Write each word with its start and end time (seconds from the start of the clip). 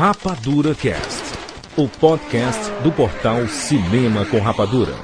Rapadura 0.00 0.74
Cast, 0.74 1.22
o 1.76 1.86
podcast 1.86 2.58
do 2.82 2.90
portal 2.90 3.46
Cinema 3.48 4.24
com 4.24 4.40
Rapadura. 4.40 4.94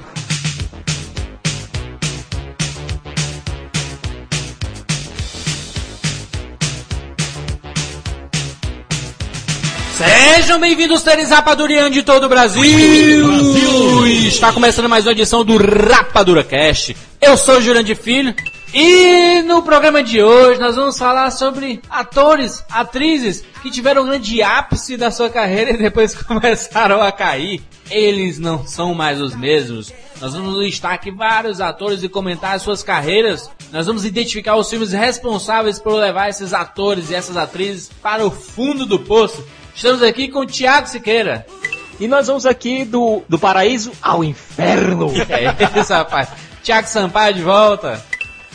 Sejam 9.98 10.58
bem-vindos, 10.58 11.02
seres 11.02 11.28
rapadurianos 11.28 11.92
de 11.92 12.02
todo 12.02 12.24
o 12.24 12.28
Brasil. 12.30 12.62
Brasil! 12.62 14.06
Está 14.26 14.50
começando 14.50 14.88
mais 14.88 15.04
uma 15.04 15.12
edição 15.12 15.44
do 15.44 15.58
Rapadura 15.58 16.42
Cast. 16.42 16.96
Eu 17.20 17.36
sou 17.36 17.58
o 17.58 17.60
Jurandir 17.60 17.98
Filho 17.98 18.34
e 18.78 19.40
no 19.40 19.62
programa 19.62 20.02
de 20.02 20.22
hoje 20.22 20.60
nós 20.60 20.76
vamos 20.76 20.98
falar 20.98 21.30
sobre 21.30 21.80
atores, 21.88 22.62
atrizes 22.70 23.42
que 23.62 23.70
tiveram 23.70 24.02
um 24.02 24.06
grande 24.06 24.42
ápice 24.42 24.98
da 24.98 25.10
sua 25.10 25.30
carreira 25.30 25.70
e 25.70 25.78
depois 25.78 26.12
começaram 26.22 27.00
a 27.00 27.10
cair. 27.10 27.62
Eles 27.90 28.38
não 28.38 28.66
são 28.66 28.92
mais 28.92 29.18
os 29.18 29.34
mesmos. 29.34 29.90
Nós 30.20 30.34
vamos 30.34 30.58
listar 30.58 30.92
aqui 30.92 31.10
vários 31.10 31.58
atores 31.58 32.02
e 32.02 32.08
comentar 32.10 32.54
as 32.54 32.60
suas 32.60 32.82
carreiras. 32.82 33.50
Nós 33.72 33.86
vamos 33.86 34.04
identificar 34.04 34.56
os 34.56 34.68
filmes 34.68 34.92
responsáveis 34.92 35.78
por 35.78 35.94
levar 35.94 36.28
esses 36.28 36.52
atores 36.52 37.08
e 37.08 37.14
essas 37.14 37.38
atrizes 37.38 37.88
para 38.02 38.26
o 38.26 38.30
fundo 38.30 38.84
do 38.84 38.98
poço. 38.98 39.42
Estamos 39.74 40.02
aqui 40.02 40.28
com 40.28 40.40
o 40.40 40.46
Thiago 40.46 40.86
Siqueira. 40.86 41.46
E 41.98 42.06
nós 42.06 42.26
vamos 42.26 42.44
aqui 42.44 42.84
do, 42.84 43.22
do 43.26 43.38
paraíso 43.38 43.90
ao 44.02 44.22
inferno. 44.22 45.10
É 45.30 45.80
isso, 45.80 45.94
rapaz. 45.94 46.28
Thiago 46.62 46.88
Sampaio 46.88 47.32
de 47.32 47.42
volta. 47.42 48.04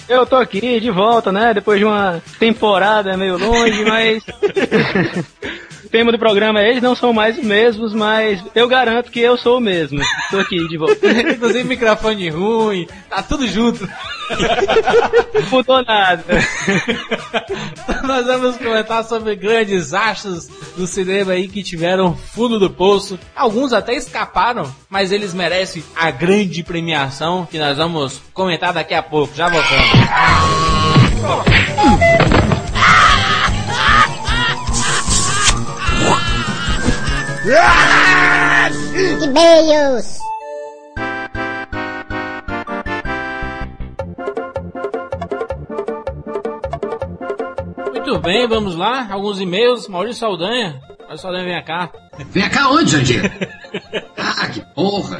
Eu 0.07 0.25
tô 0.25 0.35
aqui 0.35 0.79
de 0.79 0.91
volta, 0.91 1.31
né? 1.31 1.53
Depois 1.53 1.79
de 1.79 1.85
uma 1.85 2.21
temporada 2.39 3.15
meio 3.17 3.37
longe, 3.37 3.83
mas. 3.85 4.23
o 5.91 5.99
tema 6.01 6.09
do 6.09 6.17
programa 6.17 6.61
é 6.61 6.69
eles 6.69 6.81
não 6.81 6.95
são 6.95 7.11
mais 7.11 7.37
os 7.37 7.43
mesmos, 7.43 7.93
mas 7.93 8.41
eu 8.55 8.65
garanto 8.65 9.11
que 9.11 9.19
eu 9.19 9.35
sou 9.35 9.57
o 9.57 9.61
mesmo. 9.61 9.99
Tô 10.29 10.39
aqui 10.39 10.65
de 10.69 10.77
volta. 10.77 10.95
Inclusive 11.05 11.65
microfone 11.65 12.29
ruim, 12.29 12.87
tá 13.09 13.21
tudo 13.21 13.45
junto. 13.45 13.85
Não 15.33 15.49
mudou 15.51 15.83
nada. 15.83 16.23
Nós 18.07 18.25
vamos 18.25 18.55
comentar 18.55 19.03
sobre 19.03 19.35
grandes 19.35 19.93
astros 19.93 20.47
do 20.77 20.87
cinema 20.87 21.33
aí 21.33 21.49
que 21.49 21.61
tiveram 21.61 22.15
fundo 22.15 22.57
do 22.57 22.69
poço. 22.69 23.19
Alguns 23.35 23.73
até 23.73 23.93
escaparam, 23.93 24.73
mas 24.89 25.11
eles 25.11 25.33
merecem 25.33 25.83
a 25.93 26.09
grande 26.09 26.63
premiação 26.63 27.45
que 27.45 27.59
nós 27.59 27.75
vamos 27.75 28.21
comentar 28.33 28.71
daqui 28.71 28.93
a 28.93 29.03
pouco. 29.03 29.35
Já 29.35 29.49
voltamos. 29.49 29.91
E-mails. 39.21 40.19
Muito 47.89 48.19
bem, 48.19 48.47
vamos 48.47 48.75
lá. 48.75 49.11
Alguns 49.11 49.41
e-mails. 49.41 49.89
Maurício 49.89 50.19
Saldanha. 50.21 50.81
Maurício 50.99 51.17
Saldanha, 51.17 51.43
vem 51.43 51.63
cá. 51.65 51.89
Vem 52.29 52.49
cá 52.49 52.69
onde, 52.69 52.91
Jandir? 52.91 53.31
Ah, 54.17 54.47
que 54.47 54.61
porra! 54.73 55.19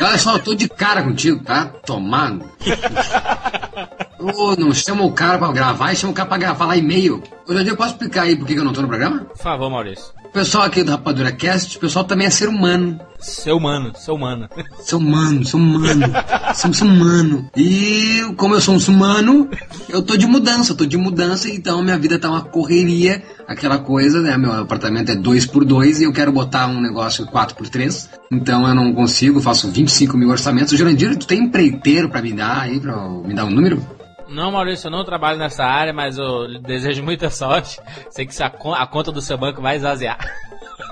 Olha 0.00 0.18
só, 0.18 0.34
eu 0.34 0.42
tô 0.42 0.54
de 0.54 0.68
cara 0.68 1.02
contigo, 1.02 1.42
tá? 1.42 1.66
Tomando. 1.84 2.44
Ô, 4.20 4.54
não 4.56 4.72
chama 4.72 5.04
o 5.04 5.12
cara 5.12 5.38
pra 5.38 5.50
gravar 5.52 5.92
e 5.92 5.96
chama 5.96 6.12
o 6.12 6.14
cara 6.14 6.28
pra 6.28 6.38
gravar 6.38 6.58
falar 6.58 6.76
e-mail. 6.76 7.22
Ô, 7.48 7.52
Jandir, 7.52 7.76
posso 7.76 7.92
explicar 7.92 8.22
aí 8.22 8.36
por 8.36 8.46
que 8.46 8.54
eu 8.54 8.64
não 8.64 8.72
tô 8.72 8.82
no 8.82 8.88
programa? 8.88 9.24
Por 9.24 9.38
favor, 9.38 9.70
Maurício. 9.70 10.12
O 10.32 10.40
pessoal 10.40 10.64
aqui 10.64 10.82
do 10.82 10.90
Rapadura 10.90 11.30
Cast, 11.30 11.76
o 11.76 11.80
pessoal 11.80 12.06
também 12.06 12.26
é 12.26 12.30
ser 12.30 12.48
humano. 12.48 12.98
Seu 13.20 13.58
humano, 13.58 13.92
seu 13.94 14.14
humano. 14.14 14.48
Ser 14.80 14.96
humano, 14.96 15.44
ser 15.44 15.56
humano. 15.56 16.06
Somos 16.54 16.80
humano. 16.80 17.50
E 17.54 18.22
como 18.38 18.54
eu 18.54 18.60
sou 18.62 18.74
um 18.74 18.78
humano, 18.78 19.50
eu 19.90 20.00
tô 20.00 20.16
de 20.16 20.26
mudança, 20.26 20.72
eu 20.72 20.76
tô 20.76 20.86
de 20.86 20.96
mudança, 20.96 21.50
então 21.50 21.82
minha 21.82 21.98
vida 21.98 22.18
tá 22.18 22.30
uma 22.30 22.40
correria, 22.40 23.22
aquela 23.46 23.76
coisa, 23.76 24.22
né? 24.22 24.34
Meu 24.38 24.52
apartamento 24.52 25.12
é 25.12 25.14
2 25.14 25.44
por 25.44 25.66
2 25.66 26.00
e 26.00 26.04
eu 26.04 26.12
quero 26.14 26.32
botar 26.32 26.66
um 26.66 26.80
negócio 26.80 27.26
4 27.26 27.54
por 27.54 27.68
3 27.68 28.08
então 28.32 28.66
eu 28.66 28.74
não 28.74 28.94
consigo, 28.94 29.38
faço 29.38 29.70
25 29.70 30.16
mil 30.16 30.30
orçamentos. 30.30 30.76
Jurandir, 30.76 31.14
tu 31.18 31.26
tem 31.26 31.40
empreiteiro 31.44 32.08
pra 32.08 32.22
me 32.22 32.32
dar 32.32 32.62
aí, 32.62 32.80
pra 32.80 33.06
me 33.06 33.34
dar 33.34 33.44
um 33.44 33.50
número? 33.50 33.86
Não, 34.32 34.50
Maurício, 34.50 34.86
eu 34.86 34.90
não 34.90 35.04
trabalho 35.04 35.38
nessa 35.38 35.64
área, 35.64 35.92
mas 35.92 36.16
eu 36.16 36.60
desejo 36.60 37.02
muita 37.02 37.28
sorte. 37.28 37.78
Sei 38.10 38.26
que 38.26 38.42
a, 38.42 38.48
con 38.48 38.72
a 38.72 38.86
conta 38.86 39.12
do 39.12 39.20
seu 39.20 39.36
banco 39.36 39.60
vai 39.60 39.76
esvaziar. 39.76 40.18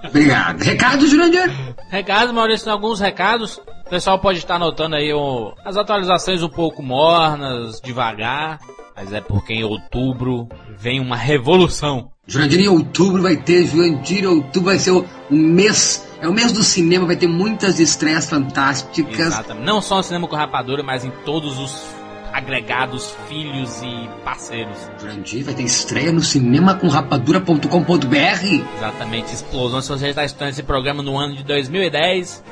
Obrigado. 0.05 0.61
Recado, 0.61 1.07
Jurandir? 1.07 1.51
Recados, 1.89 2.33
Maurício, 2.33 2.71
alguns 2.71 3.01
recados. 3.01 3.59
O 3.87 3.91
pessoal 3.91 4.19
pode 4.19 4.39
estar 4.39 4.59
notando 4.59 4.95
aí 4.95 5.13
o, 5.13 5.55
as 5.65 5.77
atualizações 5.77 6.43
um 6.43 6.49
pouco 6.49 6.83
mornas, 6.83 7.81
devagar. 7.81 8.61
Mas 8.95 9.13
é 9.13 9.21
porque 9.21 9.55
em 9.55 9.65
outubro 9.65 10.47
vem 10.79 11.01
uma 11.01 11.17
revolução. 11.17 12.11
Jurandir, 12.27 12.61
em 12.61 12.69
outubro 12.69 13.23
vai 13.23 13.37
ter, 13.37 13.65
Jurandir, 13.67 14.29
outubro 14.29 14.71
vai 14.71 14.79
ser 14.79 14.91
o, 14.91 15.07
o 15.31 15.35
mês, 15.35 16.07
é 16.21 16.29
o 16.29 16.33
mês 16.33 16.53
do 16.53 16.63
cinema, 16.63 17.07
vai 17.07 17.17
ter 17.17 17.27
muitas 17.27 17.81
estreias 17.81 18.29
fantásticas. 18.29 19.19
Exatamente. 19.19 19.65
Não 19.65 19.81
só 19.81 19.97
no 19.97 20.03
cinema 20.03 20.29
com 20.29 20.37
rapadura, 20.37 20.83
mas 20.83 21.05
em 21.05 21.11
todos 21.25 21.59
os 21.59 22.00
agregados, 22.41 23.15
filhos 23.29 23.83
e 23.83 24.09
parceiros. 24.25 24.77
Jurandir, 24.99 25.45
vai 25.45 25.55
ter 25.55 25.63
estreia 25.63 26.11
no 26.11 26.23
cinema 26.23 26.75
com 26.75 26.89
rapadura.com.br. 26.89 28.77
Exatamente, 28.77 29.35
explosão. 29.35 29.81
Se 29.81 29.89
você 29.89 30.09
está 30.09 30.25
estudando 30.25 30.51
esse 30.51 30.63
programa 30.63 31.03
no 31.03 31.19
ano 31.19 31.37
de 31.37 31.45
2010, 31.45 32.43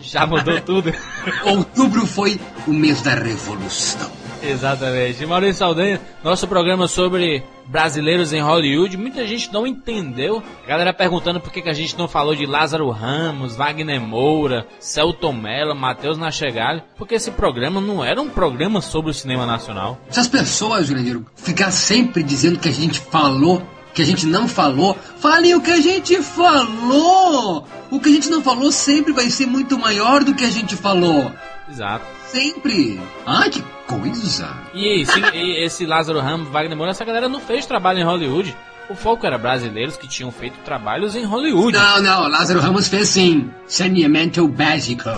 já 0.00 0.26
mudou 0.26 0.60
tudo. 0.60 0.92
Outubro 1.46 2.06
foi 2.06 2.40
o 2.66 2.72
mês 2.72 3.00
da 3.02 3.14
revolução. 3.14 4.10
Exatamente. 4.50 5.26
Maurício 5.26 5.54
Saldanha, 5.54 6.00
nosso 6.22 6.46
programa 6.46 6.88
sobre 6.88 7.42
brasileiros 7.66 8.32
em 8.32 8.40
Hollywood, 8.40 8.96
muita 8.96 9.26
gente 9.26 9.52
não 9.52 9.66
entendeu. 9.66 10.42
A 10.64 10.68
galera 10.68 10.92
perguntando 10.92 11.40
por 11.40 11.52
que, 11.52 11.62
que 11.62 11.68
a 11.68 11.74
gente 11.74 11.98
não 11.98 12.06
falou 12.06 12.34
de 12.34 12.46
Lázaro 12.46 12.88
Ramos, 12.90 13.56
Wagner 13.56 14.00
Moura, 14.00 14.66
Celton 14.78 15.32
Mello, 15.32 15.74
Matheus 15.74 16.16
Nachegalho, 16.16 16.82
porque 16.96 17.16
esse 17.16 17.30
programa 17.30 17.80
não 17.80 18.04
era 18.04 18.20
um 18.20 18.28
programa 18.28 18.80
sobre 18.80 19.10
o 19.10 19.14
cinema 19.14 19.44
nacional. 19.44 19.98
Se 20.10 20.20
as 20.20 20.28
pessoas, 20.28 20.86
Jurandir, 20.86 21.20
ficar 21.34 21.70
sempre 21.70 22.22
dizendo 22.22 22.58
que 22.58 22.68
a 22.68 22.72
gente 22.72 23.00
falou 23.00 23.62
que 23.96 24.02
a 24.02 24.04
gente 24.04 24.26
não 24.26 24.46
falou, 24.46 24.94
falem 25.18 25.54
o 25.54 25.60
que 25.62 25.70
a 25.70 25.80
gente 25.80 26.20
falou! 26.20 27.66
O 27.90 27.98
que 27.98 28.10
a 28.10 28.12
gente 28.12 28.28
não 28.28 28.42
falou 28.42 28.70
sempre 28.70 29.10
vai 29.10 29.30
ser 29.30 29.46
muito 29.46 29.78
maior 29.78 30.22
do 30.22 30.34
que 30.34 30.44
a 30.44 30.50
gente 30.50 30.76
falou. 30.76 31.32
Exato. 31.68 32.04
Sempre! 32.26 33.00
Ai, 33.24 33.50
que 33.50 33.62
coisa! 33.86 34.48
E 34.72 35.00
esse, 35.02 35.18
e 35.34 35.64
esse 35.64 35.86
Lázaro 35.86 36.20
Ramos, 36.20 36.48
Wagner 36.48 36.76
Moura, 36.76 36.92
essa 36.92 37.04
galera 37.04 37.28
não 37.28 37.40
fez 37.40 37.66
trabalho 37.66 37.98
em 38.00 38.04
Hollywood. 38.04 38.54
O 38.88 38.94
foco 38.94 39.26
era 39.26 39.36
brasileiros 39.36 39.96
que 39.96 40.06
tinham 40.06 40.30
feito 40.30 40.58
trabalhos 40.64 41.16
em 41.16 41.24
Hollywood. 41.24 41.76
Não, 41.76 42.02
não, 42.02 42.28
Lázaro 42.28 42.60
Ramos 42.60 42.88
fez 42.88 43.08
sim. 43.08 43.50
Saneamento 43.66 44.46
básico. 44.46 45.10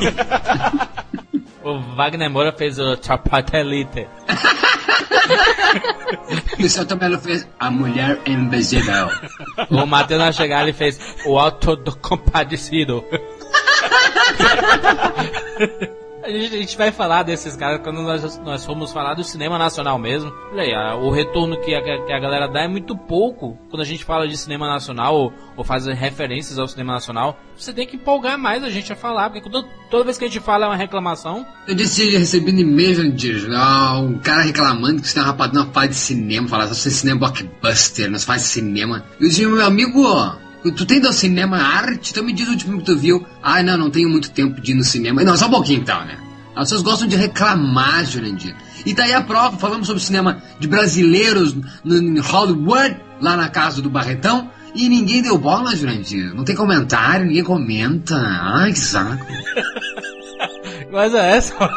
o 1.62 1.78
Wagner 1.94 2.30
Moura 2.30 2.50
fez 2.52 2.78
o 2.78 2.96
Trapatelite. 2.96 4.08
e 6.58 6.64
o 6.64 6.70
Celto 6.70 6.96
Mello 6.96 7.18
fez 7.18 7.46
A 7.60 7.70
Mulher 7.70 8.20
Invisível. 8.26 9.10
O 9.70 9.84
Matheus 9.84 10.20
Nachegali 10.20 10.72
fez 10.72 10.98
O 11.26 11.38
Auto 11.38 11.76
do 11.76 11.94
Compadecido. 11.96 13.04
A 16.28 16.30
gente, 16.30 16.54
a 16.54 16.58
gente, 16.58 16.76
vai 16.76 16.92
falar 16.92 17.22
desses 17.22 17.56
caras 17.56 17.80
quando 17.82 18.02
nós, 18.02 18.38
nós 18.40 18.62
formos 18.62 18.92
falar 18.92 19.14
do 19.14 19.24
cinema 19.24 19.56
nacional 19.56 19.98
mesmo. 19.98 20.30
Aí, 20.52 20.74
a, 20.74 20.94
o 20.94 21.10
retorno 21.10 21.58
que 21.58 21.74
a, 21.74 21.80
que 21.80 22.12
a 22.12 22.20
galera 22.20 22.46
dá 22.46 22.64
é 22.64 22.68
muito 22.68 22.94
pouco 22.94 23.56
quando 23.70 23.80
a 23.80 23.84
gente 23.84 24.04
fala 24.04 24.28
de 24.28 24.36
cinema 24.36 24.68
nacional 24.68 25.16
ou, 25.16 25.32
ou 25.56 25.64
faz 25.64 25.86
referências 25.86 26.58
ao 26.58 26.68
cinema 26.68 26.92
nacional. 26.92 27.40
Você 27.56 27.72
tem 27.72 27.86
que 27.86 27.96
empolgar 27.96 28.38
mais 28.38 28.62
a 28.62 28.68
gente 28.68 28.92
a 28.92 28.96
falar, 28.96 29.30
porque 29.30 29.48
toda, 29.48 29.66
toda 29.90 30.04
vez 30.04 30.18
que 30.18 30.26
a 30.26 30.28
gente 30.28 30.40
fala 30.40 30.66
é 30.66 30.68
uma 30.68 30.76
reclamação. 30.76 31.46
Eu 31.66 31.74
disse 31.74 32.10
recebendo 32.10 32.60
e-mail, 32.60 32.96
Jandir, 32.96 33.48
um 33.96 34.18
cara 34.18 34.42
reclamando 34.42 35.00
que 35.00 35.08
você 35.08 35.14
tem 35.14 35.22
uma 35.22 35.30
rapadura 35.30 35.64
fala 35.72 35.88
de 35.88 35.94
cinema, 35.94 36.46
falar 36.46 36.66
só 36.66 36.74
cinema 36.74 37.20
blockbuster, 37.20 38.10
nós 38.10 38.24
faz 38.24 38.42
cinema. 38.42 39.02
Eu 39.18 39.28
disse, 39.28 39.46
meu 39.46 39.64
amigo, 39.64 40.04
Tu 40.62 40.84
tem 40.84 41.00
do 41.00 41.12
cinema 41.12 41.56
arte? 41.58 42.10
Então 42.10 42.24
me 42.24 42.32
diz 42.32 42.48
o 42.48 42.50
último 42.50 42.78
que 42.78 42.84
tu 42.84 42.96
viu. 42.96 43.24
Ai, 43.42 43.62
não, 43.62 43.76
não 43.78 43.90
tenho 43.90 44.08
muito 44.08 44.30
tempo 44.30 44.60
de 44.60 44.72
ir 44.72 44.74
no 44.74 44.84
cinema. 44.84 45.22
Não, 45.22 45.36
só 45.36 45.46
um 45.46 45.50
pouquinho 45.50 45.80
então, 45.80 46.04
né? 46.04 46.18
As 46.54 46.64
pessoas 46.64 46.82
gostam 46.82 47.06
de 47.06 47.14
reclamar, 47.14 48.04
Jurandir. 48.04 48.54
E 48.84 48.92
daí 48.92 49.12
a 49.12 49.22
prova, 49.22 49.56
falamos 49.56 49.86
sobre 49.86 50.02
cinema 50.02 50.42
de 50.58 50.66
brasileiros 50.66 51.54
em 51.84 52.18
Hollywood, 52.18 52.96
lá 53.20 53.36
na 53.36 53.48
casa 53.48 53.80
do 53.80 53.88
Barretão, 53.88 54.50
e 54.74 54.88
ninguém 54.88 55.22
deu 55.22 55.38
bola, 55.38 55.76
Jurandir. 55.76 56.34
Não 56.34 56.44
tem 56.44 56.56
comentário, 56.56 57.26
ninguém 57.26 57.44
comenta. 57.44 58.16
Ai, 58.16 58.72
que 58.72 58.78
saco. 58.80 59.24
Mas 60.90 61.14
é 61.14 61.36
essa, 61.36 61.54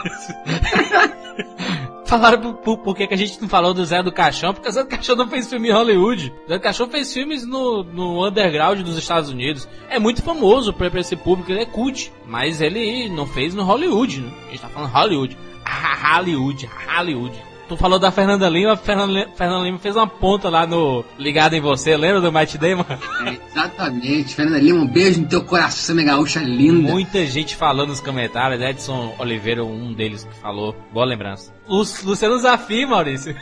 Falaram 2.12 2.42
por, 2.42 2.56
por, 2.56 2.78
por 2.80 2.94
que, 2.94 3.08
a 3.10 3.16
gente 3.16 3.42
não 3.42 3.48
falou 3.48 3.74
do 3.74 3.86
Zé 3.86 4.04
do 4.04 4.12
Caixão, 4.12 4.54
porque 4.54 4.68
o 4.68 4.72
Zé 4.72 4.84
do 4.84 4.90
Caixão 4.90 5.16
não 5.16 5.30
fez 5.30 5.50
filme 5.50 5.70
em 5.70 5.72
Hollywood. 5.72 6.34
O 6.46 6.50
Zé 6.50 6.58
do 6.58 6.62
Caixão 6.62 6.90
fez 6.90 7.14
filmes 7.14 7.48
no, 7.48 7.86
no 7.86 8.28
underground 8.28 8.82
dos 8.82 8.98
Estados 8.98 9.30
Unidos. 9.30 9.66
É 9.88 9.98
muito 9.98 10.22
famoso 10.22 10.74
pra, 10.74 10.92
pra 10.92 11.00
esse 11.00 11.16
público, 11.16 11.50
ele 11.50 11.62
é 11.62 11.66
cult. 11.66 12.12
Mas 12.28 12.60
ele 12.60 13.08
não 13.08 13.26
fez 13.26 13.56
no 13.56 13.64
Hollywood, 13.64 14.20
né? 14.20 14.34
A 14.46 14.52
gente 14.52 14.60
tá 14.60 14.68
falando 14.68 14.92
Hollywood. 14.92 15.38
Hollywood, 15.64 16.70
Hollywood. 16.86 17.51
Tu 17.72 17.78
falou 17.78 17.98
da 17.98 18.12
Fernanda 18.12 18.50
Lima, 18.50 18.76
Fernanda, 18.76 19.30
Fernanda 19.34 19.64
Lima 19.64 19.80
fez 19.80 19.96
uma 19.96 20.06
ponta 20.06 20.50
lá 20.50 20.68
no 20.68 21.06
Ligado 21.18 21.54
em 21.54 21.62
Você, 21.62 21.96
lembra 21.96 22.20
do 22.20 22.30
Matt 22.30 22.58
Damon? 22.58 22.84
É, 23.26 23.38
exatamente, 23.50 24.36
Fernanda 24.36 24.60
Lima, 24.60 24.80
um 24.80 24.86
beijo 24.86 25.22
no 25.22 25.28
teu 25.30 25.42
coração, 25.46 25.96
minha 25.96 26.08
gaúcha 26.08 26.42
linda. 26.42 26.92
Muita 26.92 27.26
gente 27.26 27.56
falando 27.56 27.88
nos 27.88 28.02
comentários, 28.02 28.62
Edson 28.62 29.16
Oliveira, 29.18 29.64
um 29.64 29.94
deles 29.94 30.26
que 30.26 30.36
falou, 30.42 30.76
boa 30.92 31.06
lembrança. 31.06 31.54
O 31.66 31.78
Luciano 31.78 32.38
Zafi, 32.40 32.86
Maurício. 32.86 33.34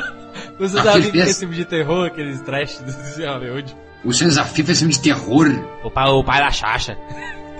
Luciano 0.58 0.84
Zafi 0.86 1.10
fez 1.10 1.38
filme 1.40 1.54
de 1.54 1.66
terror, 1.66 2.06
aqueles 2.06 2.40
trash 2.40 2.78
do 2.78 2.90
Hollywood. 3.22 3.76
O 4.02 4.06
Luciano 4.06 4.32
Zafi 4.32 4.62
fez 4.62 4.78
filme 4.78 4.94
de 4.94 5.00
terror. 5.00 5.46
O 5.84 5.90
pai, 5.90 6.08
o 6.08 6.24
pai 6.24 6.40
da 6.40 6.50
Chacha. 6.50 6.96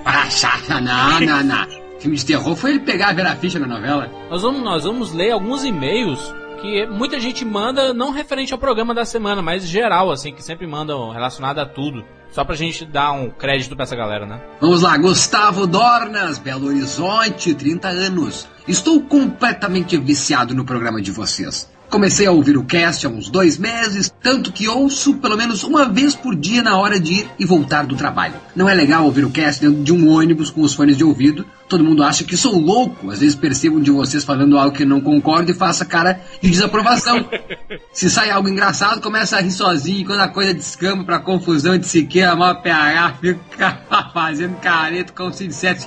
Para 0.02 0.30
Chacha, 0.30 0.80
não, 0.80 1.20
não, 1.20 1.42
não 1.42 1.83
filme 1.98 2.16
de 2.16 2.24
terror 2.24 2.54
foi 2.56 2.70
ele 2.70 2.80
pegar 2.80 3.08
a 3.08 3.12
Vera 3.12 3.36
Fischer 3.36 3.60
na 3.60 3.66
novela. 3.66 4.10
Nós 4.30 4.42
vamos, 4.42 4.62
nós 4.62 4.84
vamos 4.84 5.12
ler 5.12 5.30
alguns 5.30 5.64
e-mails 5.64 6.34
que 6.60 6.86
muita 6.86 7.20
gente 7.20 7.44
manda, 7.44 7.92
não 7.92 8.10
referente 8.10 8.52
ao 8.52 8.58
programa 8.58 8.94
da 8.94 9.04
semana, 9.04 9.42
mas 9.42 9.66
geral, 9.66 10.10
assim, 10.10 10.32
que 10.32 10.42
sempre 10.42 10.66
mandam 10.66 11.10
relacionado 11.10 11.58
a 11.58 11.66
tudo. 11.66 12.02
Só 12.30 12.44
pra 12.44 12.56
gente 12.56 12.84
dar 12.84 13.12
um 13.12 13.30
crédito 13.30 13.76
pra 13.76 13.84
essa 13.84 13.94
galera, 13.94 14.26
né? 14.26 14.40
Vamos 14.60 14.82
lá, 14.82 14.96
Gustavo 14.96 15.66
Dornas, 15.66 16.38
Belo 16.38 16.66
Horizonte, 16.66 17.54
30 17.54 17.88
anos. 17.88 18.48
Estou 18.66 19.00
completamente 19.02 19.96
viciado 19.98 20.54
no 20.54 20.64
programa 20.64 21.00
de 21.00 21.12
vocês. 21.12 21.70
Comecei 21.88 22.26
a 22.26 22.32
ouvir 22.32 22.56
o 22.56 22.64
cast 22.64 23.06
há 23.06 23.08
uns 23.08 23.28
dois 23.28 23.56
meses, 23.56 24.12
tanto 24.22 24.50
que 24.52 24.68
ouço 24.68 25.14
pelo 25.14 25.36
menos 25.36 25.62
uma 25.62 25.88
vez 25.88 26.14
por 26.14 26.34
dia 26.34 26.62
na 26.62 26.76
hora 26.76 26.98
de 26.98 27.14
ir 27.14 27.30
e 27.38 27.44
voltar 27.44 27.86
do 27.86 27.94
trabalho. 27.94 28.34
Não 28.54 28.68
é 28.68 28.74
legal 28.74 29.04
ouvir 29.04 29.24
o 29.24 29.30
cast 29.30 29.60
dentro 29.60 29.82
de 29.82 29.92
um 29.92 30.10
ônibus 30.10 30.50
com 30.50 30.62
os 30.62 30.74
fones 30.74 30.96
de 30.96 31.04
ouvido. 31.04 31.46
Todo 31.68 31.84
mundo 31.84 32.02
acha 32.02 32.24
que 32.24 32.36
sou 32.36 32.58
louco. 32.58 33.10
Às 33.10 33.20
vezes 33.20 33.34
percebo 33.34 33.80
de 33.80 33.90
vocês 33.90 34.24
falando 34.24 34.58
algo 34.58 34.76
que 34.76 34.84
não 34.84 35.00
concordo 35.00 35.50
e 35.50 35.54
faço 35.54 35.86
cara 35.86 36.20
de 36.40 36.50
desaprovação. 36.50 37.28
Se 37.92 38.10
sai 38.10 38.30
algo 38.30 38.48
engraçado, 38.48 39.00
começa 39.00 39.36
a 39.36 39.40
rir 39.40 39.52
sozinho. 39.52 40.00
E 40.00 40.04
quando 40.04 40.20
a 40.20 40.28
coisa 40.28 40.52
descamba 40.52 41.04
pra 41.04 41.18
confusão 41.20 41.78
de 41.78 41.86
sequer, 41.86 42.28
a 42.28 42.36
maior 42.36 42.60
PH 42.60 43.14
fica 43.20 43.80
fazendo 44.12 44.56
careta 44.56 45.12
como 45.12 45.32
se 45.32 45.46
dissesse. 45.46 45.86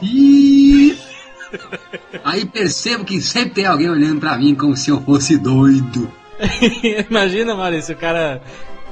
Aí 2.23 2.45
percebo 2.45 3.05
que 3.05 3.21
sempre 3.21 3.51
tem 3.51 3.65
alguém 3.65 3.89
olhando 3.89 4.19
para 4.19 4.37
mim 4.37 4.55
como 4.55 4.75
se 4.75 4.89
eu 4.89 5.01
fosse 5.01 5.37
doido. 5.37 6.11
Imagina, 7.09 7.55
Maurício, 7.55 7.95
o 7.95 7.97
cara. 7.97 8.41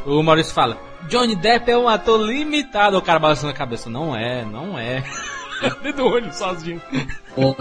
O 0.05 0.21
Maurício 0.23 0.53
fala: 0.53 0.77
Johnny 1.07 1.35
Depp 1.35 1.69
é 1.69 1.77
um 1.77 1.87
ator 1.87 2.19
limitado. 2.21 2.97
O 2.97 3.01
cara 3.01 3.19
balançando 3.19 3.51
a 3.51 3.55
cabeça: 3.55 3.89
Não 3.89 4.15
é, 4.15 4.45
não 4.45 4.77
é. 4.77 5.03
Dentro 5.81 6.03
do 6.03 6.09
olho 6.09 6.33
sozinho. 6.33 6.81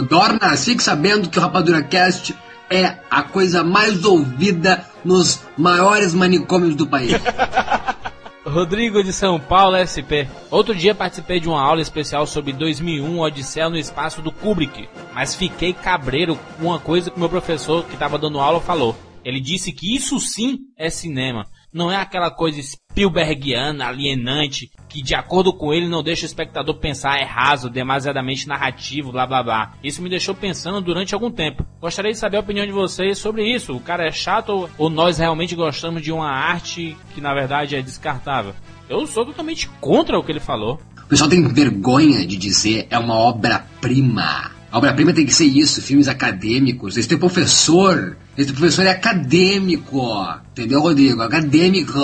Dorna, 0.08 0.56
fique 0.56 0.82
sabendo 0.82 1.28
que 1.28 1.38
o 1.38 1.42
Rapadura 1.42 1.82
Cast 1.82 2.34
é 2.70 2.98
a 3.10 3.22
coisa 3.22 3.62
mais 3.62 4.04
ouvida 4.04 4.84
nos 5.04 5.40
maiores 5.56 6.14
manicômios 6.14 6.74
do 6.74 6.86
país. 6.86 7.12
Rodrigo 8.44 9.02
de 9.02 9.10
São 9.10 9.40
Paulo, 9.40 9.76
SP. 9.80 10.28
Outro 10.50 10.74
dia 10.74 10.94
participei 10.94 11.40
de 11.40 11.48
uma 11.48 11.62
aula 11.62 11.80
especial 11.80 12.26
sobre 12.26 12.52
2001 12.52 13.18
Odisseia 13.18 13.70
no 13.70 13.76
Espaço 13.76 14.20
do 14.20 14.30
Kubrick, 14.30 14.86
mas 15.14 15.34
fiquei 15.34 15.72
cabreiro 15.72 16.36
com 16.58 16.66
uma 16.66 16.78
coisa 16.78 17.10
que 17.10 17.18
meu 17.18 17.28
professor 17.28 17.84
que 17.84 17.94
estava 17.94 18.18
dando 18.18 18.38
aula 18.38 18.60
falou. 18.60 18.94
Ele 19.24 19.40
disse 19.40 19.72
que 19.72 19.96
isso 19.96 20.20
sim 20.20 20.58
é 20.76 20.90
cinema. 20.90 21.46
Não 21.74 21.90
é 21.90 21.96
aquela 21.96 22.30
coisa 22.30 22.62
Spielbergiana, 22.62 23.88
alienante, 23.88 24.70
que 24.88 25.02
de 25.02 25.12
acordo 25.12 25.52
com 25.52 25.74
ele 25.74 25.88
não 25.88 26.04
deixa 26.04 26.22
o 26.22 26.26
espectador 26.26 26.76
pensar 26.76 27.18
é 27.18 27.24
raso, 27.24 27.68
demasiadamente 27.68 28.46
narrativo, 28.46 29.10
blá 29.10 29.26
blá 29.26 29.42
blá. 29.42 29.72
Isso 29.82 30.00
me 30.00 30.08
deixou 30.08 30.36
pensando 30.36 30.80
durante 30.80 31.14
algum 31.14 31.32
tempo. 31.32 31.66
Gostaria 31.80 32.12
de 32.12 32.18
saber 32.18 32.36
a 32.36 32.40
opinião 32.40 32.64
de 32.64 32.70
vocês 32.70 33.18
sobre 33.18 33.52
isso. 33.52 33.74
O 33.74 33.80
cara 33.80 34.06
é 34.06 34.12
chato 34.12 34.70
ou 34.78 34.88
nós 34.88 35.18
realmente 35.18 35.56
gostamos 35.56 36.00
de 36.00 36.12
uma 36.12 36.30
arte 36.30 36.96
que 37.12 37.20
na 37.20 37.34
verdade 37.34 37.74
é 37.74 37.82
descartável? 37.82 38.54
Eu 38.88 39.04
sou 39.08 39.26
totalmente 39.26 39.68
contra 39.80 40.16
o 40.16 40.22
que 40.22 40.30
ele 40.30 40.38
falou. 40.38 40.80
O 41.02 41.08
pessoal 41.08 41.28
tem 41.28 41.42
vergonha 41.48 42.24
de 42.24 42.36
dizer 42.36 42.86
é 42.88 42.96
uma 42.96 43.16
obra-prima. 43.16 44.52
A 44.70 44.78
obra-prima 44.78 45.12
tem 45.12 45.26
que 45.26 45.34
ser 45.34 45.46
isso, 45.46 45.82
filmes 45.82 46.06
acadêmicos. 46.06 46.96
Esse 46.96 47.08
teu 47.08 47.18
professor, 47.18 48.16
esse 48.36 48.52
professor 48.52 48.84
é 48.84 48.90
acadêmico, 48.90 50.26
entendeu, 50.50 50.80
Rodrigo? 50.80 51.22
Acadêmico. 51.22 52.00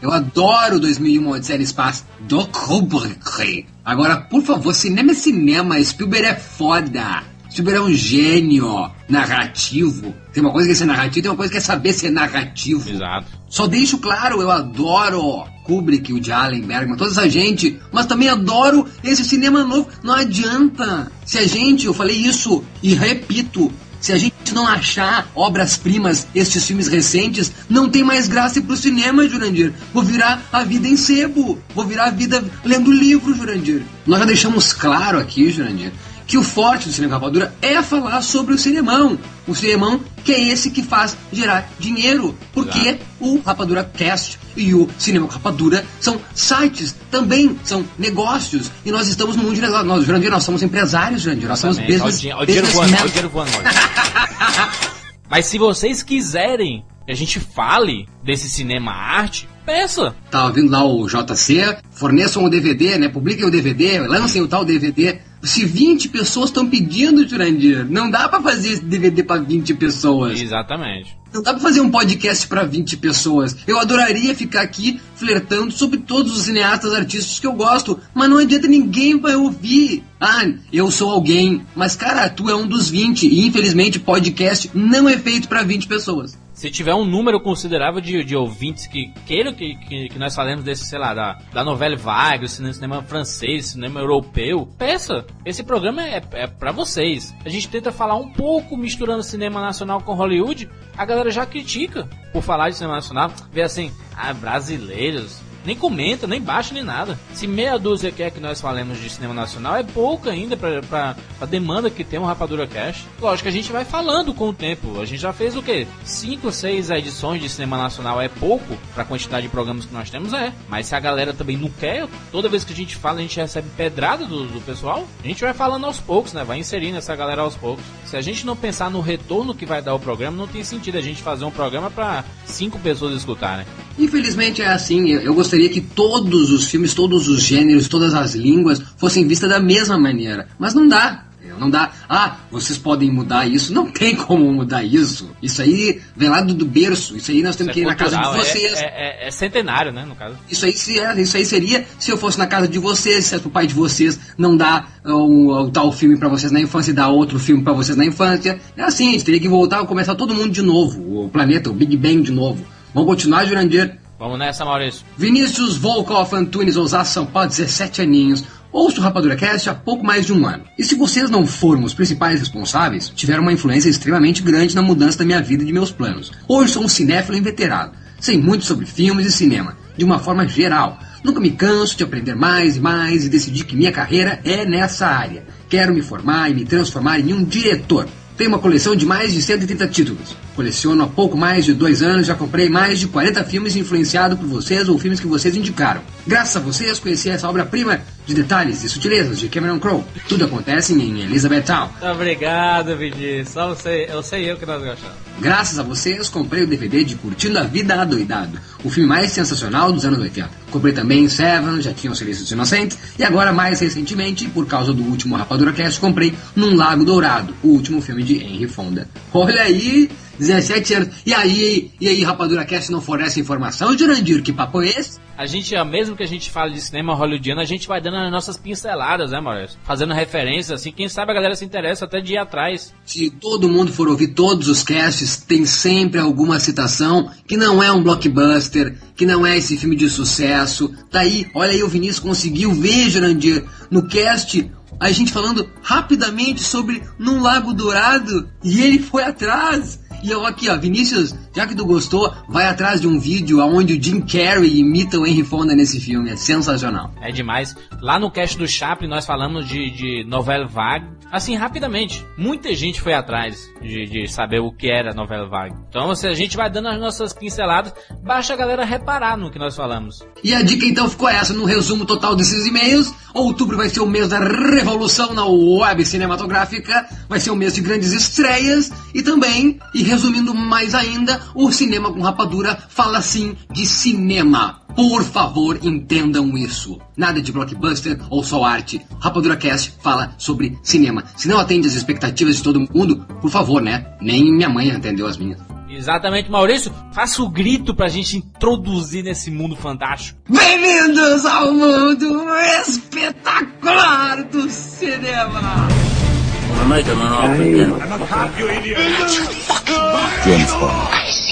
Eu 0.00 0.10
adoro 0.10 0.80
2001 0.80 1.28
Odisseia 1.28 1.58
no 1.58 1.64
Espaço 1.64 2.04
do 2.20 2.46
Kubrick. 2.46 3.66
Agora, 3.84 4.16
por 4.16 4.42
favor, 4.42 4.74
cinema 4.74 5.12
é 5.12 5.14
cinema. 5.14 5.82
Spielberg 5.82 6.26
é 6.26 6.34
foda. 6.34 7.22
Spielberg 7.50 7.78
é 7.78 7.82
um 7.82 7.92
gênio 7.92 8.90
narrativo. 9.08 10.14
Tem 10.32 10.42
uma 10.42 10.50
coisa 10.50 10.66
que 10.66 10.72
é 10.72 10.76
ser 10.76 10.86
narrativo, 10.86 11.22
tem 11.22 11.30
uma 11.30 11.36
coisa 11.36 11.52
que 11.52 11.58
é 11.58 11.60
saber 11.60 11.92
ser 11.92 12.10
narrativo. 12.10 12.90
Exato. 12.90 13.26
Só 13.48 13.66
deixo 13.66 13.98
claro, 13.98 14.40
eu 14.40 14.50
adoro 14.50 15.44
Kubrick, 15.62 16.12
o 16.12 16.18
de 16.18 16.32
Allen 16.32 16.62
Bergman, 16.62 16.96
toda 16.96 17.10
essa 17.10 17.28
gente, 17.28 17.78
mas 17.92 18.06
também 18.06 18.28
adoro 18.28 18.86
esse 19.04 19.24
cinema 19.24 19.62
novo. 19.62 19.88
Não 20.02 20.14
adianta. 20.14 21.12
Se 21.24 21.38
a 21.38 21.46
gente, 21.46 21.86
eu 21.86 21.94
falei 21.94 22.16
isso 22.16 22.64
e 22.82 22.94
repito, 22.94 23.70
se 24.00 24.12
a 24.12 24.18
gente 24.18 24.33
não 24.52 24.66
achar 24.66 25.28
obras-primas, 25.34 26.26
estes 26.34 26.66
filmes 26.66 26.88
recentes, 26.88 27.52
não 27.70 27.88
tem 27.88 28.02
mais 28.02 28.26
graça 28.26 28.60
pro 28.60 28.76
cinema, 28.76 29.28
Jurandir. 29.28 29.72
Vou 29.92 30.02
virar 30.02 30.42
a 30.52 30.64
vida 30.64 30.88
em 30.88 30.96
sebo. 30.96 31.58
Vou 31.74 31.86
virar 31.86 32.06
a 32.06 32.10
vida 32.10 32.44
lendo 32.64 32.90
livro, 32.90 33.32
Jurandir. 33.32 33.82
Nós 34.04 34.18
já 34.18 34.26
deixamos 34.26 34.72
claro 34.72 35.18
aqui, 35.18 35.50
Jurandir, 35.50 35.92
que 36.26 36.38
o 36.38 36.42
forte 36.42 36.88
do 36.88 36.94
cinema 36.94 37.14
rapadura 37.14 37.54
é 37.60 37.82
falar 37.82 38.22
sobre 38.22 38.54
o 38.54 38.58
cinemão. 38.58 39.18
O 39.46 39.54
cinemão 39.54 40.00
que 40.24 40.32
é 40.32 40.48
esse 40.48 40.70
que 40.70 40.82
faz 40.82 41.16
gerar 41.32 41.70
dinheiro. 41.78 42.34
Porque 42.52 42.78
Exato. 42.78 43.04
o 43.20 43.40
Rapadura 43.40 43.84
Cast 43.84 44.38
e 44.56 44.74
o 44.74 44.88
Cinema 44.98 45.28
Rapadura 45.30 45.84
são 46.00 46.18
sites, 46.34 46.96
também 47.10 47.58
são 47.62 47.84
negócios. 47.98 48.70
E 48.84 48.90
nós 48.90 49.08
estamos 49.08 49.36
no 49.36 49.42
mundo 49.42 49.54
de 49.54 49.60
negócios. 49.60 49.86
Nós, 49.86 50.04
Jurandir, 50.04 50.30
nós 50.30 50.44
somos 50.44 50.62
empresários, 50.62 51.22
Jurandir. 51.22 51.48
Nós 51.48 51.58
somos 51.58 51.78
business, 51.78 52.16
o 52.16 52.46
dinheiro 52.46 52.66
voando, 52.68 53.04
o 53.04 53.08
dinheiro 53.08 53.28
voando. 53.28 53.50
Mas 55.28 55.46
se 55.46 55.58
vocês 55.58 56.02
quiserem 56.02 56.84
que 57.04 57.12
a 57.12 57.14
gente 57.14 57.38
fale 57.38 58.08
desse 58.22 58.48
cinema 58.48 58.92
arte, 58.92 59.48
peça. 59.64 60.14
Tava 60.30 60.52
vindo 60.52 60.70
lá 60.70 60.84
o 60.84 61.06
JC, 61.06 61.76
forneçam 61.90 62.44
o 62.44 62.50
DVD, 62.50 62.98
né? 62.98 63.08
Publiquem 63.08 63.44
o 63.44 63.50
DVD, 63.50 64.00
lancem 64.00 64.40
o 64.42 64.48
tal 64.48 64.64
DVD 64.64 65.18
se 65.44 65.64
20 65.64 66.08
pessoas 66.08 66.50
estão 66.50 66.68
pedindo, 66.68 67.28
Jurandir, 67.28 67.86
não 67.88 68.10
dá 68.10 68.28
para 68.28 68.42
fazer 68.42 68.70
esse 68.70 68.84
DVD 68.84 69.22
para 69.22 69.40
20 69.40 69.74
pessoas. 69.74 70.40
Exatamente. 70.40 71.16
Não 71.32 71.42
dá 71.42 71.52
pra 71.52 71.62
fazer 71.62 71.80
um 71.80 71.90
podcast 71.90 72.46
para 72.46 72.62
20 72.62 72.96
pessoas. 72.96 73.56
Eu 73.66 73.78
adoraria 73.78 74.34
ficar 74.34 74.62
aqui 74.62 75.00
flertando 75.16 75.72
sobre 75.72 75.98
todos 75.98 76.36
os 76.36 76.44
cineastas 76.44 76.94
artistas 76.94 77.40
que 77.40 77.46
eu 77.46 77.52
gosto, 77.52 77.98
mas 78.14 78.30
não 78.30 78.38
adianta 78.38 78.68
ninguém 78.68 79.18
vai 79.18 79.34
ouvir. 79.34 80.04
Ah, 80.20 80.48
eu 80.72 80.90
sou 80.90 81.10
alguém, 81.10 81.66
mas 81.74 81.96
cara, 81.96 82.28
tu 82.30 82.48
é 82.48 82.54
um 82.54 82.66
dos 82.66 82.88
20 82.88 83.26
e 83.26 83.46
infelizmente 83.46 83.98
podcast 83.98 84.70
não 84.72 85.08
é 85.08 85.18
feito 85.18 85.48
para 85.48 85.64
20 85.64 85.88
pessoas 85.88 86.43
se 86.64 86.70
tiver 86.70 86.94
um 86.94 87.04
número 87.04 87.38
considerável 87.38 88.00
de, 88.00 88.24
de 88.24 88.34
ouvintes 88.34 88.86
que 88.86 89.12
queiram 89.26 89.52
que, 89.52 89.76
que, 89.76 90.08
que, 90.08 90.18
nós 90.18 90.34
falemos 90.34 90.64
desse, 90.64 90.86
sei 90.86 90.98
lá, 90.98 91.12
da, 91.12 91.38
da 91.52 91.62
novela 91.62 91.94
vaga, 91.94 92.48
cinema, 92.48 92.72
cinema 92.72 93.02
francês, 93.02 93.66
cinema 93.66 94.00
europeu, 94.00 94.66
peça. 94.78 95.26
Esse 95.44 95.62
programa 95.62 96.02
é, 96.02 96.22
é 96.32 96.46
para 96.46 96.72
vocês. 96.72 97.34
A 97.44 97.50
gente 97.50 97.68
tenta 97.68 97.92
falar 97.92 98.16
um 98.16 98.32
pouco 98.32 98.78
misturando 98.78 99.22
cinema 99.22 99.60
nacional 99.60 100.00
com 100.00 100.14
Hollywood. 100.14 100.70
A 100.96 101.04
galera 101.04 101.30
já 101.30 101.44
critica 101.44 102.08
por 102.32 102.42
falar 102.42 102.70
de 102.70 102.76
cinema 102.76 102.94
nacional. 102.94 103.30
Vê 103.52 103.60
assim, 103.60 103.92
ah, 104.16 104.32
brasileiros, 104.32 105.42
nem 105.64 105.76
comenta, 105.76 106.26
nem 106.26 106.40
baixa, 106.40 106.74
nem 106.74 106.82
nada. 106.82 107.18
Se 107.32 107.46
meia 107.46 107.78
dúzia 107.78 108.12
quer 108.12 108.30
que 108.30 108.40
nós 108.40 108.60
falemos 108.60 109.00
de 109.00 109.10
cinema 109.10 109.34
nacional, 109.34 109.76
é 109.76 109.82
pouco 109.82 110.28
ainda 110.28 110.56
pra, 110.56 110.82
pra 110.82 111.16
demanda 111.48 111.90
que 111.90 112.04
tem 112.04 112.18
o 112.18 112.24
Rapadura 112.24 112.66
Cash. 112.66 113.04
Lógico 113.20 113.48
a 113.48 113.52
gente 113.52 113.72
vai 113.72 113.84
falando 113.84 114.34
com 114.34 114.48
o 114.48 114.52
tempo. 114.52 115.00
A 115.00 115.04
gente 115.04 115.20
já 115.20 115.32
fez 115.32 115.56
o 115.56 115.62
quê? 115.62 115.86
Cinco, 116.04 116.50
seis 116.52 116.90
edições 116.90 117.40
de 117.40 117.48
cinema 117.48 117.76
nacional 117.76 118.20
é 118.20 118.28
pouco 118.28 118.76
pra 118.94 119.04
quantidade 119.04 119.46
de 119.46 119.48
programas 119.48 119.84
que 119.84 119.94
nós 119.94 120.10
temos? 120.10 120.32
É. 120.32 120.52
Mas 120.68 120.86
se 120.86 120.94
a 120.94 121.00
galera 121.00 121.32
também 121.32 121.56
não 121.56 121.68
quer, 121.68 122.06
toda 122.30 122.48
vez 122.48 122.64
que 122.64 122.72
a 122.72 122.76
gente 122.76 122.96
fala, 122.96 123.18
a 123.18 123.22
gente 123.22 123.38
recebe 123.38 123.68
pedrada 123.76 124.26
do, 124.26 124.46
do 124.46 124.60
pessoal, 124.60 125.06
a 125.22 125.26
gente 125.26 125.42
vai 125.42 125.54
falando 125.54 125.86
aos 125.86 126.00
poucos, 126.00 126.32
né? 126.32 126.44
Vai 126.44 126.58
inserindo 126.58 126.98
essa 126.98 127.14
galera 127.14 127.42
aos 127.42 127.56
poucos. 127.56 127.84
Se 128.04 128.16
a 128.16 128.20
gente 128.20 128.44
não 128.46 128.56
pensar 128.56 128.90
no 128.90 129.00
retorno 129.00 129.54
que 129.54 129.66
vai 129.66 129.80
dar 129.80 129.94
o 129.94 129.98
programa, 129.98 130.36
não 130.36 130.46
tem 130.46 130.62
sentido 130.62 130.98
a 130.98 131.00
gente 131.00 131.22
fazer 131.22 131.44
um 131.44 131.50
programa 131.50 131.90
para 131.90 132.24
cinco 132.44 132.78
pessoas 132.78 133.14
escutarem. 133.14 133.66
Infelizmente 133.98 134.62
é 134.62 134.66
assim. 134.66 135.08
Eu, 135.10 135.20
eu 135.20 135.34
gostaria 135.34 135.53
que 135.68 135.80
todos 135.80 136.50
os 136.50 136.64
filmes, 136.66 136.94
todos 136.94 137.28
os 137.28 137.42
gêneros, 137.42 137.88
todas 137.88 138.14
as 138.14 138.34
línguas 138.34 138.80
fossem 138.96 139.26
vistas 139.26 139.48
da 139.50 139.60
mesma 139.60 139.98
maneira. 139.98 140.48
Mas 140.58 140.74
não 140.74 140.86
dá. 140.88 141.24
entendeu? 141.38 141.58
Não 141.58 141.70
dá, 141.70 141.92
ah, 142.08 142.36
vocês 142.50 142.76
podem 142.78 143.10
mudar 143.10 143.46
isso. 143.46 143.72
Não 143.72 143.86
tem 143.90 144.16
como 144.16 144.52
mudar 144.52 144.82
isso. 144.82 145.30
Isso 145.42 145.62
aí 145.62 146.00
vem 146.16 146.28
lá 146.28 146.40
do, 146.40 146.52
do 146.54 146.64
berço. 146.66 147.16
Isso 147.16 147.30
aí 147.30 147.42
nós 147.42 147.54
temos 147.54 147.70
Isso 147.70 147.74
que 147.74 147.80
é 147.80 147.82
ir 147.82 147.86
na 147.86 147.94
casa 147.94 148.16
de 148.16 148.22
cultural, 148.22 148.44
vocês. 148.44 148.72
É, 148.74 148.84
é- 149.24 149.28
é 149.28 149.30
centenário, 149.30 149.92
né, 149.92 150.04
no 150.04 150.14
caso. 150.16 150.36
Isso 150.50 150.64
aí, 150.66 150.72
se 150.72 150.98
é- 150.98 151.20
isso 151.20 151.36
aí 151.36 151.44
seria 151.44 151.86
se 151.98 152.10
eu 152.10 152.16
fosse 152.16 152.38
na 152.38 152.46
casa 152.46 152.66
de 152.66 152.78
vocês, 152.78 153.24
se 153.26 153.36
o 153.36 153.50
pai 153.50 153.66
de 153.66 153.74
vocês 153.74 154.18
não 154.36 154.56
dá 154.56 154.86
um, 155.04 155.60
um 155.60 155.70
tal 155.70 155.92
filme 155.92 156.16
pra 156.18 156.28
vocês 156.28 156.50
na 156.50 156.60
infância 156.60 156.90
e 156.90 156.94
dá 156.94 157.08
outro 157.08 157.38
filme 157.38 157.62
pra 157.62 157.72
vocês 157.72 157.96
na 157.96 158.04
infância. 158.04 158.58
É 158.76 158.82
assim, 158.82 159.08
a 159.10 159.12
gente 159.12 159.24
teria 159.24 159.40
que 159.40 159.48
voltar 159.48 159.82
e 159.82 159.86
começar 159.86 160.14
todo 160.14 160.34
mundo 160.34 160.50
de 160.50 160.62
novo. 160.62 161.24
O 161.24 161.28
planeta, 161.28 161.70
o 161.70 161.72
Big 161.72 161.96
Bang 161.96 162.20
de 162.22 162.32
novo. 162.32 162.64
Vamos 162.92 163.08
continuar, 163.10 163.44
Jurandir? 163.44 163.96
Vamos 164.18 164.38
nessa, 164.38 164.64
Maurício. 164.64 165.04
Vinícius 165.16 165.76
Volkov 165.76 166.32
Antunes 166.34 166.76
Osasco 166.76 167.12
São 167.12 167.26
Paulo, 167.26 167.48
17 167.48 168.02
aninhos. 168.02 168.44
Ouço 168.70 169.00
o 169.00 169.02
Rapadura 169.02 169.36
Cast 169.36 169.68
há 169.68 169.74
pouco 169.74 170.04
mais 170.04 170.26
de 170.26 170.32
um 170.32 170.46
ano. 170.46 170.64
E 170.78 170.84
se 170.84 170.94
vocês 170.94 171.30
não 171.30 171.46
foram 171.46 171.84
os 171.84 171.94
principais 171.94 172.40
responsáveis, 172.40 173.08
tiveram 173.08 173.42
uma 173.42 173.52
influência 173.52 173.88
extremamente 173.88 174.42
grande 174.42 174.74
na 174.74 174.82
mudança 174.82 175.18
da 175.18 175.24
minha 175.24 175.42
vida 175.42 175.62
e 175.62 175.66
de 175.66 175.72
meus 175.72 175.90
planos. 175.90 176.32
Hoje 176.48 176.72
sou 176.72 176.84
um 176.84 176.88
cinéfilo 176.88 177.36
inveterado. 177.36 177.92
Sei 178.20 178.40
muito 178.40 178.64
sobre 178.64 178.86
filmes 178.86 179.26
e 179.26 179.32
cinema, 179.32 179.76
de 179.96 180.04
uma 180.04 180.18
forma 180.18 180.46
geral. 180.46 180.98
Nunca 181.22 181.40
me 181.40 181.50
canso 181.50 181.96
de 181.96 182.04
aprender 182.04 182.34
mais 182.34 182.76
e 182.76 182.80
mais 182.80 183.24
e 183.24 183.28
decidi 183.28 183.64
que 183.64 183.76
minha 183.76 183.92
carreira 183.92 184.40
é 184.44 184.64
nessa 184.64 185.06
área. 185.06 185.44
Quero 185.68 185.94
me 185.94 186.02
formar 186.02 186.50
e 186.50 186.54
me 186.54 186.64
transformar 186.64 187.18
em 187.18 187.32
um 187.32 187.44
diretor. 187.44 188.08
Tenho 188.36 188.50
uma 188.50 188.58
coleção 188.58 188.96
de 188.96 189.06
mais 189.06 189.32
de 189.32 189.42
130 189.42 189.86
títulos. 189.88 190.36
Coleciono 190.54 191.02
há 191.02 191.06
pouco 191.06 191.36
mais 191.36 191.64
de 191.64 191.74
dois 191.74 192.02
anos, 192.02 192.26
já 192.26 192.34
comprei 192.34 192.68
mais 192.68 192.98
de 192.98 193.06
40 193.06 193.44
filmes 193.44 193.76
influenciados 193.76 194.38
por 194.38 194.46
vocês 194.46 194.88
ou 194.88 194.98
filmes 194.98 195.20
que 195.20 195.26
vocês 195.26 195.56
indicaram. 195.56 196.02
Graças 196.26 196.56
a 196.56 196.60
vocês, 196.60 196.98
conheci 196.98 197.28
essa 197.28 197.48
obra-prima 197.48 198.00
de 198.26 198.34
detalhes 198.34 198.82
e 198.82 198.88
sutilezas 198.88 199.38
de 199.38 199.48
Cameron 199.48 199.78
Crowe. 199.78 200.04
Tudo 200.28 200.44
acontece 200.44 200.94
em 200.94 201.22
Elizabethtown. 201.22 201.90
Obrigado, 202.12 202.96
Vinícius. 202.96 203.48
Só 203.48 203.68
você, 203.68 204.06
eu 204.10 204.22
sei 204.22 204.50
eu 204.50 204.56
que 204.56 204.64
nós 204.64 204.82
gostamos. 204.82 205.16
Graças 205.40 205.78
a 205.78 205.82
vocês, 205.82 206.28
comprei 206.28 206.62
o 206.62 206.66
DVD 206.66 207.02
de 207.02 207.16
Curtindo 207.16 207.58
a 207.58 207.64
Vida 207.64 208.00
Adoidado, 208.00 208.58
o 208.84 208.88
filme 208.88 209.08
mais 209.08 209.32
sensacional 209.32 209.92
dos 209.92 210.04
anos 210.04 210.20
80. 210.20 210.48
Comprei 210.70 210.92
também 210.92 211.28
Seven, 211.28 211.82
já 211.82 211.92
tinha 211.92 212.12
o 212.12 212.16
Serviço 212.16 212.42
dos 212.42 212.52
Inocentes, 212.52 212.96
e 213.18 213.24
agora, 213.24 213.52
mais 213.52 213.80
recentemente, 213.80 214.46
por 214.48 214.66
causa 214.66 214.92
do 214.92 215.02
último 215.02 215.36
Rapadura 215.36 215.72
Cast, 215.72 216.00
comprei 216.00 216.34
Num 216.54 216.76
Lago 216.76 217.04
Dourado, 217.04 217.54
o 217.62 217.68
último 217.68 218.00
filme 218.00 218.22
de 218.22 218.36
Henry 218.36 218.68
Fonda. 218.68 219.08
Olha 219.32 219.62
aí, 219.62 220.08
17 220.38 220.94
anos. 220.94 221.08
E 221.26 221.32
aí, 221.32 221.90
e 222.00 222.08
aí, 222.08 222.22
Rapadura 222.22 222.64
Cast 222.64 222.90
não 222.90 223.00
fornece 223.00 223.40
informação, 223.40 223.96
Jurandir? 223.96 224.42
Que 224.42 224.52
papo 224.52 224.82
é 224.82 224.88
esse? 224.88 225.18
A 225.36 225.46
gente, 225.46 225.74
mesmo 225.84 226.16
que 226.16 226.22
a 226.22 226.26
gente 226.26 226.48
fale 226.48 226.74
de 226.74 226.80
cinema 226.80 227.12
hollywoodiano, 227.12 227.60
a 227.60 227.64
gente 227.64 227.88
vai 227.88 228.00
dando 228.00 228.18
as 228.18 228.30
nossas 228.30 228.56
pinceladas, 228.56 229.32
né, 229.32 229.40
Maurício? 229.40 229.76
Fazendo 229.82 230.14
referências, 230.14 230.80
assim, 230.80 230.92
quem 230.92 231.08
sabe 231.08 231.32
a 231.32 231.34
galera 231.34 231.56
se 231.56 231.64
interessa 231.64 232.04
até 232.04 232.20
de 232.20 232.34
ir 232.34 232.38
atrás. 232.38 232.94
Se 233.04 233.30
todo 233.30 233.68
mundo 233.68 233.92
for 233.92 234.06
ouvir 234.06 234.28
todos 234.28 234.68
os 234.68 234.84
casts, 234.84 235.23
tem 235.46 235.64
sempre 235.64 236.20
alguma 236.20 236.60
citação 236.60 237.30
que 237.46 237.56
não 237.56 237.82
é 237.82 237.90
um 237.90 238.02
blockbuster, 238.02 238.96
que 239.16 239.26
não 239.26 239.46
é 239.46 239.58
esse 239.58 239.76
filme 239.76 239.96
de 239.96 240.08
sucesso. 240.08 240.92
Tá 241.10 241.20
aí, 241.20 241.46
olha 241.54 241.72
aí, 241.72 241.82
o 241.82 241.88
Vinícius 241.88 242.20
conseguiu 242.20 242.72
ver, 242.72 243.10
Jurandir, 243.10 243.64
no 243.90 244.06
cast, 244.06 244.70
a 245.00 245.10
gente 245.10 245.32
falando 245.32 245.68
rapidamente 245.82 246.62
sobre 246.62 247.02
Num 247.18 247.40
Lago 247.42 247.72
Dourado, 247.72 248.48
e 248.62 248.80
ele 248.80 248.98
foi 248.98 249.22
atrás. 249.22 249.98
E 250.22 250.30
eu 250.30 250.46
aqui, 250.46 250.68
ó, 250.68 250.76
Vinícius, 250.78 251.34
já 251.54 251.66
que 251.66 251.74
tu 251.74 251.86
gostou, 251.86 252.34
vai 252.48 252.66
atrás 252.66 253.00
de 253.00 253.06
um 253.06 253.18
vídeo 253.18 253.60
onde 253.60 253.94
o 253.94 254.02
Jim 254.02 254.20
Carrey 254.20 254.80
imita 254.80 255.18
o 255.18 255.26
Henry 255.26 255.44
Fonda 255.44 255.74
nesse 255.74 256.00
filme, 256.00 256.30
é 256.30 256.36
sensacional. 256.36 257.12
É 257.20 257.30
demais. 257.30 257.76
Lá 258.00 258.18
no 258.18 258.30
cast 258.30 258.58
do 258.58 258.66
Chaplin 258.66 259.08
nós 259.08 259.24
falamos 259.24 259.68
de, 259.68 259.90
de 259.90 260.24
novela 260.24 260.66
vague. 260.66 261.14
Assim, 261.30 261.56
rapidamente. 261.56 262.24
Muita 262.38 262.72
gente 262.74 263.00
foi 263.00 263.12
atrás 263.12 263.68
de, 263.82 264.06
de 264.06 264.28
saber 264.28 264.60
o 264.60 264.70
que 264.70 264.88
era 264.88 265.12
novela 265.12 265.48
vague. 265.48 265.74
Então, 265.88 266.14
se 266.14 266.28
a 266.28 266.34
gente 266.34 266.56
vai 266.56 266.70
dando 266.70 266.88
as 266.88 267.00
nossas 267.00 267.32
pinceladas, 267.32 267.92
basta 268.22 268.52
a 268.52 268.56
galera 268.56 268.84
reparar 268.84 269.36
no 269.36 269.50
que 269.50 269.58
nós 269.58 269.74
falamos. 269.74 270.24
E 270.44 270.54
a 270.54 270.62
dica 270.62 270.86
então 270.86 271.08
ficou 271.08 271.28
essa, 271.28 271.52
no 271.52 271.64
resumo 271.64 272.04
total 272.04 272.36
desses 272.36 272.66
e-mails. 272.66 273.12
Outubro 273.32 273.76
vai 273.76 273.88
ser 273.88 274.00
o 274.00 274.06
mês 274.06 274.28
da 274.28 274.38
revolução 274.38 275.34
na 275.34 275.44
web 275.44 276.04
cinematográfica, 276.04 277.04
vai 277.28 277.40
ser 277.40 277.50
o 277.50 277.56
mês 277.56 277.74
de 277.74 277.80
grandes 277.80 278.12
estreias 278.12 278.92
e 279.12 279.20
também, 279.20 279.80
e 279.92 280.04
resumindo 280.04 280.54
mais 280.54 280.94
ainda, 280.94 281.40
o 281.54 281.70
Cinema 281.72 282.12
com 282.12 282.20
Rapadura 282.20 282.78
fala 282.88 283.20
sim 283.20 283.56
de 283.70 283.86
cinema. 283.86 284.80
Por 284.94 285.24
favor, 285.24 285.78
entendam 285.82 286.56
isso. 286.56 287.00
Nada 287.16 287.42
de 287.42 287.50
blockbuster 287.50 288.20
ou 288.30 288.44
só 288.44 288.64
arte. 288.64 289.04
Rapadura 289.18 289.56
Cast 289.56 289.94
fala 290.00 290.34
sobre 290.38 290.78
cinema. 290.82 291.24
Se 291.36 291.48
não 291.48 291.58
atende 291.58 291.88
às 291.88 291.94
expectativas 291.94 292.56
de 292.56 292.62
todo 292.62 292.80
mundo, 292.80 293.26
por 293.40 293.50
favor, 293.50 293.82
né? 293.82 294.06
Nem 294.20 294.52
minha 294.52 294.68
mãe 294.68 294.92
atendeu 294.92 295.26
as 295.26 295.36
minhas. 295.36 295.58
Exatamente, 295.88 296.50
Maurício. 296.50 296.92
Faça 297.12 297.42
o 297.42 297.48
grito 297.48 297.94
pra 297.94 298.08
gente 298.08 298.36
introduzir 298.36 299.22
nesse 299.22 299.50
mundo 299.50 299.76
fantástico. 299.76 300.38
Bem-vindos 300.48 301.44
ao 301.44 301.72
mundo 301.72 302.48
espetacular 302.82 304.42
do 304.44 304.68
cinema! 304.68 305.88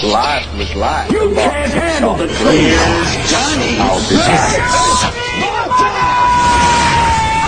Life 0.03 0.57
was 0.57 0.75
life. 0.75 1.09
You 1.13 1.33
can't 1.33 1.71
handle 1.71 2.15
the 2.15 2.27
truth. 2.27 2.43
Johnny. 3.31 3.79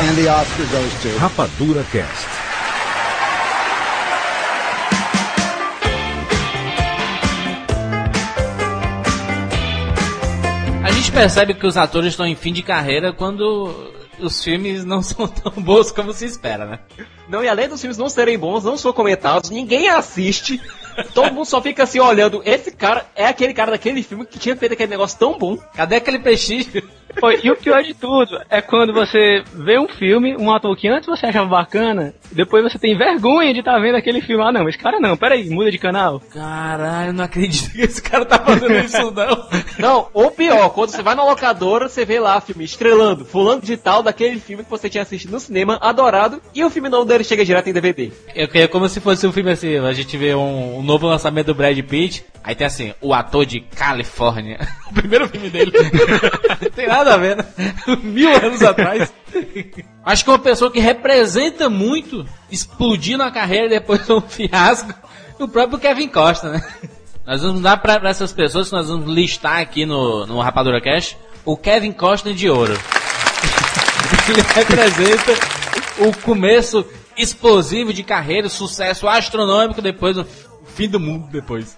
And 0.08 0.16
the 0.16 0.30
Oscar 0.30 0.66
goes 0.72 1.02
to. 1.02 1.10
Rapadura 1.20 1.84
Cast. 1.92 2.28
A 10.82 10.92
gente 10.92 11.12
percebe 11.12 11.56
que 11.56 11.68
os 11.68 11.76
atores 11.76 12.14
estão 12.14 12.26
em 12.26 12.38
fim 12.38 12.54
de 12.54 12.64
carreira 12.64 13.12
quando 13.12 13.92
os 14.18 14.42
filmes 14.42 14.86
não 14.86 15.02
são 15.04 15.28
tão 15.28 15.62
bons 15.62 15.92
como 15.92 16.14
se 16.14 16.24
espera, 16.24 16.66
né? 16.66 16.80
Não, 17.28 17.44
e 17.44 17.50
além 17.50 17.68
dos 17.68 17.82
filmes 17.82 17.98
não 17.98 18.08
serem 18.08 18.38
bons, 18.38 18.64
não 18.64 18.78
são 18.78 18.94
comentados, 18.94 19.50
ninguém 19.50 19.90
assiste. 19.90 20.62
Todo 21.14 21.34
mundo 21.34 21.46
só 21.46 21.62
fica 21.62 21.84
assim 21.84 22.00
olhando. 22.00 22.42
Esse 22.46 22.72
cara 22.72 23.06
é 23.16 23.26
aquele 23.26 23.54
cara 23.54 23.72
daquele 23.72 24.02
filme 24.04 24.26
que 24.26 24.40
tinha 24.40 24.56
feito 24.56 24.74
aquele 24.74 24.90
negócio 24.90 25.18
tão 25.18 25.38
bom. 25.38 25.58
Cadê 25.74 25.96
aquele 25.98 26.20
prestígio? 26.20 26.88
Foi, 27.20 27.40
e 27.44 27.52
o 27.52 27.56
pior 27.56 27.82
de 27.84 27.94
tudo 27.94 28.40
é 28.50 28.62
quando 28.62 28.94
você 28.94 29.44
vê 29.54 29.80
um 29.80 29.88
filme, 29.88 30.36
um 30.38 30.52
ator 30.54 30.76
que 30.76 30.88
antes 30.88 31.08
você 31.08 31.26
achava 31.26 31.48
bacana, 31.48 32.14
depois 32.32 32.64
você 32.64 32.78
tem 32.78 32.98
vergonha 32.98 33.54
de 33.54 33.60
estar 33.60 33.80
vendo 33.80 33.96
aquele 33.96 34.22
filme. 34.22 34.44
Ah, 34.44 34.52
não, 34.52 34.68
esse 34.68 34.78
cara 34.78 35.00
não, 35.00 35.16
peraí, 35.16 35.50
muda 35.50 35.72
de 35.72 35.78
canal. 35.78 36.22
Caralho, 36.34 37.14
não 37.14 37.24
acredito 37.24 37.72
que 37.72 37.82
esse 37.82 38.02
cara 38.02 38.26
tá 38.26 38.40
fazendo 38.40 38.76
isso, 38.76 39.12
não. 39.12 39.48
Não, 39.80 40.08
ou 40.14 40.32
pior, 40.32 40.70
quando 40.70 40.90
você 40.90 41.02
vai 41.02 41.16
na 41.16 41.24
locadora, 41.24 41.88
você 41.88 42.06
vê 42.06 42.20
lá 42.20 42.40
filme 42.42 42.64
estrelando, 42.64 43.26
fulano 43.26 43.62
de 43.62 43.78
tal 43.78 44.04
daquele 44.04 44.40
filme 44.40 44.64
que 44.64 44.70
você 44.70 44.90
tinha 44.90 45.04
assistido 45.04 45.32
no 45.32 45.40
cinema, 45.40 45.78
adorado, 45.82 46.42
e 46.54 46.64
o 46.64 46.70
filme 46.70 46.90
novo 46.90 47.06
dele 47.06 47.24
chega 47.24 47.46
direto 47.46 47.70
em 47.70 47.74
DVD. 47.74 48.12
Eu 48.36 48.48
queria 48.48 48.68
como 48.68 48.88
se 48.90 49.00
fosse 49.00 49.26
um 49.26 49.32
filme 49.32 49.52
assim, 49.52 49.78
a 49.78 49.94
gente 49.94 50.18
vê 50.18 50.36
um, 50.36 50.80
um 50.80 50.84
novo 50.84 51.08
lançamento 51.08 51.48
do 51.48 51.56
Brad 51.56 51.78
Pitt, 51.80 52.26
aí 52.44 52.56
tem 52.56 52.68
assim, 52.68 52.94
o 53.02 53.14
ator 53.14 53.46
de 53.46 53.62
Califórnia. 53.62 54.60
o 54.90 54.94
primeiro 54.94 55.28
filme 55.28 55.50
dele. 55.50 55.72
tem 56.76 56.88
nada 56.88 57.05
a 57.08 57.18
ver, 57.18 57.38
né? 57.38 57.46
Mil 58.04 58.30
anos 58.30 58.62
atrás. 58.62 59.14
Acho 60.04 60.24
que 60.24 60.30
uma 60.30 60.40
pessoa 60.40 60.72
que 60.72 60.80
representa 60.80 61.70
muito 61.70 62.26
explodir 62.52 63.18
na 63.18 63.32
carreira 63.32 63.66
e 63.68 63.70
depois 63.70 64.10
um 64.10 64.22
fiasco, 64.22 64.94
o 65.40 65.48
próprio 65.48 65.80
Kevin 65.80 66.08
Costa, 66.08 66.52
né? 66.52 66.66
Nós 67.26 67.42
vamos 67.42 67.62
dar 67.62 67.78
pra, 67.78 68.00
pra 68.00 68.10
essas 68.10 68.32
pessoas 68.32 68.70
que 68.70 68.76
nós 68.76 68.88
vamos 68.88 69.14
listar 69.14 69.60
aqui 69.60 69.86
no, 69.86 70.26
no 70.28 70.40
Rapadura 70.40 70.80
Cash 70.80 71.18
o 71.44 71.56
Kevin 71.56 71.92
Costa 71.92 72.34
de 72.34 72.50
ouro. 72.50 72.74
Ele 74.30 74.42
representa 74.42 75.32
o 76.00 76.16
começo 76.22 76.86
explosivo 77.18 77.94
de 77.94 78.04
carreira, 78.04 78.50
sucesso 78.50 79.08
astronômico 79.08 79.82
depois 79.82 80.16
do 80.16 80.28
fim 80.76 80.90
do 80.90 81.00
mundo 81.00 81.28
depois. 81.32 81.78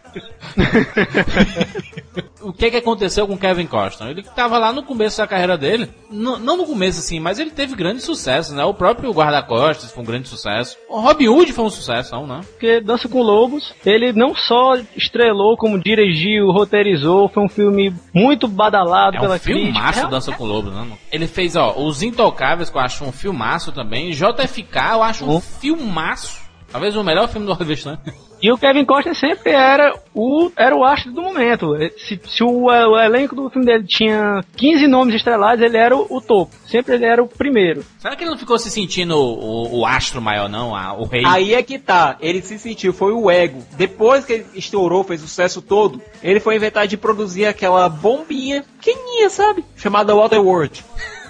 o 2.42 2.51
que 2.51 2.72
que 2.72 2.77
aconteceu 2.77 3.27
com 3.27 3.34
o 3.34 3.38
Kevin 3.38 3.68
Costner? 3.68 4.10
Ele 4.10 4.22
estava 4.22 4.58
lá 4.58 4.74
no 4.74 4.84
começo 4.84 5.18
da 5.20 5.27
carreira 5.27 5.58
dele, 5.58 5.89
não 6.10 6.58
no 6.58 6.66
começo 6.66 7.00
assim, 7.00 7.20
mas 7.20 7.39
ele 7.39 7.51
teve 7.51 7.75
grandes 7.75 8.04
sucessos, 8.04 8.54
né? 8.56 8.63
O 8.66 8.74
próprio 8.74 9.12
Guarda-Costas 9.12 9.92
foi 9.92 10.04
um 10.04 10.06
grande 10.06 10.27
sucesso. 10.27 10.77
O 10.89 11.00
Robin 11.00 11.27
Hood 11.27 11.54
foi 11.54 11.66
um 11.66 11.70
sucesso, 11.70 12.13
não, 12.16 12.25
né? 12.25 12.42
Porque 12.51 12.82
Dança 12.82 13.08
com 13.08 13.22
Lobos, 13.22 13.74
ele 13.86 14.12
não 14.13 14.36
só 14.36 14.75
estrelou, 14.96 15.56
como 15.58 15.80
dirigiu, 15.80 16.48
roteirizou, 16.51 17.30
foi 17.30 17.44
um 17.44 17.50
filme 17.50 17.94
muito 18.13 18.48
badalado 18.48 19.18
É 19.18 19.20
pela 19.20 19.36
um 19.36 19.39
filmaço 19.39 19.84
crítica. 19.92 20.08
Dança 20.08 20.32
com 20.32 20.46
Lobos, 20.46 20.74
né? 20.74 20.88
Ele 21.12 21.27
fez, 21.27 21.56
ó, 21.56 21.75
Os 21.77 22.01
Intocáveis, 22.01 22.70
que 22.70 22.77
eu 22.77 22.82
acho 22.82 23.04
um 23.06 23.12
filmaço 23.12 23.72
também. 23.72 24.12
JFK, 24.12 24.94
eu 24.94 25.04
acho 25.04 25.25
um 25.25 25.38
Oh. 25.38 25.42
filmaço. 25.42 26.47
Talvez 26.71 26.95
o 26.95 27.03
melhor 27.03 27.27
filme 27.29 27.45
do 27.47 27.53
Oliver 27.53 27.77
Stone. 27.77 27.97
E 28.39 28.51
o 28.51 28.57
Kevin 28.57 28.86
Costner 28.86 29.15
sempre 29.15 29.51
era 29.51 29.95
o, 30.13 30.51
era 30.55 30.75
o 30.75 30.83
astro 30.86 31.12
do 31.12 31.24
momento. 31.24 31.74
Se, 31.97 32.19
se 32.24 32.43
o, 32.43 32.65
o 32.65 33.00
elenco 33.00 33.36
do 33.36 33.50
filme 33.50 33.65
dele 33.65 33.83
tinha 33.88 34.43
15 34.55 34.86
nomes 34.86 35.15
estrelados, 35.15 35.63
ele 35.65 35.75
era 35.77 35.95
o, 35.95 36.05
o 36.07 36.21
topo. 36.21 36.53
Sempre 36.67 36.93
ele 36.95 37.05
era 37.05 37.24
o 37.24 37.27
primeiro. 37.27 37.83
Será 37.97 38.15
que 38.15 38.24
ele 38.24 38.29
não 38.29 38.38
ficou 38.38 38.59
se 38.59 38.69
sentindo 38.69 39.15
o, 39.15 39.74
o, 39.74 39.79
o 39.79 39.86
astro 39.88 40.21
maior, 40.21 40.47
não? 40.47 40.75
A- 40.75 40.93
o 40.93 41.05
rei? 41.05 41.24
Aí 41.25 41.55
é 41.55 41.63
que 41.63 41.79
tá, 41.79 42.15
ele 42.19 42.41
se 42.43 42.59
sentiu, 42.59 42.93
foi 42.93 43.12
o 43.12 43.31
ego. 43.31 43.63
Depois 43.75 44.24
que 44.24 44.33
ele 44.33 44.45
estourou, 44.53 45.03
fez 45.03 45.24
o 45.24 45.27
sucesso 45.27 45.59
todo, 45.62 46.00
ele 46.21 46.39
foi 46.39 46.55
inventar 46.57 46.86
de 46.86 46.95
produzir 46.95 47.45
aquela 47.47 47.89
bombinha 47.89 48.63
pequenininha, 48.79 49.31
sabe? 49.31 49.65
Chamada 49.75 50.13
Waterworld. 50.15 50.86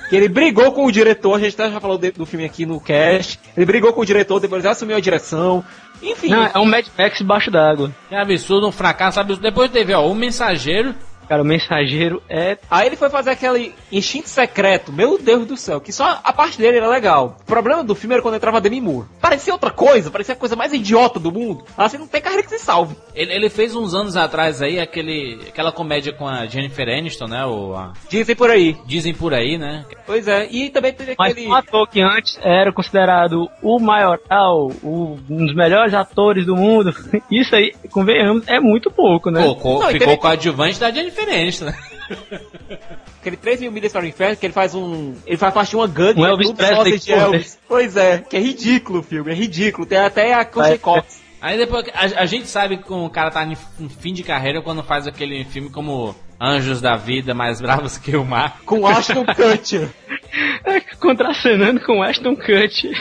Que 0.10 0.16
ele 0.16 0.30
brigou 0.30 0.72
com 0.72 0.86
o 0.86 0.92
diretor, 0.92 1.34
a 1.36 1.40
gente 1.40 1.54
até 1.60 1.72
já 1.72 1.80
falou 1.82 1.98
do 1.98 2.26
filme 2.26 2.46
aqui 2.46 2.66
no 2.66 2.80
cast. 2.80 3.40
Ele 3.56 3.66
brigou 3.66 3.92
com 3.92 4.02
o 4.02 4.06
diretor, 4.06 4.40
depois 4.40 4.64
ele 4.64 4.72
assumiu 4.72 4.96
a 4.96 5.02
direção. 5.02 5.64
Enfim, 6.02 6.30
Não, 6.30 6.46
é 6.46 6.58
um 6.58 6.66
Mad 6.66 6.86
Max 6.98 7.18
debaixo 7.18 7.52
d'água. 7.52 7.92
Que 8.08 8.16
absurdo, 8.16 8.68
um 8.68 8.72
fracasso 8.72 9.20
absurdo. 9.20 9.42
Depois 9.42 9.70
teve, 9.70 9.94
ó, 9.94 10.08
o 10.08 10.16
mensageiro. 10.16 10.96
Cara, 11.28 11.42
o 11.42 11.46
mensageiro 11.46 12.22
é. 12.30 12.58
Aí 12.70 12.88
ele 12.88 12.96
foi 12.96 13.10
fazer 13.10 13.32
aquele 13.32 13.74
instinto 13.92 14.30
secreto, 14.30 14.92
meu 14.94 15.18
Deus 15.18 15.46
do 15.46 15.58
céu, 15.58 15.80
que 15.82 15.92
só 15.92 16.20
a 16.24 16.32
parte 16.34 16.58
dele 16.58 16.78
era 16.78 16.88
legal. 16.88 17.38
O 17.42 17.46
problema 17.46 17.84
do 17.84 17.94
filme 17.96 18.14
era 18.16 18.22
quando 18.22 18.36
entrava 18.36 18.62
Demi 18.62 18.80
Moore. 18.82 19.08
Parecia 19.22 19.54
outra 19.54 19.70
coisa, 19.72 20.10
parecia 20.12 20.34
a 20.34 20.38
coisa 20.38 20.56
mais 20.56 20.74
idiota 20.74 21.20
do 21.20 21.32
mundo. 21.32 21.64
Assim, 21.78 21.98
não 21.98 22.08
tem 22.08 22.22
carreira 22.22 22.44
que 22.44 22.50
se 22.50 22.60
salve. 22.60 22.96
Ele, 23.14 23.34
ele 23.34 23.50
fez 23.50 23.76
uns 23.76 23.94
anos 23.94 24.16
atrás 24.16 24.62
aí 24.62 24.80
aquele, 24.80 25.40
aquela 25.48 25.72
comédia 25.72 26.14
com 26.14 26.28
a 26.28 26.46
Jennifer 26.46 26.88
Aniston, 26.88 27.28
né? 27.28 27.46
O, 27.46 27.76
a- 27.76 27.94
Dizem 28.10 28.36
por 28.36 28.50
aí. 28.50 28.78
dizem 28.86 29.14
por 29.14 29.34
aí, 29.34 29.58
né? 29.58 29.86
Pois 30.06 30.28
é, 30.28 30.48
e 30.50 30.70
também 30.70 30.94
teve 30.94 31.16
Mas 31.18 31.32
aquele... 31.32 31.48
um 31.48 31.54
ator 31.54 31.88
que 31.90 32.02
antes 32.02 32.40
era 32.42 32.72
considerado 32.72 33.50
o 33.62 33.80
maioral, 33.80 34.72
o, 34.84 35.18
um 35.30 35.46
dos 35.46 35.56
melhores 35.56 35.94
atores 35.94 36.46
do 36.46 36.56
mundo, 36.56 36.94
isso 37.30 37.56
aí, 37.56 37.74
convenhamos, 37.92 38.48
é 38.48 38.60
muito 38.60 38.90
pouco, 38.90 39.30
né? 39.30 39.44
Pô, 39.44 39.56
co- 39.56 39.74
Não, 39.80 39.88
ficou 39.90 40.00
teve- 40.00 40.18
com 40.18 40.28
a 40.28 40.32
adjuvante 40.32 40.80
da 40.80 40.92
Jennifer 40.92 41.17
Aniston, 41.22 41.66
né? 41.66 41.78
Aquele 43.20 43.38
3 43.38 43.62
mil 43.62 43.72
milhas 43.72 43.92
para 43.92 44.04
o 44.04 44.08
inferno, 44.08 44.38
que 44.38 44.46
ele 44.46 44.54
faz 44.54 44.74
um. 44.74 45.16
Ele 45.26 45.38
faz 45.38 45.54
parte 45.54 45.72
de 45.72 45.76
uma 45.76 45.88
gangue. 45.88 46.20
Um 46.20 46.26
Elvis 46.26 46.52
Presley, 46.52 47.00
de. 47.00 47.12
Elvis. 47.12 47.60
Pois 47.68 47.98
é, 47.98 48.20
que 48.20 48.38
é 48.38 48.40
ridículo 48.40 49.00
o 49.00 49.04
filme, 49.04 49.32
é 49.32 49.36
ridículo. 49.36 49.86
Tem 49.86 49.98
até 49.98 50.34
a 50.34 50.44
Vai. 50.44 50.78
Cox. 50.78 51.22
Aí 51.42 51.58
depois, 51.58 51.86
a, 51.94 52.22
a 52.22 52.26
gente 52.26 52.48
sabe 52.48 52.78
que 52.78 52.92
o 52.92 53.10
cara 53.10 53.30
tá 53.30 53.46
em 53.46 53.56
fim 53.90 54.14
de 54.14 54.24
carreira 54.24 54.62
quando 54.62 54.84
faz 54.84 55.06
aquele 55.06 55.44
filme 55.46 55.70
como 55.70 56.16
Anjos 56.40 56.82
da 56.82 56.96
Vida, 56.96 57.34
mais 57.34 57.60
bravos 57.60 57.98
que 57.98 58.16
o 58.16 58.24
mar. 58.24 58.60
Com 58.66 58.86
Ashton 58.86 59.26
Kutcher. 59.26 59.90
É, 60.64 60.80
contracenando 61.00 61.80
com 61.82 62.04
Ashton 62.04 62.36
Kutcher. 62.36 62.96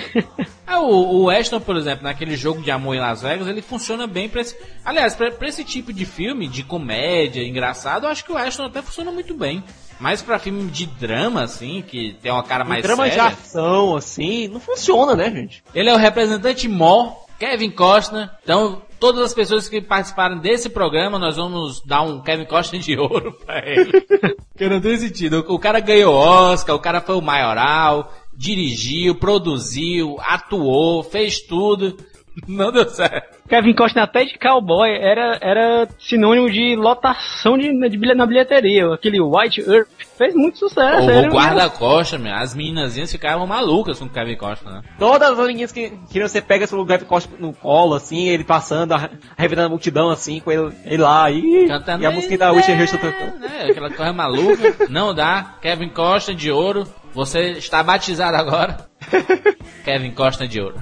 Ah, 0.66 0.80
o, 0.80 1.24
o 1.24 1.30
Ashton, 1.30 1.60
por 1.60 1.76
exemplo, 1.76 2.04
naquele 2.04 2.36
jogo 2.36 2.62
de 2.62 2.70
amor 2.70 2.94
em 2.96 3.00
Las 3.00 3.22
Vegas, 3.22 3.46
ele 3.46 3.60
funciona 3.62 4.06
bem 4.06 4.28
pra 4.28 4.40
esse. 4.40 4.56
Aliás, 4.84 5.14
pra, 5.14 5.30
pra 5.30 5.48
esse 5.48 5.62
tipo 5.64 5.92
de 5.92 6.04
filme, 6.06 6.48
de 6.48 6.62
comédia, 6.62 7.42
engraçado, 7.46 8.04
eu 8.04 8.10
acho 8.10 8.24
que 8.24 8.32
o 8.32 8.38
Ashton 8.38 8.64
até 8.64 8.80
funciona 8.82 9.12
muito 9.12 9.34
bem. 9.34 9.62
Mas 10.00 10.22
pra 10.22 10.38
filme 10.38 10.70
de 10.70 10.86
drama, 10.86 11.42
assim, 11.42 11.82
que 11.86 12.16
tem 12.22 12.30
uma 12.32 12.42
cara 12.42 12.64
Um 12.64 12.68
mais 12.68 12.82
drama 12.82 13.04
de 13.04 13.14
séria. 13.14 13.28
ação, 13.28 13.96
assim, 13.96 14.48
não 14.48 14.60
funciona, 14.60 15.14
né, 15.14 15.30
gente? 15.30 15.62
Ele 15.74 15.88
é 15.88 15.94
o 15.94 15.98
representante 15.98 16.68
mó, 16.68 17.14
Kevin 17.38 17.70
Costner. 17.70 18.30
Então, 18.42 18.82
todas 18.98 19.22
as 19.22 19.34
pessoas 19.34 19.68
que 19.68 19.80
participaram 19.80 20.38
desse 20.38 20.68
programa, 20.68 21.18
nós 21.18 21.36
vamos 21.36 21.82
dar 21.84 22.02
um 22.02 22.22
Kevin 22.22 22.44
Costner 22.44 22.80
de 22.80 22.98
ouro 22.98 23.32
pra 23.44 23.58
ele. 23.66 23.92
que 24.56 24.68
não 24.68 24.80
tem 24.80 24.96
sentido. 24.96 25.44
O 25.48 25.58
cara 25.58 25.80
ganhou 25.80 26.14
Oscar, 26.14 26.74
o 26.74 26.80
cara 26.80 27.00
foi 27.00 27.16
o 27.16 27.22
maioral, 27.22 28.12
dirigiu, 28.36 29.14
produziu, 29.14 30.16
atuou, 30.20 31.02
fez 31.02 31.40
tudo. 31.40 31.96
Não 32.46 32.70
deu 32.70 32.88
certo. 32.88 33.36
Kevin 33.48 33.74
Costner 33.74 34.04
até 34.04 34.24
de 34.24 34.36
cowboy 34.38 34.90
era, 34.90 35.38
era 35.40 35.88
sinônimo 35.98 36.50
de 36.50 36.74
lotação 36.76 37.56
de, 37.56 37.70
de 37.88 38.14
na 38.14 38.26
bilheteria. 38.26 38.92
Aquele 38.92 39.20
White 39.20 39.60
Earth 39.62 39.88
fez 40.18 40.34
muito 40.34 40.58
sucesso. 40.58 41.06
O, 41.08 41.26
o 41.28 41.30
guarda-costa, 41.30 42.18
meu, 42.18 42.34
as 42.34 42.54
meninazinhas 42.54 43.10
ficavam 43.10 43.46
malucas 43.46 43.98
com 43.98 44.04
o 44.06 44.08
Kevin 44.10 44.36
Costner, 44.36 44.74
né? 44.74 44.82
Todas 44.98 45.38
as 45.38 45.46
meninas 45.46 45.72
que 45.72 45.90
queriam 46.10 46.28
ser 46.28 46.42
pegas 46.42 46.68
pelo 46.70 46.84
Kevin 46.86 47.04
Costner 47.06 47.40
no 47.40 47.52
colo, 47.52 47.94
assim, 47.94 48.28
ele 48.28 48.44
passando, 48.44 48.92
a- 48.92 49.08
arrebenando 49.38 49.66
a 49.68 49.70
multidão, 49.70 50.10
assim, 50.10 50.40
com 50.40 50.50
ele, 50.52 50.72
ele 50.84 51.02
lá, 51.02 51.30
e, 51.30 51.66
Cantando. 51.68 52.02
e 52.02 52.06
a 52.06 52.10
música 52.10 52.36
da 52.36 52.52
Whitney 52.52 52.80
Houston 52.80 52.96
tocando. 52.98 53.44
É, 53.46 53.70
aquela 53.70 53.90
coisa 53.90 54.12
maluca. 54.12 54.86
Não 54.90 55.14
dá. 55.14 55.54
Kevin 55.62 55.88
Costner 55.88 56.36
de 56.36 56.50
ouro. 56.50 56.84
Você 57.14 57.52
está 57.52 57.82
batizado 57.82 58.36
agora. 58.36 58.76
Kevin 59.84 60.10
Costner 60.10 60.48
de 60.48 60.60
ouro. 60.60 60.76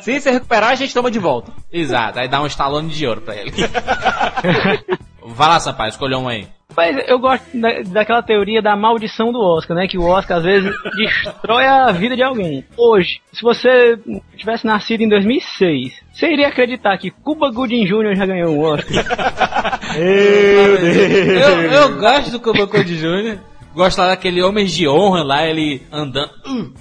Se 0.00 0.20
se 0.20 0.30
recuperar, 0.30 0.70
a 0.70 0.74
gente 0.74 0.94
toma 0.94 1.10
de 1.10 1.18
volta. 1.18 1.52
Exato, 1.72 2.18
aí 2.18 2.28
dá 2.28 2.42
um 2.42 2.46
estalone 2.46 2.88
de 2.88 3.06
ouro 3.06 3.20
pra 3.20 3.36
ele. 3.36 3.52
Vai 5.24 5.48
lá, 5.48 5.60
Sampaio, 5.60 5.90
escolheu 5.90 6.18
um 6.18 6.28
aí. 6.28 6.48
Mas 6.76 6.96
eu 7.08 7.18
gosto 7.18 7.44
da, 7.54 7.80
daquela 7.86 8.22
teoria 8.22 8.62
da 8.62 8.76
maldição 8.76 9.32
do 9.32 9.40
Oscar, 9.40 9.76
né? 9.76 9.88
Que 9.88 9.98
o 9.98 10.04
Oscar 10.04 10.38
às 10.38 10.44
vezes 10.44 10.70
destrói 10.96 11.66
a 11.66 11.90
vida 11.90 12.14
de 12.14 12.22
alguém. 12.22 12.64
Hoje, 12.76 13.20
se 13.32 13.42
você 13.42 13.98
tivesse 14.36 14.64
nascido 14.64 15.02
em 15.02 15.08
2006, 15.08 15.92
você 16.12 16.32
iria 16.32 16.48
acreditar 16.48 16.96
que 16.96 17.10
Cuba 17.10 17.50
Gooding 17.50 17.84
Jr. 17.84 18.14
já 18.16 18.26
ganhou 18.26 18.54
um 18.54 18.60
Oscar? 18.60 19.04
Eu, 19.98 21.62
eu 21.72 21.98
gosto 21.98 22.30
do 22.30 22.38
Cuba 22.38 22.66
Code 22.68 22.96
Jr. 22.96 23.38
Gosto 23.74 23.98
lá 23.98 24.08
daquele 24.08 24.42
Homens 24.42 24.72
de 24.72 24.86
Honra 24.86 25.24
lá, 25.24 25.44
ele 25.44 25.82
andando. 25.90 26.30
Uh, 26.46 26.72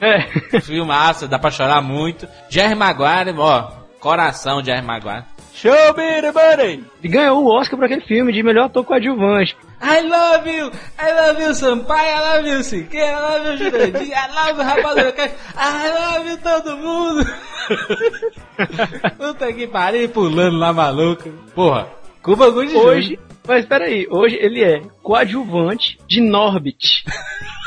é. 0.00 0.60
filmaço, 0.60 1.28
dá 1.28 1.38
pra 1.38 1.50
chorar 1.50 1.80
muito. 1.80 2.28
Jerry 2.48 2.74
Maguire, 2.74 3.34
ó, 3.38 3.70
coração 4.00 4.60
de 4.60 4.66
Jerry 4.66 4.84
Maguire. 4.84 5.24
Show 5.54 5.94
me 5.96 6.20
the 6.20 6.32
money! 6.32 6.84
E 7.00 7.08
ganhou 7.08 7.44
o 7.44 7.56
Oscar 7.56 7.78
por 7.78 7.84
aquele 7.84 8.00
filme 8.00 8.32
de 8.32 8.42
melhor 8.42 8.66
ator 8.66 8.84
coadjuvante. 8.84 9.56
I 9.80 10.00
love 10.00 10.50
you, 10.50 10.70
I 10.98 11.12
love 11.12 11.40
you 11.40 11.54
Sampaio, 11.54 12.16
I 12.16 12.36
love 12.36 12.48
you 12.50 12.62
Siqueira, 12.64 13.16
I 13.16 13.38
love 13.38 13.50
you 13.50 13.70
Jurandir, 13.70 14.12
I 14.12 14.28
love 14.34 14.58
you 14.58 14.64
Rapadura 14.64 15.12
Caixa, 15.12 15.34
I 15.56 15.90
love 15.90 16.28
you 16.28 16.38
todo 16.38 16.76
mundo. 16.76 17.24
Puta 19.16 19.52
que 19.52 19.66
pariu, 19.68 20.08
pulando 20.08 20.58
lá 20.58 20.72
maluco. 20.72 21.30
Porra, 21.54 21.88
Cuba 22.20 22.50
Good 22.50 22.72
Jr. 22.72 22.78
Hoje, 22.78 23.18
mas 23.46 23.64
peraí, 23.64 24.08
hoje 24.10 24.36
ele 24.40 24.64
é 24.64 24.82
coadjuvante 25.02 25.98
de 26.08 26.20
Norbit. 26.20 27.04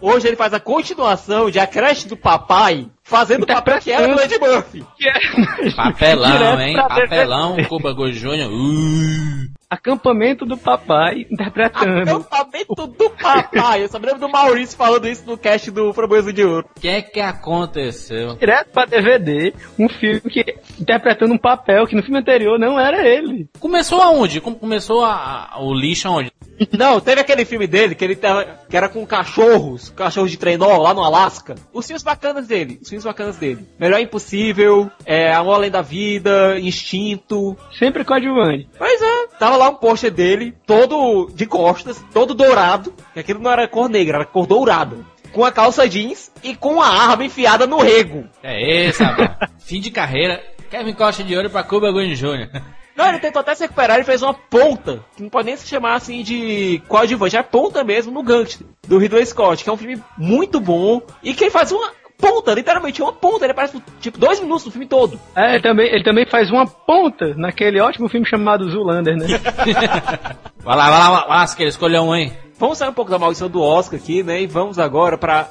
Hoje 0.00 0.26
ele 0.28 0.36
faz 0.36 0.52
a 0.52 0.60
continuação 0.60 1.50
de 1.50 1.58
A 1.58 1.66
Creche 1.66 2.06
do 2.08 2.16
Papai, 2.16 2.86
fazendo 3.02 3.44
o 3.44 3.46
papel 3.46 3.78
que 3.80 3.90
era 3.90 4.14
do 4.14 4.20
Ed 4.20 4.38
Murphy. 4.38 4.84
Que 4.98 5.08
é 5.08 5.70
Papelão, 5.74 6.60
hein? 6.60 6.74
Papelão. 6.76 7.56
Cuba 7.68 7.92
Good 7.92 8.18
Jr. 8.18 8.48
Uh. 8.50 9.54
Acampamento 9.70 10.44
do 10.46 10.56
Papai 10.56 11.26
interpretando. 11.30 12.02
Acampamento 12.02 12.86
do 12.86 13.10
Papai. 13.10 13.82
Eu 13.82 13.88
só 13.88 13.98
me 13.98 14.06
lembro 14.06 14.20
do 14.20 14.28
Maurício 14.28 14.76
falando 14.76 15.08
isso 15.08 15.24
no 15.26 15.36
cast 15.38 15.70
do 15.70 15.92
Framboesa 15.92 16.32
de 16.32 16.44
Ouro. 16.44 16.68
O 16.76 16.80
que 16.80 16.86
é 16.88 17.02
que 17.02 17.18
aconteceu? 17.20 18.36
Direto 18.36 18.70
pra 18.70 18.84
DVD, 18.84 19.52
um 19.78 19.88
filme 19.88 20.20
que 20.20 20.44
interpretando 20.78 21.32
um 21.34 21.38
papel 21.38 21.86
que 21.86 21.96
no 21.96 22.02
filme 22.02 22.18
anterior 22.18 22.58
não 22.58 22.78
era 22.78 23.06
ele. 23.06 23.48
Começou 23.58 24.00
aonde? 24.00 24.40
Como 24.40 24.56
começou 24.56 25.04
a, 25.04 25.48
a- 25.52 25.60
o 25.60 25.74
lixo 25.74 26.06
aonde? 26.08 26.30
Não, 26.76 27.00
teve 27.00 27.20
aquele 27.20 27.44
filme 27.44 27.66
dele 27.66 27.94
que 27.94 28.04
ele 28.04 28.16
tava, 28.16 28.60
que 28.68 28.76
era 28.76 28.88
com 28.88 29.06
cachorros, 29.06 29.90
cachorros 29.90 30.30
de 30.30 30.36
trenó 30.36 30.76
lá 30.78 30.94
no 30.94 31.02
Alasca. 31.02 31.54
Os 31.72 31.86
filmes 31.86 32.02
bacanas 32.02 32.46
dele, 32.46 32.78
os 32.82 32.88
filmes 32.88 33.04
bacanas 33.04 33.36
dele. 33.36 33.66
Melhor 33.78 34.00
Impossível, 34.00 34.90
é, 35.04 35.32
Amor 35.32 35.54
Além 35.54 35.70
da 35.70 35.82
Vida, 35.82 36.58
Instinto. 36.58 37.56
Sempre 37.78 38.04
coadjuvante. 38.04 38.68
Pois 38.76 39.02
é, 39.02 39.26
tava 39.38 39.56
lá 39.56 39.68
um 39.68 39.74
pôster 39.74 40.10
dele, 40.10 40.54
todo 40.66 41.30
de 41.34 41.46
costas, 41.46 42.02
todo 42.12 42.34
dourado, 42.34 42.94
que 43.12 43.20
aquilo 43.20 43.40
não 43.40 43.50
era 43.50 43.68
cor 43.68 43.88
negra, 43.88 44.18
era 44.18 44.26
cor 44.26 44.46
dourada. 44.46 44.96
Com 45.32 45.44
a 45.44 45.50
calça 45.50 45.88
jeans 45.88 46.30
e 46.44 46.54
com 46.54 46.80
a 46.80 46.86
arma 46.86 47.24
enfiada 47.24 47.66
no 47.66 47.78
rego. 47.78 48.24
É 48.40 48.86
esse, 48.86 49.02
rapaz. 49.02 49.50
Fim 49.58 49.80
de 49.80 49.90
carreira. 49.90 50.40
Kevin 50.70 50.94
Costa 50.94 51.24
de 51.24 51.36
ouro 51.36 51.50
pra 51.50 51.64
Cuba 51.64 51.90
Gooding 51.90 52.14
Jr. 52.14 52.62
Não, 52.96 53.08
ele 53.08 53.18
tentou 53.18 53.40
até 53.40 53.54
se 53.54 53.62
recuperar, 53.62 53.96
ele 53.96 54.04
fez 54.04 54.22
uma 54.22 54.34
ponta, 54.34 55.04
que 55.16 55.22
não 55.22 55.28
pode 55.28 55.46
nem 55.46 55.56
se 55.56 55.66
chamar 55.66 55.94
assim 55.94 56.22
de 56.22 56.80
coadjuvante, 56.86 57.36
é 57.36 57.42
ponta 57.42 57.82
mesmo 57.82 58.12
no 58.12 58.22
Gangster, 58.22 58.66
do 58.86 58.98
Ridley 58.98 59.26
Scott, 59.26 59.64
que 59.64 59.68
é 59.70 59.72
um 59.72 59.76
filme 59.76 60.00
muito 60.16 60.60
bom, 60.60 61.02
e 61.22 61.34
que 61.34 61.44
ele 61.44 61.50
faz 61.50 61.72
uma 61.72 61.90
ponta, 62.16 62.54
literalmente 62.54 63.02
uma 63.02 63.12
ponta, 63.12 63.44
ele 63.44 63.52
aparece 63.52 63.82
tipo 64.00 64.18
dois 64.18 64.40
minutos 64.40 64.64
no 64.66 64.70
filme 64.70 64.86
todo. 64.86 65.18
É, 65.34 65.54
ele 65.54 65.62
também, 65.62 65.92
ele 65.92 66.04
também 66.04 66.26
faz 66.26 66.50
uma 66.50 66.66
ponta 66.66 67.34
naquele 67.34 67.80
ótimo 67.80 68.08
filme 68.08 68.26
chamado 68.26 68.70
Zulander, 68.70 69.16
né? 69.16 69.26
Vai 70.64 70.76
lá, 70.78 70.90
vai 70.90 71.28
lá, 71.28 71.46
Siqueira, 71.46 71.68
escolheu 71.68 72.04
um, 72.04 72.14
hein? 72.14 72.32
Vamos 72.58 72.78
sair 72.78 72.88
um 72.88 72.94
pouco 72.94 73.10
da 73.10 73.18
maldição 73.18 73.50
do 73.50 73.60
Oscar 73.60 74.00
aqui, 74.00 74.22
né, 74.22 74.40
e 74.40 74.46
vamos 74.46 74.78
agora 74.78 75.18
pra 75.18 75.48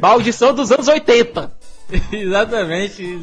maldição 0.00 0.52
dos 0.52 0.72
anos 0.72 0.88
80. 0.88 1.52
Exatamente. 2.10 3.20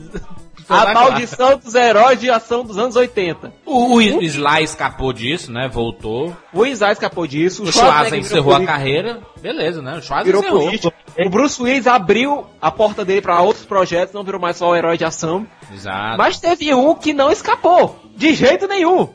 A 0.69 0.93
maldição 0.93 1.57
dos 1.57 1.75
heróis 1.75 2.19
de 2.19 2.29
ação 2.29 2.63
dos 2.63 2.77
anos 2.77 2.95
80. 2.95 3.53
O, 3.65 3.95
o 3.95 4.01
Sly 4.01 4.63
escapou 4.63 5.11
disso, 5.13 5.51
né? 5.51 5.67
Voltou. 5.67 6.35
O 6.53 6.65
Isaac 6.65 6.93
escapou 6.93 7.25
disso. 7.27 7.63
O 7.63 7.71
Schwarzenegger 7.71 8.09
virou 8.11 8.19
encerrou 8.19 8.55
a 8.55 8.65
carreira. 8.65 9.21
Beleza, 9.41 9.81
né? 9.81 9.97
O 9.97 10.01
Schwarzenegger 10.01 10.25
Virou 10.25 10.41
encerrou. 10.41 10.65
político. 10.65 10.93
O 11.25 11.29
Bruce 11.29 11.61
Willis 11.61 11.87
abriu 11.87 12.45
a 12.61 12.71
porta 12.71 13.05
dele 13.05 13.21
pra 13.21 13.41
outros 13.41 13.65
projetos, 13.65 14.13
não 14.13 14.23
virou 14.23 14.39
mais 14.41 14.57
só 14.57 14.69
o 14.69 14.75
herói 14.75 14.97
de 14.97 15.05
ação. 15.05 15.45
Exato. 15.71 16.17
Mas 16.17 16.39
teve 16.39 16.73
um 16.73 16.95
que 16.95 17.13
não 17.13 17.31
escapou. 17.31 17.99
De 18.15 18.33
jeito 18.33 18.67
nenhum. 18.67 19.09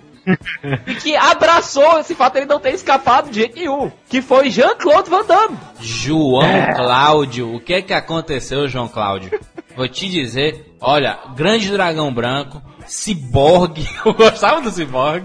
E 0.87 0.95
que 0.95 1.17
abraçou 1.17 1.99
esse 2.01 2.15
fato 2.15 2.35
de 2.35 2.41
ele 2.41 2.47
não 2.47 2.61
ter 2.61 2.75
escapado 2.75 3.31
de 3.31 3.37
jeito 3.41 3.57
nenhum. 3.57 3.91
Que 4.09 4.21
foi 4.23 4.51
Jean-Claude 4.51 5.11
Van 5.11 5.25
Damme. 5.25 5.57
João 5.81 6.43
Cláudio. 6.75 7.55
O 7.55 7.61
que 7.61 7.75
é 7.75 7.83
que 7.83 7.93
aconteceu, 7.95 8.69
João 8.69 8.89
Cláudio? 8.89 9.39
Vou 9.77 9.89
te 9.89 10.09
dizer, 10.09 10.75
olha, 10.81 11.19
Grande 11.37 11.71
Dragão 11.71 12.13
Branco, 12.13 12.61
Cyborg, 12.87 13.79
eu 14.05 14.13
gostava 14.13 14.61
do 14.61 14.71
Cyborg. 14.71 15.25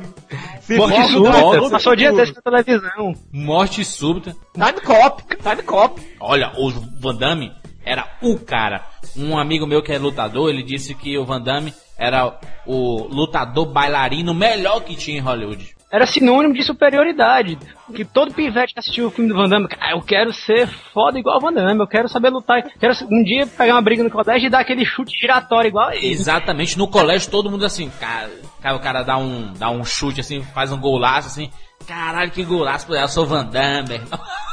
Morte 0.70 0.96
Cyborg, 0.96 1.12
súbita. 1.12 1.39
Morte, 1.42 1.70
Passou 1.72 1.94
o 1.94 1.96
dia 1.96 2.12
desse 2.13 2.34
na 2.36 2.42
televisão. 2.62 3.13
morte 3.32 3.84
súbita. 3.84 4.36
Time 4.54 4.80
Cop. 4.82 5.24
Time 5.38 5.63
Cop. 5.63 6.02
Olha, 6.20 6.52
o 6.58 6.70
Van 7.00 7.16
Damme 7.16 7.52
era 7.84 8.08
o 8.22 8.38
cara. 8.38 8.84
Um 9.18 9.38
amigo 9.38 9.66
meu 9.68 9.82
que 9.82 9.92
é 9.92 9.98
lutador, 9.98 10.50
ele 10.50 10.63
disse 10.63 10.94
que 10.94 11.18
o 11.18 11.26
Van 11.26 11.42
Damme 11.42 11.74
era 11.98 12.40
o 12.66 13.08
lutador 13.08 13.66
bailarino 13.68 14.34
melhor 14.34 14.82
que 14.82 14.96
tinha 14.96 15.18
em 15.18 15.22
Hollywood. 15.22 15.74
Era 15.92 16.08
sinônimo 16.08 16.56
de 16.56 16.64
superioridade. 16.64 17.56
Que 17.96 18.04
todo 18.04 18.34
pivete 18.34 18.74
que 18.74 18.80
assistiu 18.80 19.08
o 19.08 19.12
filme 19.12 19.30
do 19.30 19.36
Van 19.36 19.48
Damme, 19.48 19.68
cara, 19.68 19.92
eu 19.92 20.02
quero 20.02 20.34
ser 20.34 20.68
foda 20.92 21.20
igual 21.20 21.38
o 21.38 21.40
Van 21.40 21.54
Damme, 21.54 21.80
eu 21.80 21.88
quero 21.88 22.10
saber 22.10 22.32
lutar, 22.32 22.64
quero 22.80 22.96
um 23.12 23.24
dia 23.24 23.46
pegar 23.46 23.76
uma 23.76 23.82
briga 23.82 24.04
no 24.04 24.10
colégio 24.10 24.48
e 24.48 24.50
dar 24.50 24.62
aquele 24.62 24.84
chute 24.84 25.16
giratório 25.16 25.68
igual 25.68 25.90
a 25.90 25.96
ele. 25.96 26.08
Exatamente, 26.08 26.80
no 26.80 26.88
colégio 26.88 27.30
todo 27.30 27.52
mundo 27.52 27.64
assim, 27.64 27.92
cara, 28.00 28.32
cara, 28.60 28.76
o 28.76 28.80
cara 28.80 29.04
dá 29.04 29.18
um, 29.18 29.54
dá 29.54 29.70
um 29.70 29.86
chute 29.86 30.20
assim, 30.20 30.42
faz 30.42 30.72
um 30.72 30.80
golaço 30.80 31.28
assim, 31.28 31.52
caralho, 31.84 32.32
que 32.32 32.43
golaço, 32.43 32.93
eu 32.93 33.08
sou 33.08 33.26
Van 33.26 33.46
Damme. 33.46 34.02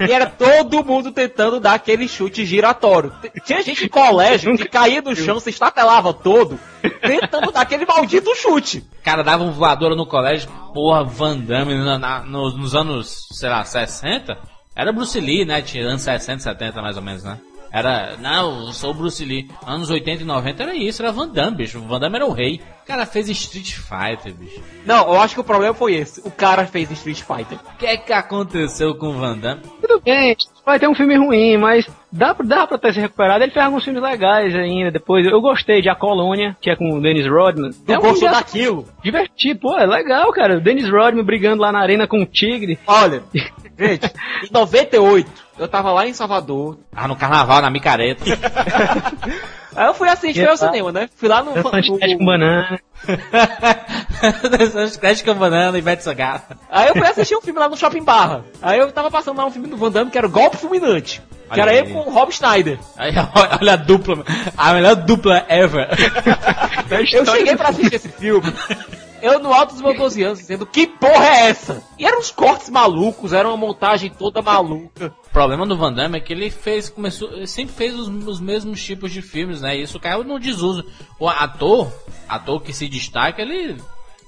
E 0.00 0.10
era 0.12 0.26
todo 0.26 0.84
mundo 0.84 1.12
tentando 1.12 1.60
dar 1.60 1.74
aquele 1.74 2.08
chute 2.08 2.44
giratório. 2.44 3.12
Tinha 3.44 3.62
gente 3.62 3.84
em 3.84 3.88
colégio 3.88 4.56
que 4.56 4.68
caía 4.68 5.00
do 5.00 5.14
chão, 5.14 5.38
se 5.38 5.48
estatelava 5.50 6.12
todo, 6.12 6.58
tentando 7.00 7.52
dar 7.52 7.60
aquele 7.60 7.86
maldito 7.86 8.34
chute. 8.34 8.84
Cara 9.04 9.22
dava 9.22 9.44
um 9.44 9.52
voadora 9.52 9.94
no 9.94 10.04
colégio, 10.06 10.50
porra, 10.74 11.04
Van 11.04 11.38
Damme 11.38 11.76
na- 11.76 12.00
na- 12.00 12.24
nos, 12.24 12.56
nos 12.56 12.74
anos, 12.74 13.28
sei 13.30 13.48
lá, 13.48 13.62
60, 13.64 14.36
era 14.74 14.92
Bruce 14.92 15.20
Lee, 15.20 15.44
né, 15.44 15.62
tinha 15.62 15.86
anos 15.86 16.02
60, 16.02 16.40
70 16.42 16.82
mais 16.82 16.96
ou 16.96 17.02
menos, 17.04 17.22
né. 17.22 17.38
Era, 17.72 18.16
não, 18.18 18.66
eu 18.66 18.72
sou 18.72 18.92
Bruce 18.92 19.24
Lee. 19.24 19.48
Anos 19.64 19.88
80 19.88 20.22
e 20.24 20.26
90 20.26 20.64
era 20.64 20.74
isso, 20.74 21.00
era 21.00 21.12
Van 21.12 21.28
Damme, 21.28 21.58
bicho. 21.58 21.80
Van 21.82 22.00
Damme 22.00 22.16
era 22.16 22.26
o 22.26 22.32
rei. 22.32 22.60
O 22.90 22.92
cara 22.92 23.06
fez 23.06 23.28
Street 23.28 23.72
Fighter, 23.74 24.34
bicho. 24.34 24.60
Não, 24.84 25.14
eu 25.14 25.20
acho 25.20 25.34
que 25.34 25.40
o 25.40 25.44
problema 25.44 25.72
foi 25.72 25.94
esse. 25.94 26.20
O 26.26 26.30
cara 26.30 26.66
fez 26.66 26.90
Street 26.90 27.20
Fighter. 27.22 27.56
O 27.74 27.78
que 27.78 27.86
é 27.86 27.96
que 27.96 28.12
aconteceu 28.12 28.94
com 28.96 29.08
o 29.10 29.12
Van 29.12 29.38
Damme? 29.38 29.62
Tudo 29.80 30.00
bem, 30.00 30.36
vai 30.66 30.78
ter 30.78 30.88
um 30.88 30.94
filme 30.94 31.16
ruim, 31.16 31.56
mas 31.56 31.86
dá, 32.10 32.34
pra- 32.34 32.44
dá 32.44 32.66
pra 32.66 32.78
ter 32.78 32.92
se 32.94 33.00
recuperado. 33.00 33.44
Ele 33.44 33.52
fez 33.52 33.64
alguns 33.64 33.84
filmes 33.84 34.02
legais 34.02 34.54
ainda 34.56 34.90
depois. 34.90 35.24
Eu 35.26 35.40
gostei 35.40 35.80
de 35.80 35.88
A 35.88 35.94
Colônia, 35.94 36.56
que 36.60 36.68
é 36.70 36.74
com 36.76 36.92
o 36.92 37.00
Dennis 37.00 37.26
Rodman. 37.28 37.70
Tu 37.70 37.92
é 37.92 37.98
um 37.98 38.02
gostou 38.02 38.30
daquilo? 38.30 38.84
divertido, 39.02 39.60
pô, 39.60 39.78
é 39.78 39.86
legal, 39.86 40.32
cara. 40.32 40.56
O 40.58 40.60
Dennis 40.60 40.90
Rodman 40.90 41.24
brigando 41.24 41.62
lá 41.62 41.70
na 41.70 41.80
arena 41.80 42.08
com 42.08 42.20
o 42.22 42.26
tigre. 42.26 42.76
Olha, 42.86 43.22
gente, 43.78 44.06
em 44.44 44.52
98, 44.52 45.30
eu 45.58 45.68
tava 45.68 45.92
lá 45.92 46.06
em 46.08 46.12
Salvador. 46.12 46.78
Ah, 46.94 47.06
no 47.06 47.14
carnaval, 47.14 47.62
na 47.62 47.70
micareta. 47.70 48.24
Aí 49.76 49.86
eu 49.86 49.94
fui 49.94 50.08
assistir 50.08 50.48
ao 50.48 50.56
cinema, 50.56 50.90
né? 50.92 51.08
Fui 51.16 51.28
lá 51.28 51.42
no. 51.42 51.52
Dançante 51.54 51.90
no- 51.90 52.18
com 52.18 52.24
banana. 52.24 52.80
Crédito 55.00 55.24
com 55.24 55.34
banana 55.34 55.76
e 55.76 55.80
Ivete 55.80 56.02
Sangalo. 56.02 56.42
Aí 56.70 56.88
eu 56.88 56.94
fui 56.94 57.06
assistir 57.06 57.36
um 57.36 57.40
filme 57.40 57.58
lá 57.58 57.68
no 57.68 57.76
Shopping 57.76 58.02
Barra. 58.04 58.44
Aí 58.60 58.78
eu 58.78 58.90
tava 58.92 59.10
passando 59.10 59.38
lá 59.38 59.46
um 59.46 59.50
filme 59.50 59.68
do 59.68 59.76
Van 59.76 59.90
Damme 59.90 60.10
que 60.10 60.18
era 60.18 60.26
o 60.26 60.30
Golpe 60.30 60.56
Fulminante. 60.56 61.20
Que 61.50 61.54
Olha 61.54 61.62
era 61.62 61.70
aí. 61.72 61.78
ele 61.78 61.92
com 61.92 61.98
o 62.00 62.10
Rob 62.12 62.30
Schneider. 62.32 62.78
Aí, 62.96 63.12
olha 63.60 63.72
a 63.72 63.76
dupla, 63.76 64.22
a 64.56 64.72
melhor 64.72 64.94
dupla 64.94 65.44
ever. 65.48 65.88
Eu 67.12 67.26
cheguei 67.26 67.56
pra 67.56 67.70
assistir 67.70 67.94
esse 67.96 68.08
filme. 68.08 68.52
Eu 69.22 69.38
no 69.38 69.52
alto 69.52 69.72
dos 69.74 69.82
meus 69.82 69.96
12 69.96 70.22
anos 70.22 70.38
dizendo 70.38 70.64
que 70.66 70.86
porra 70.86 71.24
é 71.26 71.48
essa? 71.50 71.82
E 71.98 72.04
eram 72.04 72.18
uns 72.18 72.30
cortes 72.30 72.68
malucos, 72.70 73.32
era 73.32 73.46
uma 73.48 73.56
montagem 73.56 74.10
toda 74.10 74.40
maluca. 74.42 75.14
O 75.26 75.30
problema 75.30 75.66
do 75.66 75.76
Van 75.76 75.92
Damme 75.92 76.18
é 76.18 76.20
que 76.20 76.32
ele 76.32 76.50
fez, 76.50 76.88
começou, 76.88 77.46
sempre 77.46 77.74
fez 77.74 77.94
os, 77.94 78.08
os 78.26 78.40
mesmos 78.40 78.82
tipos 78.82 79.12
de 79.12 79.22
filmes, 79.22 79.60
né? 79.60 79.76
E 79.76 79.82
isso 79.82 80.00
caiu 80.00 80.24
no 80.24 80.38
desuso. 80.38 80.84
O 81.18 81.28
ator, 81.28 81.92
ator 82.28 82.62
que 82.62 82.72
se 82.72 82.88
destaca, 82.88 83.40
ele 83.42 83.76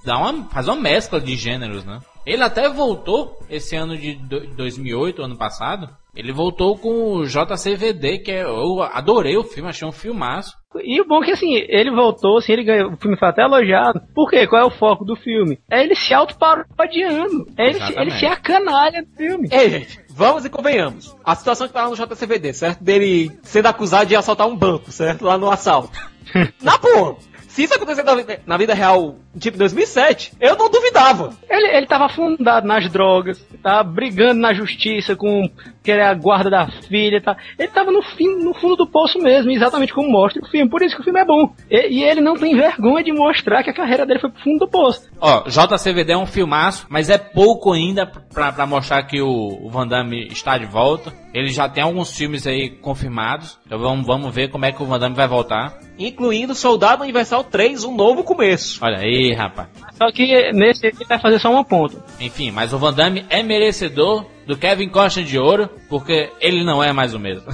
dá 0.05 0.19
uma, 0.19 0.45
faz 0.51 0.69
uma 0.69 0.77
mescla 0.77 1.21
de 1.21 1.37
gêneros, 1.37 1.85
né? 1.85 2.01
Ele 2.25 2.43
até 2.43 2.69
voltou 2.69 3.41
esse 3.51 3.75
ano 3.75 3.97
de 3.97 4.15
do- 4.15 4.47
2008, 4.55 5.23
ano 5.23 5.37
passado. 5.37 5.89
Ele 6.15 6.33
voltou 6.33 6.77
com 6.77 7.15
o 7.17 7.25
JCVD, 7.27 8.19
que 8.19 8.31
é, 8.31 8.43
eu 8.43 8.83
adorei 8.83 9.37
o 9.37 9.45
filme, 9.45 9.69
achei 9.71 9.89
um 9.89 9.93
filmaço. 9.93 10.55
E 10.85 11.01
o 11.01 11.07
bom 11.07 11.23
é 11.23 11.27
que 11.27 11.33
assim, 11.33 11.55
ele 11.69 11.91
voltou, 11.91 12.39
assim, 12.39 12.53
ele 12.53 12.65
ganhou, 12.65 12.93
o 12.93 12.97
filme 12.97 13.17
foi 13.19 13.29
até 13.29 13.43
elogiado. 13.43 14.01
Por 14.15 14.29
quê? 14.31 14.47
Qual 14.47 14.61
é 14.61 14.65
o 14.65 14.71
foco 14.71 15.05
do 15.05 15.17
filme? 15.17 15.59
É 15.71 15.83
ele 15.83 15.95
se 15.95 16.13
autoparodiando. 16.15 17.47
É 17.59 17.69
ele, 17.69 17.81
se- 17.81 17.99
ele 17.99 18.11
ser 18.13 18.27
a 18.27 18.37
canalha 18.37 19.03
do 19.03 19.17
filme. 19.17 19.49
Ei, 19.51 19.71
gente, 19.71 20.01
vamos 20.11 20.45
e 20.45 20.51
convenhamos. 20.51 21.17
A 21.25 21.35
situação 21.35 21.67
que 21.67 21.73
tava 21.75 21.91
no 21.91 21.97
JCVD, 21.97 22.53
certo? 22.53 22.83
Dele 22.85 23.31
sendo 23.43 23.67
acusado 23.67 24.07
de 24.07 24.17
assaltar 24.17 24.47
um 24.47 24.57
banco, 24.57 24.91
certo? 24.93 25.25
Lá 25.25 25.37
no 25.39 25.51
assalto. 25.51 25.99
Na 26.63 26.77
boa. 26.79 27.17
Se 27.53 27.65
isso 27.65 27.75
acontecer 27.75 28.03
na 28.03 28.15
vida, 28.15 28.41
na 28.47 28.57
vida 28.57 28.73
real, 28.73 29.17
tipo 29.39 29.59
2007, 29.59 30.33
eu 30.41 30.57
não 30.57 30.71
duvidava. 30.71 31.35
Ele, 31.51 31.67
ele 31.67 31.87
tava 31.87 32.07
afundado 32.07 32.67
nas 32.67 32.91
drogas, 32.91 33.47
tava 33.63 33.83
brigando 33.83 34.41
na 34.41 34.55
justiça 34.55 35.15
com 35.15 35.47
que 35.85 35.93
era 35.93 36.11
a 36.11 36.15
guarda 36.15 36.49
da 36.49 36.67
filha, 36.89 37.21
tá? 37.21 37.37
Ele 37.59 37.69
tava 37.69 37.93
no, 37.93 38.01
fim, 38.01 38.43
no 38.43 38.55
fundo 38.55 38.77
do 38.77 38.87
poço 38.87 39.19
mesmo, 39.19 39.51
exatamente 39.51 39.93
como 39.93 40.11
mostra 40.11 40.43
o 40.43 40.49
filme. 40.49 40.71
Por 40.71 40.81
isso 40.81 40.95
que 40.97 41.03
o 41.03 41.05
filme 41.05 41.21
é 41.21 41.27
bom. 41.27 41.53
E, 41.71 41.99
e 41.99 42.03
ele 42.03 42.23
não 42.23 42.37
tem 42.37 42.57
vergonha 42.57 43.05
de 43.05 43.13
mostrar 43.13 43.63
que 43.63 43.69
a 43.69 43.75
carreira 43.75 44.07
dele 44.07 44.21
foi 44.21 44.31
pro 44.31 44.43
fundo 44.43 44.61
do 44.61 44.69
poço. 44.69 45.11
Ó, 45.21 45.45
JCVD 45.47 46.13
é 46.13 46.17
um 46.17 46.25
filmaço, 46.25 46.87
mas 46.89 47.11
é 47.11 47.19
pouco 47.19 47.75
ainda 47.75 48.07
pra, 48.07 48.51
pra 48.51 48.67
mostrar 48.67 49.03
que 49.03 49.21
o, 49.21 49.29
o 49.29 49.69
Van 49.69 49.87
Damme 49.87 50.27
está 50.29 50.57
de 50.57 50.65
volta. 50.65 51.13
Ele 51.35 51.49
já 51.49 51.69
tem 51.69 51.83
alguns 51.83 52.15
filmes 52.17 52.47
aí 52.47 52.69
confirmados. 52.71 53.59
Então 53.67 53.79
vamos, 53.79 54.07
vamos 54.07 54.35
ver 54.35 54.51
como 54.51 54.65
é 54.67 54.73
que 54.73 54.83
o 54.83 54.87
Van 54.87 54.99
Damme 54.99 55.17
vai 55.17 55.27
voltar. 55.27 55.79
Incluindo 55.99 56.55
Soldado 56.55 57.03
Universal 57.03 57.45
3, 57.45 57.85
um 57.85 57.95
novo 57.97 58.23
começo. 58.23 58.79
Olha 58.85 58.99
aí, 58.99 59.33
rapaz. 59.33 59.69
Só 59.97 60.11
que 60.13 60.53
nesse 60.53 60.87
ele 60.89 61.05
vai 61.09 61.19
fazer 61.19 61.39
só 61.39 61.51
uma 61.51 61.65
ponta. 61.65 62.05
Enfim, 62.21 62.51
mas 62.51 62.73
o 62.73 62.79
Van 62.79 62.93
Damme 62.93 63.25
é 63.31 63.43
merecedor 63.43 64.27
do 64.47 64.57
Kevin 64.57 64.89
Costner 64.89 65.25
de 65.25 65.39
ouro, 65.39 65.71
porque 65.89 66.31
ele 66.41 66.65
não 66.65 66.83
é 66.85 66.93
mais 66.93 67.15
o 67.15 67.19
mesmo. 67.19 67.47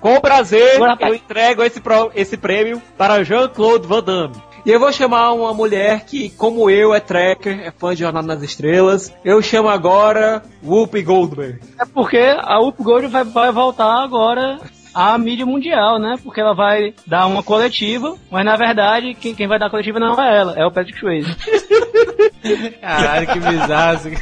Com 0.00 0.20
prazer, 0.20 0.76
Agora 0.76 0.96
eu 1.08 1.14
entrego 1.16 1.62
esse, 1.64 1.80
pro- 1.80 2.12
esse 2.14 2.36
prêmio 2.36 2.80
para 2.96 3.24
Jean-Claude 3.24 3.84
Van 3.86 4.00
Damme. 4.02 4.36
E 4.64 4.70
eu 4.70 4.80
vou 4.80 4.92
chamar 4.92 5.32
uma 5.32 5.54
mulher 5.54 6.04
que, 6.04 6.30
como 6.30 6.68
eu, 6.68 6.94
é 6.94 7.00
tracker, 7.00 7.60
é 7.60 7.70
fã 7.70 7.94
de 7.94 8.00
Jornada 8.00 8.26
nas 8.26 8.42
Estrelas. 8.42 9.12
Eu 9.24 9.40
chamo 9.40 9.68
agora 9.68 10.42
Whoopi 10.62 11.02
Goldberg. 11.02 11.60
É 11.80 11.84
porque 11.86 12.18
a 12.38 12.60
Up 12.60 12.82
Gold 12.82 13.06
vai, 13.06 13.24
vai 13.24 13.52
voltar 13.52 14.02
agora 14.02 14.58
à 14.94 15.16
mídia 15.16 15.46
mundial, 15.46 15.98
né? 15.98 16.16
Porque 16.22 16.40
ela 16.40 16.54
vai 16.54 16.94
dar 17.06 17.26
uma 17.26 17.42
coletiva, 17.42 18.16
mas 18.30 18.44
na 18.44 18.56
verdade 18.56 19.14
quem, 19.14 19.34
quem 19.34 19.46
vai 19.46 19.58
dar 19.58 19.66
a 19.66 19.70
coletiva 19.70 20.00
não 20.00 20.20
é 20.20 20.38
ela, 20.38 20.54
é 20.56 20.66
o 20.66 20.72
Patrick 20.72 20.98
Swayze. 20.98 21.34
Caralho, 22.80 23.26
que 23.26 23.38
bizarro. 23.38 23.96
assim. 23.96 24.14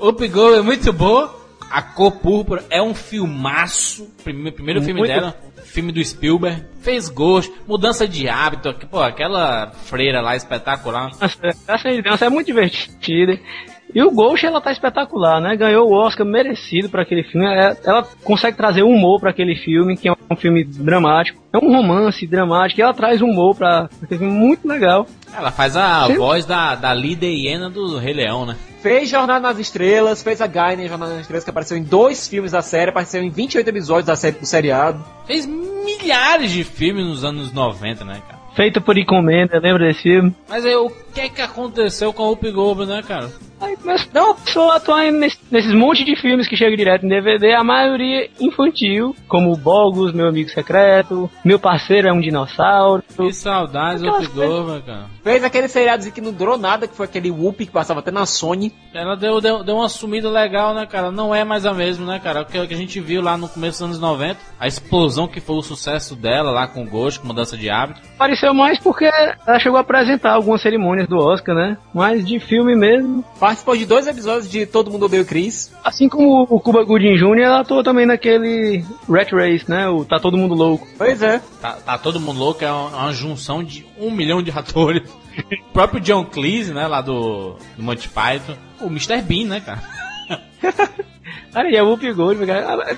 Up 0.00 0.28
Go 0.28 0.54
é 0.54 0.62
muito 0.62 0.92
boa. 0.92 1.34
A 1.70 1.82
Cor 1.82 2.12
Púrpura 2.12 2.64
é 2.70 2.80
um 2.80 2.94
filmaço. 2.94 4.08
Primeiro, 4.22 4.54
primeiro 4.54 4.82
filme 4.82 5.00
Muito 5.00 5.12
dela. 5.12 5.34
Filme 5.66 5.92
do 5.92 6.02
Spielberg. 6.04 6.64
Fez 6.80 7.08
gosto. 7.08 7.52
Mudança 7.66 8.06
de 8.08 8.28
hábito. 8.28 8.74
Pô, 8.90 9.00
aquela 9.00 9.70
freira 9.84 10.20
lá 10.20 10.34
espetacular. 10.36 11.10
Essa 11.20 12.02
dança 12.02 12.24
é 12.26 12.30
muito 12.30 12.46
divertida. 12.46 13.38
E 13.94 14.02
o 14.02 14.10
Ghost, 14.10 14.44
ela 14.44 14.60
tá 14.60 14.72
espetacular, 14.72 15.40
né? 15.40 15.56
Ganhou 15.56 15.88
o 15.88 15.94
Oscar 15.94 16.26
merecido 16.26 16.88
para 16.88 17.02
aquele 17.02 17.22
filme. 17.22 17.46
É- 17.46 17.76
Ela 17.84 18.02
consegue 18.24 18.56
trazer 18.56 18.82
humor 18.82 19.20
para 19.20 19.30
aquele 19.30 19.54
filme, 19.56 19.96
que 19.96 20.08
é 20.08 20.12
um 20.12 20.36
filme 20.36 20.64
dramático. 20.64 21.40
É 21.52 21.56
um 21.58 21.72
romance 21.72 22.26
dramático 22.26 22.80
e 22.80 22.82
ela 22.82 22.92
traz 22.92 23.22
humor 23.22 23.54
pra 23.54 23.88
aquele 24.02 24.18
filme 24.18 24.32
muito 24.34 24.66
legal. 24.66 25.06
Ela 25.34 25.52
faz 25.52 25.76
a 25.76 26.08
voz 26.08 26.44
da, 26.44 26.74
da 26.74 26.92
líder 26.92 27.30
hiena 27.32 27.70
do 27.70 27.96
Rei 27.98 28.12
Leão, 28.14 28.44
né? 28.44 28.56
Fez 28.86 29.08
Jornada 29.08 29.40
nas 29.40 29.58
Estrelas, 29.58 30.22
fez 30.22 30.40
a 30.40 30.46
Guy 30.46 30.84
em 30.84 30.86
Jornada 30.86 31.14
nas 31.14 31.22
Estrelas, 31.22 31.42
que 31.42 31.50
apareceu 31.50 31.76
em 31.76 31.82
dois 31.82 32.28
filmes 32.28 32.52
da 32.52 32.62
série, 32.62 32.90
apareceu 32.90 33.20
em 33.20 33.30
28 33.30 33.66
episódios 33.66 34.06
da 34.06 34.14
série 34.14 34.38
do 34.38 34.46
seriado. 34.46 35.04
Fez 35.26 35.44
milhares 35.44 36.52
de 36.52 36.62
filmes 36.62 37.04
nos 37.04 37.24
anos 37.24 37.52
90, 37.52 38.04
né, 38.04 38.22
cara? 38.24 38.40
Feita 38.54 38.80
por 38.80 38.96
encomenda, 38.96 39.58
lembra 39.58 39.88
desse 39.88 40.02
filme? 40.02 40.32
Mas 40.48 40.64
aí, 40.64 40.76
o 40.76 40.88
que 41.12 41.20
é 41.20 41.28
que 41.28 41.42
aconteceu 41.42 42.12
com 42.12 42.28
o 42.28 42.32
Up 42.34 42.48
Goldberg, 42.48 42.92
né, 42.92 43.02
cara? 43.02 43.28
Aí 43.60 43.76
Mas 43.84 44.08
não, 44.12 44.36
só 44.46 44.72
atuar 44.72 45.10
nesse- 45.12 45.38
nesses 45.50 45.72
monte 45.72 46.04
de 46.04 46.16
filmes 46.16 46.48
que 46.48 46.56
chegam 46.56 46.76
direto 46.76 47.06
em 47.06 47.08
DVD, 47.08 47.54
a 47.54 47.62
maioria 47.64 48.28
infantil, 48.40 49.14
como 49.28 49.52
o 49.52 49.56
Bogus, 49.56 50.12
Meu 50.12 50.28
Amigo 50.28 50.50
Secreto, 50.50 51.30
Meu 51.44 51.58
Parceiro 51.58 52.08
é 52.08 52.12
um 52.12 52.20
Dinossauro. 52.20 53.02
Que 53.16 53.32
saudades, 53.32 54.02
Opidova, 54.02 54.82
cara. 54.84 55.04
Fez 55.22 55.42
aquele 55.44 55.68
seriadozinho 55.68 56.14
que 56.14 56.20
não 56.20 56.32
durou 56.32 56.58
nada, 56.58 56.86
que 56.86 56.94
foi 56.96 57.06
aquele 57.06 57.30
Whoop 57.30 57.64
que 57.64 57.72
passava 57.72 58.00
até 58.00 58.10
na 58.10 58.26
Sony. 58.26 58.72
Ela 58.94 59.16
deu, 59.16 59.40
deu, 59.40 59.62
deu 59.64 59.76
uma 59.76 59.88
sumida 59.88 60.28
legal, 60.30 60.74
né, 60.74 60.86
cara? 60.86 61.10
Não 61.10 61.34
é 61.34 61.44
mais 61.44 61.64
a 61.66 61.72
mesma, 61.72 62.06
né, 62.14 62.18
cara? 62.18 62.42
O 62.42 62.44
que, 62.46 62.58
o 62.58 62.66
que 62.68 62.74
a 62.74 62.76
gente 62.76 63.00
viu 63.00 63.22
lá 63.22 63.36
no 63.36 63.48
começo 63.48 63.78
dos 63.78 63.82
anos 63.82 64.00
90, 64.00 64.38
a 64.58 64.66
explosão 64.66 65.26
que 65.28 65.40
foi 65.40 65.56
o 65.56 65.62
sucesso 65.62 66.14
dela 66.16 66.50
lá 66.50 66.66
com 66.66 66.82
o 66.82 66.86
Ghost, 66.88 67.20
com 67.20 67.26
mudança 67.28 67.56
de 67.56 67.68
hábito. 67.70 68.00
Apareceu 68.16 68.52
mais 68.54 68.78
porque 68.78 69.04
ela 69.46 69.58
chegou 69.58 69.78
a 69.78 69.80
apresentar 69.82 70.32
algumas 70.32 70.60
cerimônias 70.60 71.08
do 71.08 71.16
Oscar, 71.18 71.54
né? 71.54 71.76
Mas 71.94 72.24
de 72.26 72.38
filme 72.38 72.74
mesmo. 72.76 73.24
Participou 73.46 73.76
de 73.76 73.86
dois 73.86 74.08
episódios 74.08 74.50
de 74.50 74.66
Todo 74.66 74.90
Mundo 74.90 75.06
Odeia 75.06 75.22
o 75.22 75.24
Chris. 75.24 75.72
Assim 75.84 76.08
como 76.08 76.42
o 76.50 76.58
Cuba 76.58 76.82
Gooding 76.82 77.14
Jr., 77.14 77.44
ela 77.44 77.60
atuou 77.60 77.80
também 77.80 78.04
naquele 78.04 78.84
Rat 79.08 79.30
Race, 79.30 79.70
né? 79.70 79.86
O 79.86 80.04
Tá 80.04 80.18
Todo 80.18 80.36
Mundo 80.36 80.52
Louco. 80.52 80.84
Pois 80.98 81.22
é. 81.22 81.40
Tá, 81.60 81.74
tá 81.74 81.96
todo 81.96 82.18
mundo 82.18 82.40
louco, 82.40 82.64
é 82.64 82.72
uma, 82.72 82.88
uma 82.88 83.12
junção 83.12 83.62
de 83.62 83.86
um 84.00 84.10
milhão 84.10 84.42
de 84.42 84.50
atores. 84.50 85.08
o 85.70 85.72
próprio 85.72 86.00
John 86.00 86.24
Cleese, 86.24 86.74
né, 86.74 86.88
lá 86.88 87.00
do, 87.00 87.54
do 87.76 87.84
Monty 87.84 88.08
Python. 88.08 88.56
O 88.80 88.86
Mr. 88.86 89.22
Bean, 89.22 89.46
né, 89.46 89.60
cara? 89.60 89.80
Cara, 91.52 91.70
e 91.70 91.76
a 91.78 91.82
Whoopi 91.84 92.12
Goldberg, 92.12 92.50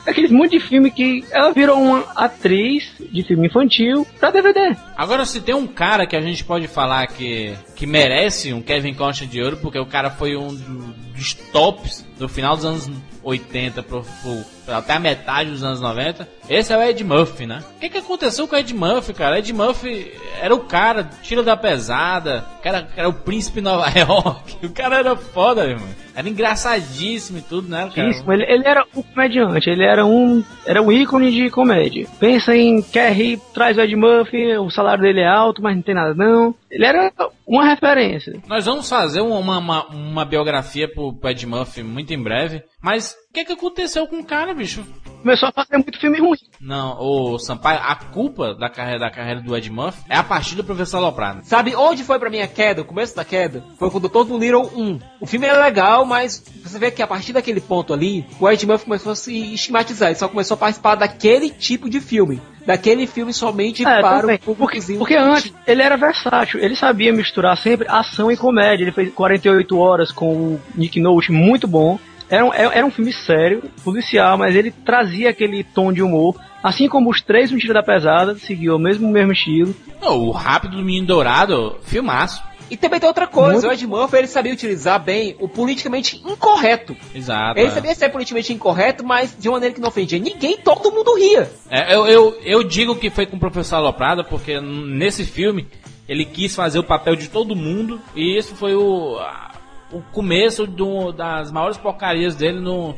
aqueles 0.06 0.30
monte 0.30 0.50
de 0.52 0.60
filme 0.60 0.90
que 0.90 1.24
ela 1.30 1.52
virou 1.52 1.80
uma 1.80 2.00
atriz 2.16 2.92
de 3.12 3.22
filme 3.22 3.46
infantil 3.46 4.06
pra 4.18 4.30
DVD. 4.30 4.74
Agora, 4.96 5.24
se 5.24 5.40
tem 5.40 5.54
um 5.54 5.66
cara 5.66 6.06
que 6.06 6.16
a 6.16 6.20
gente 6.20 6.42
pode 6.44 6.66
falar 6.66 7.06
que, 7.06 7.54
que 7.76 7.86
merece 7.86 8.52
um 8.52 8.60
Kevin 8.60 8.94
Costner 8.94 9.28
de 9.30 9.40
ouro, 9.42 9.56
porque 9.58 9.78
o 9.78 9.86
cara 9.86 10.10
foi 10.10 10.36
um 10.36 10.48
do- 10.54 10.94
dos 11.14 11.34
tops 11.34 12.04
do 12.18 12.28
final 12.28 12.56
dos 12.56 12.64
anos 12.64 12.90
80 13.22 13.82
pro, 13.82 14.02
pro- 14.22 14.44
até 14.72 14.94
a 14.94 14.98
metade 14.98 15.50
dos 15.50 15.62
anos 15.62 15.80
90, 15.80 16.28
esse 16.48 16.72
é 16.72 16.76
o 16.76 16.82
Ed 16.82 17.02
Murphy, 17.04 17.46
né? 17.46 17.62
O 17.76 17.80
que, 17.80 17.88
que 17.88 17.98
aconteceu 17.98 18.46
com 18.46 18.56
o 18.56 18.58
Ed 18.58 18.74
Murphy, 18.74 19.12
cara? 19.12 19.38
Ed 19.38 19.52
Murphy 19.52 20.12
era 20.40 20.54
o 20.54 20.60
cara, 20.60 21.08
tira 21.22 21.42
da 21.42 21.56
pesada, 21.56 22.44
o 22.58 22.62
cara 22.62 22.88
era 22.96 23.08
o 23.08 23.12
príncipe 23.12 23.60
Nova 23.60 23.88
York, 23.96 24.66
o 24.66 24.70
cara 24.70 24.98
era 24.98 25.16
foda, 25.16 25.62
meu 25.62 25.72
irmão. 25.72 25.88
Era 26.14 26.28
engraçadíssimo 26.28 27.38
e 27.38 27.42
tudo, 27.42 27.68
né, 27.68 27.88
cara? 27.94 28.10
Isso, 28.10 28.32
ele, 28.32 28.44
ele 28.44 28.66
era 28.66 28.84
um 28.94 29.02
comediante, 29.02 29.70
ele 29.70 29.84
era 29.84 30.04
um 30.04 30.42
era 30.66 30.82
um 30.82 30.90
ícone 30.90 31.30
de 31.30 31.48
comédia. 31.48 32.08
Pensa 32.18 32.56
em 32.56 32.82
quer 32.82 33.12
rir, 33.12 33.40
traz 33.54 33.76
o 33.76 33.80
Ed 33.80 33.94
Murphy, 33.94 34.56
o 34.56 34.68
salário 34.68 35.02
dele 35.02 35.20
é 35.20 35.28
alto, 35.28 35.62
mas 35.62 35.76
não 35.76 35.82
tem 35.82 35.94
nada 35.94 36.14
não. 36.14 36.54
Ele 36.70 36.84
era 36.84 37.12
uma 37.46 37.64
referência. 37.64 38.40
Nós 38.48 38.66
vamos 38.66 38.88
fazer 38.88 39.20
uma, 39.20 39.58
uma, 39.58 39.86
uma 39.86 40.24
biografia 40.24 40.88
pro 40.92 41.16
Ed 41.24 41.46
Murphy 41.46 41.82
muito 41.82 42.12
em 42.12 42.22
breve, 42.22 42.62
mas 42.82 43.16
que, 43.38 43.44
que 43.46 43.52
aconteceu 43.52 44.06
com 44.06 44.18
o 44.18 44.24
cara, 44.24 44.54
bicho? 44.54 44.84
Começou 45.22 45.48
a 45.48 45.52
fazer 45.52 45.76
muito 45.78 45.98
filme 45.98 46.20
ruim. 46.20 46.38
Não, 46.60 46.96
o 47.00 47.38
Sampaio, 47.40 47.80
a 47.82 47.94
culpa 47.96 48.54
da 48.54 48.70
carreira, 48.70 49.00
da 49.00 49.10
carreira 49.10 49.40
do 49.40 49.56
Ed 49.56 49.68
Murphy 49.70 50.00
é 50.08 50.16
a 50.16 50.22
partir 50.22 50.54
do 50.54 50.62
Professor 50.62 51.00
Loprado. 51.00 51.40
Sabe 51.42 51.74
onde 51.74 52.04
foi 52.04 52.20
pra 52.20 52.30
mim 52.30 52.40
a 52.40 52.46
queda, 52.46 52.82
o 52.82 52.84
começo 52.84 53.16
da 53.16 53.24
queda? 53.24 53.64
Foi 53.78 53.90
com 53.90 53.98
o 53.98 54.00
Dr. 54.00 54.24
Dolittle 54.28 54.70
1. 54.76 55.00
O 55.20 55.26
filme 55.26 55.46
era 55.46 55.60
legal, 55.64 56.04
mas 56.04 56.44
você 56.62 56.78
vê 56.78 56.90
que 56.92 57.02
a 57.02 57.06
partir 57.06 57.32
daquele 57.32 57.60
ponto 57.60 57.92
ali, 57.92 58.24
o 58.38 58.48
Ed 58.48 58.64
Murphy 58.64 58.84
começou 58.84 59.10
a 59.12 59.16
se 59.16 59.54
estigmatizar. 59.54 60.08
Ele 60.10 60.18
só 60.18 60.28
começou 60.28 60.54
a 60.54 60.58
participar 60.58 60.94
daquele 60.94 61.50
tipo 61.50 61.90
de 61.90 62.00
filme. 62.00 62.40
Daquele 62.64 63.06
filme 63.06 63.32
somente 63.32 63.82
É, 63.84 64.00
para 64.00 64.20
também. 64.20 64.36
o 64.36 64.38
porque, 64.38 64.54
públicozinho. 64.54 64.98
porque 65.00 65.16
antes 65.16 65.52
ele 65.66 65.82
era 65.82 65.96
versátil, 65.96 66.60
ele 66.60 66.76
sabia 66.76 67.12
misturar 67.12 67.56
sempre 67.56 67.88
ação 67.88 68.30
e 68.30 68.36
comédia. 68.36 68.84
Ele 68.84 68.92
fez 68.92 69.12
48 69.12 69.76
horas 69.78 70.12
com 70.12 70.28
o 70.54 70.60
Nick 70.76 71.00
Nolte, 71.00 71.32
muito 71.32 71.66
bom. 71.66 71.98
Era 72.30 72.44
um, 72.44 72.52
era 72.52 72.86
um 72.86 72.90
filme 72.90 73.12
sério, 73.12 73.62
policial, 73.82 74.36
mas 74.36 74.54
ele 74.54 74.70
trazia 74.70 75.30
aquele 75.30 75.64
tom 75.64 75.92
de 75.92 76.02
humor. 76.02 76.36
Assim 76.62 76.88
como 76.88 77.08
os 77.10 77.22
três 77.22 77.50
Tiro 77.50 77.72
da 77.72 77.82
Pesada, 77.82 78.36
seguiu 78.36 78.76
o 78.76 78.78
mesmo, 78.78 79.08
mesmo 79.08 79.32
estilo. 79.32 79.74
Não, 80.00 80.18
o 80.18 80.30
Rápido 80.30 80.76
do 80.76 80.82
Menino 80.82 81.06
Dourado, 81.06 81.76
filmaço. 81.84 82.42
E 82.70 82.76
também 82.76 83.00
tem 83.00 83.08
outra 83.08 83.26
coisa, 83.26 83.52
Muito- 83.52 83.68
o 83.68 83.72
Ed 83.72 83.86
Murphy 83.86 84.16
ele 84.18 84.26
sabia 84.26 84.52
utilizar 84.52 85.02
bem 85.02 85.34
o 85.40 85.48
politicamente 85.48 86.16
incorreto. 86.16 86.94
Exato. 87.14 87.58
Ele 87.58 87.68
é. 87.68 87.70
sabia 87.70 87.94
ser 87.94 88.10
politicamente 88.10 88.52
incorreto, 88.52 89.04
mas 89.04 89.34
de 89.38 89.48
uma 89.48 89.54
maneira 89.54 89.74
que 89.74 89.80
não 89.80 89.88
ofendia 89.88 90.18
ninguém, 90.18 90.58
todo 90.58 90.92
mundo 90.92 91.14
ria. 91.16 91.50
É, 91.70 91.94
eu, 91.94 92.06
eu, 92.06 92.38
eu 92.44 92.62
digo 92.62 92.94
que 92.96 93.08
foi 93.08 93.24
com 93.24 93.36
o 93.36 93.40
Professor 93.40 93.76
Aloprado, 93.76 94.22
porque 94.24 94.60
nesse 94.60 95.24
filme 95.24 95.66
ele 96.06 96.24
quis 96.26 96.54
fazer 96.54 96.78
o 96.78 96.84
papel 96.84 97.16
de 97.16 97.28
todo 97.28 97.56
mundo, 97.56 98.00
e 98.14 98.36
isso 98.36 98.54
foi 98.54 98.74
o, 98.74 99.18
o 99.92 100.00
começo 100.12 100.66
do- 100.66 101.12
das 101.12 101.50
maiores 101.50 101.76
porcarias 101.76 102.34
dele 102.36 102.60
no, 102.60 102.94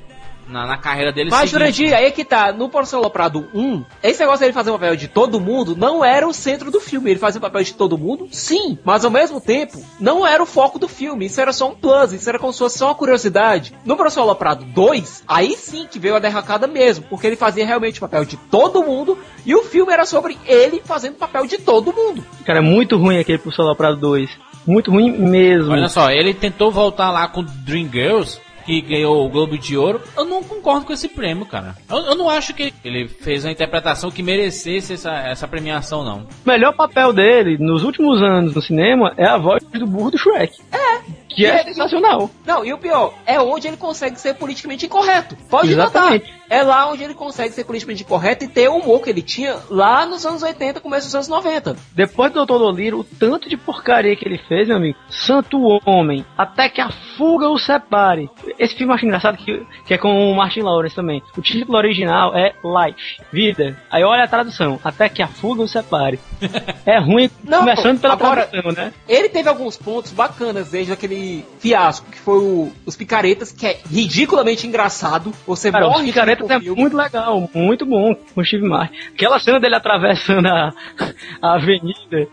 na, 0.48 0.66
na 0.66 0.76
carreira 0.76 1.12
dele. 1.12 1.30
Mas. 1.30 1.48
Jurandir, 1.50 1.94
aí 1.94 2.06
é 2.06 2.10
que 2.10 2.24
tá, 2.24 2.52
no 2.52 2.68
Porção 2.68 3.00
Loprado 3.00 3.48
1, 3.54 3.84
esse 4.02 4.18
negócio 4.18 4.40
dele 4.40 4.52
fazer 4.52 4.70
o 4.70 4.74
papel 4.74 4.96
de 4.96 5.06
todo 5.06 5.38
mundo 5.40 5.76
não 5.76 6.04
era 6.04 6.26
o 6.26 6.32
centro 6.32 6.68
do 6.70 6.80
filme. 6.80 7.10
Ele 7.12 7.20
fazia 7.20 7.38
o 7.38 7.42
papel 7.42 7.62
de 7.62 7.74
todo 7.74 7.96
mundo, 7.96 8.26
sim, 8.32 8.76
mas 8.84 9.04
ao 9.04 9.10
mesmo 9.10 9.40
tempo, 9.40 9.78
não 10.00 10.26
era 10.26 10.42
o 10.42 10.46
foco 10.46 10.78
do 10.80 10.88
filme. 10.88 11.26
Isso 11.26 11.40
era 11.40 11.52
só 11.52 11.68
um 11.68 11.74
plus, 11.76 12.12
isso 12.12 12.28
era 12.28 12.38
como 12.40 12.52
se 12.52 12.58
fosse 12.58 12.78
só 12.78 12.86
uma 12.88 12.94
curiosidade. 12.96 13.72
No 13.84 13.96
Porção 13.96 14.24
Loprado 14.26 14.64
2, 14.64 15.22
aí 15.28 15.54
sim 15.56 15.86
que 15.88 16.00
veio 16.00 16.16
a 16.16 16.18
derracada 16.18 16.66
mesmo, 16.66 17.04
porque 17.08 17.26
ele 17.28 17.36
fazia 17.36 17.64
realmente 17.64 17.98
o 17.98 18.00
papel 18.00 18.24
de 18.24 18.36
todo 18.36 18.82
mundo, 18.82 19.16
e 19.46 19.54
o 19.54 19.62
filme 19.62 19.92
era 19.92 20.04
sobre 20.04 20.36
ele 20.44 20.82
fazendo 20.84 21.12
o 21.14 21.18
papel 21.18 21.46
de 21.46 21.58
todo 21.58 21.92
mundo. 21.92 22.24
Cara, 22.44 22.58
é 22.58 22.62
muito 22.62 22.96
ruim 22.96 23.18
aquele 23.20 23.38
pro 23.38 23.52
Solar 23.52 23.76
Prado 23.76 23.96
2. 23.98 24.28
Muito 24.66 24.90
ruim 24.90 25.10
mesmo. 25.10 25.72
Olha 25.72 25.88
só, 25.88 26.10
ele 26.10 26.34
tentou 26.34 26.70
voltar 26.70 27.10
lá 27.10 27.26
com 27.28 27.42
Dreamgirls, 27.42 28.40
que 28.64 28.80
ganhou 28.80 29.24
o 29.24 29.28
Globo 29.28 29.58
de 29.58 29.76
Ouro. 29.76 30.00
Eu 30.16 30.24
não 30.24 30.42
concordo 30.42 30.86
com 30.86 30.92
esse 30.92 31.08
prêmio, 31.08 31.46
cara. 31.46 31.74
Eu, 31.88 31.98
eu 31.98 32.14
não 32.14 32.28
acho 32.28 32.54
que 32.54 32.72
ele 32.84 33.08
fez 33.08 33.44
uma 33.44 33.52
interpretação 33.52 34.10
que 34.10 34.22
merecesse 34.22 34.94
essa, 34.94 35.12
essa 35.12 35.48
premiação, 35.48 36.04
não. 36.04 36.18
O 36.44 36.48
melhor 36.48 36.72
papel 36.74 37.12
dele 37.12 37.56
nos 37.58 37.82
últimos 37.82 38.22
anos 38.22 38.54
no 38.54 38.62
cinema 38.62 39.12
é 39.16 39.26
a 39.26 39.38
voz 39.38 39.62
do 39.64 39.86
burro 39.86 40.10
do 40.10 40.18
Shrek. 40.18 40.52
É. 40.72 41.19
Que 41.34 41.46
é 41.46 41.62
sensacional. 41.64 42.28
Não, 42.44 42.64
e 42.64 42.72
o 42.72 42.78
pior, 42.78 43.14
é 43.24 43.40
onde 43.40 43.68
ele 43.68 43.76
consegue 43.76 44.20
ser 44.20 44.34
politicamente 44.34 44.86
incorreto. 44.86 45.36
Pode 45.48 45.72
Exatamente. 45.72 46.26
notar. 46.26 46.40
É 46.50 46.62
lá 46.64 46.90
onde 46.90 47.04
ele 47.04 47.14
consegue 47.14 47.54
ser 47.54 47.62
politicamente 47.64 48.02
incorreto 48.02 48.44
e 48.44 48.48
ter 48.48 48.68
o 48.68 48.74
humor 48.76 49.00
que 49.00 49.08
ele 49.10 49.22
tinha 49.22 49.56
lá 49.70 50.04
nos 50.04 50.26
anos 50.26 50.42
80, 50.42 50.80
começo 50.80 51.06
dos 51.06 51.14
anos 51.14 51.28
90. 51.28 51.76
Depois 51.94 52.32
do 52.32 52.44
Dr. 52.44 52.58
Dolittle, 52.58 53.00
o 53.00 53.04
tanto 53.04 53.48
de 53.48 53.56
porcaria 53.56 54.16
que 54.16 54.26
ele 54.26 54.38
fez, 54.48 54.66
meu 54.66 54.76
amigo. 54.78 54.98
Santo 55.08 55.58
Homem. 55.86 56.26
Até 56.36 56.68
que 56.68 56.80
a 56.80 56.90
fuga 57.16 57.48
o 57.48 57.56
separe. 57.56 58.28
Esse 58.58 58.74
filme 58.74 58.90
eu 58.92 58.96
acho 58.96 59.06
engraçado 59.06 59.36
que, 59.36 59.64
que 59.86 59.94
é 59.94 59.98
com 59.98 60.32
o 60.32 60.34
Martin 60.34 60.60
Lawrence 60.62 60.96
também. 60.96 61.22
O 61.36 61.40
título 61.40 61.78
original 61.78 62.36
é 62.36 62.52
Life. 62.64 63.22
Vida. 63.32 63.76
Aí 63.88 64.02
olha 64.02 64.24
a 64.24 64.28
tradução. 64.28 64.80
Até 64.82 65.08
que 65.08 65.22
a 65.22 65.28
fuga 65.28 65.62
o 65.62 65.68
separe. 65.68 66.18
É 66.86 66.98
ruim, 66.98 67.30
Não, 67.44 67.60
começando 67.60 68.00
pela 68.00 68.14
agora- 68.14 68.46
tradução, 68.46 68.72
né? 68.72 68.92
Ele 69.08 69.28
teve 69.28 69.48
alguns 69.48 69.76
pontos 69.76 70.10
bacanas 70.12 70.70
desde 70.70 70.92
aquele 70.92 71.20
fiasco, 71.58 72.10
que 72.10 72.18
foi 72.18 72.38
o, 72.38 72.72
os 72.86 72.96
Picaretas, 72.96 73.52
que 73.52 73.66
é 73.66 73.78
ridiculamente 73.90 74.66
engraçado. 74.66 75.32
Você 75.46 75.70
Cara, 75.70 75.86
os 75.86 75.92
morre 75.92 76.06
rir 76.06 76.12
picaretas 76.12 76.50
é 76.50 76.58
muito 76.58 76.96
legal, 76.96 77.48
muito 77.54 77.86
bom 77.86 78.14
com 78.14 78.40
o 78.40 78.44
Steve 78.44 78.66
Martin. 78.66 78.96
Aquela 79.14 79.38
cena 79.38 79.60
dele 79.60 79.74
atravessando 79.76 80.46
a, 80.46 80.72
a 81.42 81.54
avenida, 81.54 82.28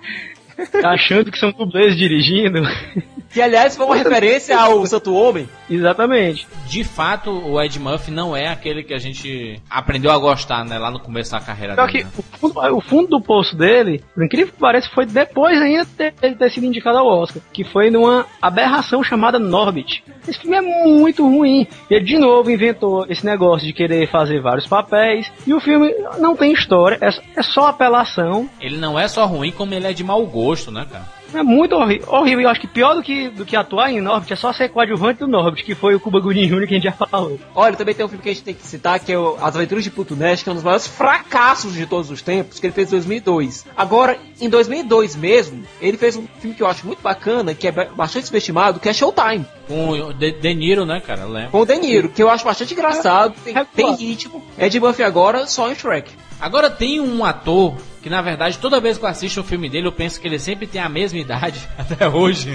achando 0.83 1.31
que 1.31 1.37
são 1.37 1.51
dublês 1.51 1.95
dirigindo. 1.95 2.61
Que, 3.31 3.41
aliás, 3.41 3.75
foi 3.75 3.85
uma 3.85 3.95
referência 3.95 4.57
ao 4.59 4.85
Santo 4.85 5.13
Homem. 5.13 5.47
Exatamente. 5.69 6.47
De 6.65 6.83
fato, 6.83 7.31
o 7.31 7.61
Ed 7.61 7.79
Murphy 7.79 8.11
não 8.11 8.35
é 8.35 8.47
aquele 8.47 8.83
que 8.83 8.93
a 8.93 8.97
gente 8.97 9.61
aprendeu 9.69 10.11
a 10.11 10.17
gostar, 10.17 10.63
né, 10.65 10.77
lá 10.77 10.91
no 10.91 10.99
começo 10.99 11.31
da 11.31 11.39
carreira 11.39 11.75
Só 11.75 11.85
dele. 11.85 11.99
que 11.99 12.03
né? 12.03 12.11
o 12.17 12.21
fundo, 12.21 12.75
o 12.77 12.81
fundo 12.81 13.07
do 13.07 13.21
poço 13.21 13.55
dele, 13.55 14.03
por 14.13 14.23
incrível 14.23 14.53
que 14.53 14.59
pareça, 14.59 14.89
foi 14.93 15.05
depois 15.05 15.61
ainda 15.61 15.85
de 15.85 16.13
ele 16.21 16.35
ter 16.35 16.51
sido 16.51 16.65
indicado 16.65 16.97
ao 16.97 17.07
Oscar, 17.07 17.41
que 17.53 17.63
foi 17.63 17.89
numa 17.89 18.25
aberração 18.41 19.03
chamada 19.03 19.39
Norbit. 19.39 20.03
Esse 20.27 20.39
filme 20.39 20.57
é 20.57 20.61
muito 20.61 21.27
ruim. 21.27 21.67
Ele 21.89 22.05
de 22.05 22.17
novo 22.17 22.51
inventou 22.51 23.05
esse 23.09 23.25
negócio 23.25 23.65
de 23.65 23.73
querer 23.73 24.09
fazer 24.09 24.41
vários 24.41 24.67
papéis, 24.67 25.31
e 25.45 25.53
o 25.53 25.59
filme 25.59 25.93
não 26.19 26.35
tem 26.35 26.53
história, 26.53 26.97
é, 27.01 27.39
é 27.39 27.43
só 27.43 27.67
apelação. 27.67 28.49
Ele 28.59 28.77
não 28.77 28.99
é 28.99 29.07
só 29.07 29.25
ruim, 29.25 29.51
como 29.51 29.73
ele 29.73 29.87
é 29.87 29.93
de 29.93 30.03
mau 30.03 30.25
gosto, 30.25 30.71
né, 30.71 30.85
cara? 30.89 31.16
É 31.33 31.43
muito 31.43 31.75
horrível. 31.75 32.41
Eu 32.41 32.49
acho 32.49 32.61
que 32.61 32.67
pior 32.67 32.95
do 32.95 33.03
que, 33.03 33.29
do 33.29 33.45
que 33.45 33.55
atuar 33.55 33.91
em 33.91 33.99
Norbit 34.01 34.33
é 34.33 34.35
só 34.35 34.51
ser 34.53 34.69
coadjuvante 34.69 35.19
do 35.19 35.27
Norbit, 35.27 35.63
que 35.63 35.75
foi 35.75 35.93
o 35.95 35.99
Cuba 35.99 36.19
Gooding 36.19 36.47
Jr. 36.47 36.67
que 36.67 36.73
a 36.73 36.77
gente 36.79 36.83
já 36.83 36.91
falou. 36.91 37.39
Olha, 37.55 37.75
também 37.75 37.93
tem 37.93 38.05
um 38.05 38.09
filme 38.09 38.23
que 38.23 38.29
a 38.29 38.33
gente 38.33 38.43
tem 38.43 38.53
que 38.53 38.65
citar, 38.65 38.99
que 38.99 39.11
é 39.11 39.17
o 39.19 39.35
As 39.41 39.55
Aventuras 39.55 39.83
de 39.83 39.91
Pluto 39.91 40.15
Nash, 40.15 40.43
que 40.43 40.49
é 40.49 40.51
um 40.51 40.55
dos 40.55 40.63
maiores 40.63 40.87
fracassos 40.87 41.73
de 41.73 41.85
todos 41.85 42.09
os 42.11 42.21
tempos, 42.21 42.59
que 42.59 42.65
ele 42.67 42.73
fez 42.73 42.87
em 42.87 42.91
2002. 42.91 43.65
Agora, 43.75 44.17
em 44.39 44.49
2002 44.49 45.15
mesmo, 45.15 45.63
ele 45.81 45.97
fez 45.97 46.15
um 46.15 46.25
filme 46.39 46.55
que 46.55 46.63
eu 46.63 46.67
acho 46.67 46.85
muito 46.85 47.01
bacana, 47.01 47.53
que 47.53 47.67
é 47.67 47.71
ba- 47.71 47.87
bastante 47.95 48.25
subestimado, 48.27 48.79
que 48.79 48.87
é 48.89 48.93
Showtime, 48.93 49.45
Com 49.67 49.89
o 49.89 50.13
De, 50.13 50.31
De 50.31 50.53
Niro, 50.53 50.85
né, 50.85 51.01
cara? 51.05 51.23
Com 51.51 51.59
o 51.61 51.65
De 51.65 51.75
Niro, 51.77 52.09
que 52.09 52.23
eu 52.23 52.29
acho 52.29 52.45
bastante 52.45 52.73
engraçado, 52.73 53.33
tem, 53.43 53.55
É, 53.57 53.65
tem 53.65 53.85
claro. 53.85 53.99
ritmo. 54.01 54.43
Ed 54.57 54.79
Murphy 54.79 55.03
agora 55.03 55.45
só 55.47 55.69
em 55.71 55.75
Shrek. 55.75 56.11
Agora 56.39 56.69
tem 56.69 56.99
um 56.99 57.25
ator 57.25 57.77
que, 58.01 58.09
na 58.09 58.21
verdade, 58.21 58.59
toda 58.59 58.79
vez 58.79 58.97
que 58.97 59.03
eu 59.03 59.09
assisto 59.09 59.41
um 59.41 59.43
filme 59.43 59.69
dele, 59.69 59.87
eu 59.87 59.91
penso 59.91 60.19
que 60.21 60.27
ele 60.27 60.39
sempre 60.39 60.67
tem 60.67 60.81
a 60.81 60.89
mesma 60.89 61.19
idade, 61.19 61.67
até 61.77 62.07
hoje. 62.07 62.49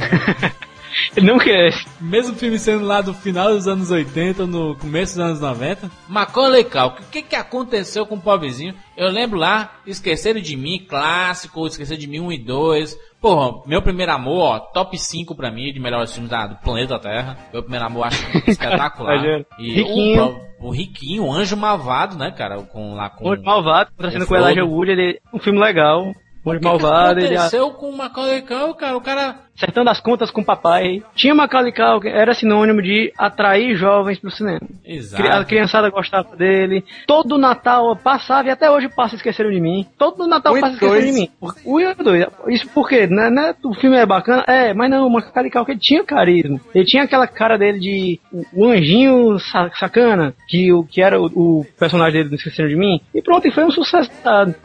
Ele 1.16 1.26
não 1.30 1.38
quer. 1.38 1.72
Mesmo 2.00 2.34
filme 2.36 2.58
sendo 2.58 2.84
lá 2.84 3.00
do 3.00 3.14
final 3.14 3.48
dos 3.48 3.66
anos 3.68 3.90
80, 3.90 4.46
no 4.46 4.76
começo 4.76 5.16
dos 5.16 5.24
anos 5.24 5.40
90. 5.40 5.90
Macaulay 6.08 6.64
Culkin, 6.64 7.02
o 7.02 7.06
que 7.10 7.22
que 7.22 7.36
aconteceu 7.36 8.06
com 8.06 8.16
o 8.16 8.20
pobrezinho? 8.20 8.74
Eu 8.96 9.08
lembro 9.10 9.38
lá, 9.38 9.72
Esqueceram 9.86 10.40
de 10.40 10.56
Mim, 10.56 10.84
clássico, 10.88 11.66
Esqueceram 11.66 12.00
de 12.00 12.06
Mim 12.08 12.20
1 12.20 12.32
e 12.32 12.38
2. 12.38 12.98
Porra, 13.20 13.62
meu 13.66 13.80
primeiro 13.80 14.10
amor, 14.12 14.40
ó, 14.40 14.58
top 14.58 14.98
5 14.98 15.36
pra 15.36 15.48
mim 15.50 15.72
de 15.72 15.78
melhores 15.78 16.12
filmes 16.12 16.28
da- 16.28 16.48
do 16.48 16.56
planeta 16.56 16.98
Terra. 16.98 17.38
Meu 17.52 17.62
primeiro 17.62 17.86
amor 17.86 18.06
acho 18.08 18.26
espetacular. 18.48 19.22
E 19.58 19.74
Riquinho. 19.74 20.36
O, 20.60 20.68
o 20.68 20.70
Riquinho, 20.72 21.24
o 21.24 21.32
Anjo 21.32 21.56
Malvado, 21.56 22.16
né, 22.18 22.32
cara? 22.32 22.60
Com, 22.64 22.94
lá 22.94 23.10
com... 23.10 23.24
O 23.28 23.32
Anjo 23.32 23.42
Malvado, 23.44 23.90
contracendo 23.92 24.24
o 24.24 24.26
com 24.28 24.34
o 24.34 24.36
Elijah. 24.38 24.64
Wood, 24.64 24.90
ele 24.90 25.20
um 25.32 25.38
filme 25.38 25.60
legal. 25.60 26.00
O 26.44 26.50
Anjo 26.50 26.50
O 26.50 26.52
que, 26.52 26.58
que 26.58 26.64
Malvado, 26.64 27.20
ele 27.20 27.36
aconteceu 27.36 27.70
com 27.70 27.90
o 27.90 27.96
Macaulay 27.96 28.42
Culkin, 28.42 28.74
cara? 28.80 28.96
O 28.96 29.00
cara 29.00 29.40
acertando 29.56 29.90
as 29.90 30.00
contas 30.00 30.30
com 30.30 30.40
o 30.40 30.44
papai. 30.44 31.02
Tinha 31.14 31.34
Macaulay 31.34 31.72
Culkin, 31.72 32.08
era 32.08 32.34
sinônimo 32.34 32.82
de 32.82 33.12
atrair 33.18 33.74
jovens 33.76 34.18
pro 34.18 34.30
cinema. 34.30 34.60
Exato. 34.84 35.22
A 35.30 35.44
criançada 35.44 35.90
gostava 35.90 36.34
dele. 36.36 36.84
Todo 37.06 37.38
Natal 37.38 37.94
passava, 37.96 38.48
e 38.48 38.50
até 38.50 38.70
hoje 38.70 38.88
passa 38.88 39.14
Esqueceram 39.16 39.50
de 39.50 39.60
Mim. 39.60 39.86
Todo 39.98 40.26
Natal 40.26 40.54
passa 40.54 40.74
Esqueceram 40.74 40.92
dois. 41.00 41.14
de 41.14 41.20
Mim. 41.20 41.28
O 41.64 41.78
1 41.78 41.90
o 41.90 42.04
2. 42.04 42.26
Isso 42.48 42.68
por 42.70 42.88
quê? 42.88 43.06
Né, 43.06 43.30
né, 43.30 43.54
o 43.64 43.74
filme 43.74 43.96
é 43.96 44.06
bacana? 44.06 44.44
É, 44.46 44.72
mas 44.74 44.90
não, 44.90 45.06
o 45.06 45.10
Macaulay 45.10 45.50
Culkin 45.50 45.76
tinha 45.76 46.04
carisma. 46.04 46.60
Ele 46.74 46.84
tinha 46.84 47.02
aquela 47.04 47.26
cara 47.26 47.56
dele 47.58 47.78
de 47.78 48.20
o, 48.52 48.66
anjinho 48.66 49.38
sa- 49.38 49.70
sacana, 49.78 50.34
que, 50.48 50.72
o, 50.72 50.82
que 50.84 51.00
era 51.02 51.20
o, 51.20 51.26
o 51.26 51.66
personagem 51.78 52.14
dele 52.14 52.28
do 52.30 52.34
Esqueceram 52.36 52.68
de 52.68 52.76
Mim. 52.76 53.00
E 53.14 53.22
pronto, 53.22 53.46
e 53.46 53.50
foi 53.52 53.64
um 53.64 53.70
sucesso. 53.70 54.10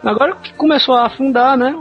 Agora 0.04 0.36
que 0.36 0.54
começou 0.54 0.96
a 0.96 1.06
afundar, 1.08 1.58
né? 1.58 1.76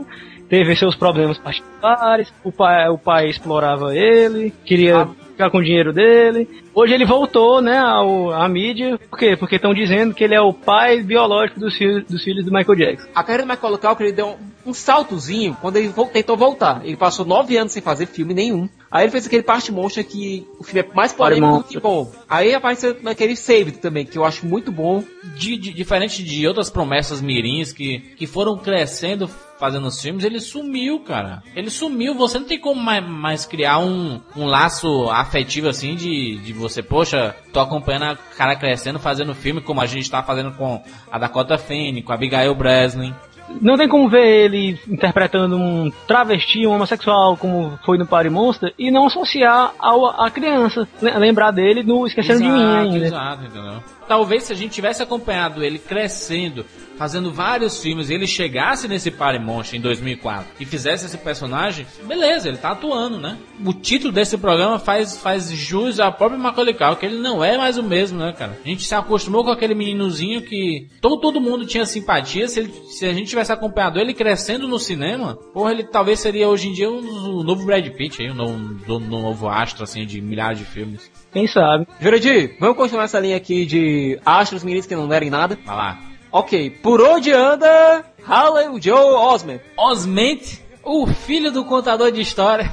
Teve 0.48 0.76
seus 0.76 0.94
problemas 0.94 1.38
particulares, 1.38 2.32
o 2.44 2.52
pai, 2.52 2.88
o 2.88 2.98
pai 2.98 3.28
explorava 3.28 3.96
ele, 3.96 4.52
queria 4.64 5.08
ficar 5.36 5.50
com 5.50 5.58
o 5.58 5.62
dinheiro 5.62 5.92
dele. 5.92 6.48
Hoje 6.74 6.94
ele 6.94 7.04
voltou, 7.04 7.60
né, 7.60 7.78
ao, 7.78 8.32
à 8.32 8.48
mídia. 8.48 8.98
Por 9.10 9.18
quê? 9.18 9.36
Porque 9.36 9.56
estão 9.56 9.74
dizendo 9.74 10.14
que 10.14 10.24
ele 10.24 10.34
é 10.34 10.40
o 10.40 10.52
pai 10.52 11.02
biológico 11.02 11.60
dos 11.60 11.76
filhos, 11.76 12.04
dos 12.04 12.22
filhos 12.22 12.44
do 12.44 12.52
Michael 12.52 12.78
Jackson. 12.78 13.08
A 13.14 13.22
carreira 13.22 13.42
do 13.42 13.48
Macaulay 13.48 13.78
Culkin 13.78 14.04
ele 14.04 14.12
deu 14.12 14.28
um, 14.28 14.70
um 14.70 14.74
saltozinho 14.74 15.56
quando 15.60 15.76
ele 15.76 15.92
tentou 16.12 16.36
voltar. 16.36 16.80
Ele 16.84 16.96
passou 16.96 17.26
nove 17.26 17.56
anos 17.56 17.72
sem 17.72 17.82
fazer 17.82 18.06
filme 18.06 18.32
nenhum. 18.32 18.68
Aí 18.90 19.04
ele 19.04 19.10
fez 19.10 19.26
aquele 19.26 19.42
Parte 19.42 19.72
Monstro 19.72 20.02
que 20.04 20.46
o 20.58 20.64
filme 20.64 20.80
é 20.80 20.94
mais 20.94 21.12
polêmico 21.12 21.46
do 21.58 21.64
que 21.64 21.80
bom. 21.80 22.10
Aí 22.28 22.54
apareceu 22.54 22.96
naquele 23.02 23.34
Saved 23.36 23.78
também, 23.78 24.06
que 24.06 24.16
eu 24.16 24.24
acho 24.24 24.46
muito 24.46 24.70
bom. 24.72 25.02
de- 25.36 25.56
de- 25.58 25.72
diferente 25.74 26.22
de 26.22 26.46
outras 26.46 26.70
promessas 26.70 27.20
mirins 27.20 27.70
que, 27.72 27.98
que 28.16 28.26
foram 28.26 28.56
crescendo 28.56 29.28
fazendo 29.58 29.86
os 29.88 30.00
filmes, 30.00 30.22
ele 30.24 30.38
sumiu, 30.38 31.00
cara. 31.00 31.42
Ele 31.54 31.68
sumiu, 31.70 32.14
você 32.14 32.38
não 32.38 32.46
tem 32.46 32.58
como 32.60 32.80
mais, 32.80 33.06
mais 33.06 33.44
criar 33.46 33.78
um, 33.78 34.20
um 34.36 34.44
laço 34.46 35.08
afetivo 35.10 35.68
assim 35.68 35.94
de, 35.96 36.36
de 36.38 36.52
você, 36.52 36.82
poxa, 36.82 37.34
tô 37.52 37.60
acompanhando 37.60 38.04
a 38.04 38.16
cara 38.16 38.54
crescendo 38.54 38.98
fazendo 38.98 39.34
filme 39.34 39.60
como 39.62 39.80
a 39.80 39.86
gente 39.86 40.10
tá 40.10 40.22
fazendo 40.22 40.52
com 40.52 40.82
a 41.10 41.18
Dakota 41.18 41.56
Fanning, 41.58 42.02
com 42.02 42.12
a 42.12 42.14
Abigail 42.14 42.54
Breslin. 42.54 43.14
Não 43.60 43.76
tem 43.76 43.88
como 43.88 44.08
ver 44.08 44.26
ele 44.44 44.78
interpretando 44.88 45.56
um 45.56 45.90
travesti, 46.06 46.66
um 46.66 46.72
homossexual, 46.72 47.36
como 47.36 47.78
foi 47.84 47.96
no 47.96 48.06
Party 48.06 48.28
Monster, 48.30 48.74
e 48.78 48.90
não 48.90 49.06
associar 49.06 49.72
ao, 49.78 50.06
à 50.20 50.30
criança. 50.30 50.86
Le- 51.00 51.12
Lembrar 51.18 51.50
dele 51.52 51.82
no 51.82 52.06
Esquecendo 52.06 52.40
de 52.42 52.48
Mim 52.48 52.64
ainda. 52.76 53.06
Exato, 53.06 53.44
entendeu? 53.44 53.82
Talvez 54.08 54.44
se 54.44 54.52
a 54.52 54.56
gente 54.56 54.72
tivesse 54.72 55.02
acompanhado 55.02 55.62
ele 55.64 55.78
crescendo, 55.78 56.64
fazendo 56.96 57.32
vários 57.32 57.80
filmes, 57.80 58.08
e 58.08 58.14
ele 58.14 58.26
chegasse 58.26 58.88
nesse 58.88 59.10
Party 59.10 59.38
Monster 59.38 59.78
em 59.78 59.82
2004 59.82 60.46
e 60.58 60.64
fizesse 60.64 61.06
esse 61.06 61.18
personagem, 61.18 61.86
beleza, 62.04 62.48
ele 62.48 62.56
tá 62.56 62.70
atuando, 62.70 63.18
né? 63.18 63.36
O 63.64 63.72
título 63.72 64.12
desse 64.12 64.38
programa 64.38 64.78
faz, 64.78 65.18
faz 65.18 65.50
jus 65.50 66.00
ao 66.00 66.12
próprio 66.12 66.38
Macaulay 66.40 66.72
Culkin, 66.74 66.96
que 67.00 67.06
ele 67.06 67.18
não 67.18 67.44
é 67.44 67.58
mais 67.58 67.76
o 67.76 67.82
mesmo, 67.82 68.18
né, 68.18 68.32
cara? 68.32 68.58
A 68.64 68.68
gente 68.68 68.84
se 68.84 68.94
acostumou 68.94 69.44
com 69.44 69.50
aquele 69.50 69.74
meninozinho 69.74 70.40
que 70.42 70.88
todo, 71.00 71.20
todo 71.20 71.40
mundo 71.40 71.66
tinha 71.66 71.84
simpatia, 71.84 72.48
se, 72.48 72.60
ele- 72.60 72.72
se 72.88 73.04
a 73.06 73.12
gente 73.12 73.28
tivesse 73.28 73.52
acompanhado 73.52 73.98
ele 73.98 74.14
crescendo 74.14 74.66
no 74.66 74.78
cinema, 74.78 75.36
porra, 75.52 75.72
ele 75.72 75.84
talvez 75.84 76.20
seria 76.20 76.48
hoje 76.48 76.68
em 76.68 76.72
dia 76.72 76.90
um, 76.90 77.00
um 77.00 77.42
novo 77.42 77.64
Brad 77.66 77.86
Pitt, 77.90 78.22
aí, 78.22 78.30
um 78.30 78.76
um 78.88 78.98
novo 79.00 79.48
astro, 79.48 79.84
assim, 79.84 80.06
de 80.06 80.20
milhares 80.20 80.58
de 80.58 80.64
filmes. 80.64 81.10
Quem 81.36 81.46
sabe? 81.46 81.86
Jurandir, 82.00 82.56
vamos 82.58 82.78
continuar 82.78 83.04
essa 83.04 83.20
linha 83.20 83.36
aqui 83.36 83.66
de 83.66 84.18
astros 84.24 84.64
meninos 84.64 84.86
que 84.86 84.96
não 84.96 85.06
deram 85.06 85.26
em 85.26 85.28
nada. 85.28 85.58
Vai 85.66 85.76
lá. 85.76 85.98
Ok, 86.32 86.70
por 86.82 86.98
onde 87.02 87.30
anda 87.30 88.06
Harley 88.26 88.80
Joe 88.80 89.12
Osment? 89.12 89.60
Osment, 89.76 90.60
o 90.82 91.06
filho 91.06 91.52
do 91.52 91.62
contador 91.62 92.10
de 92.10 92.22
história, 92.22 92.72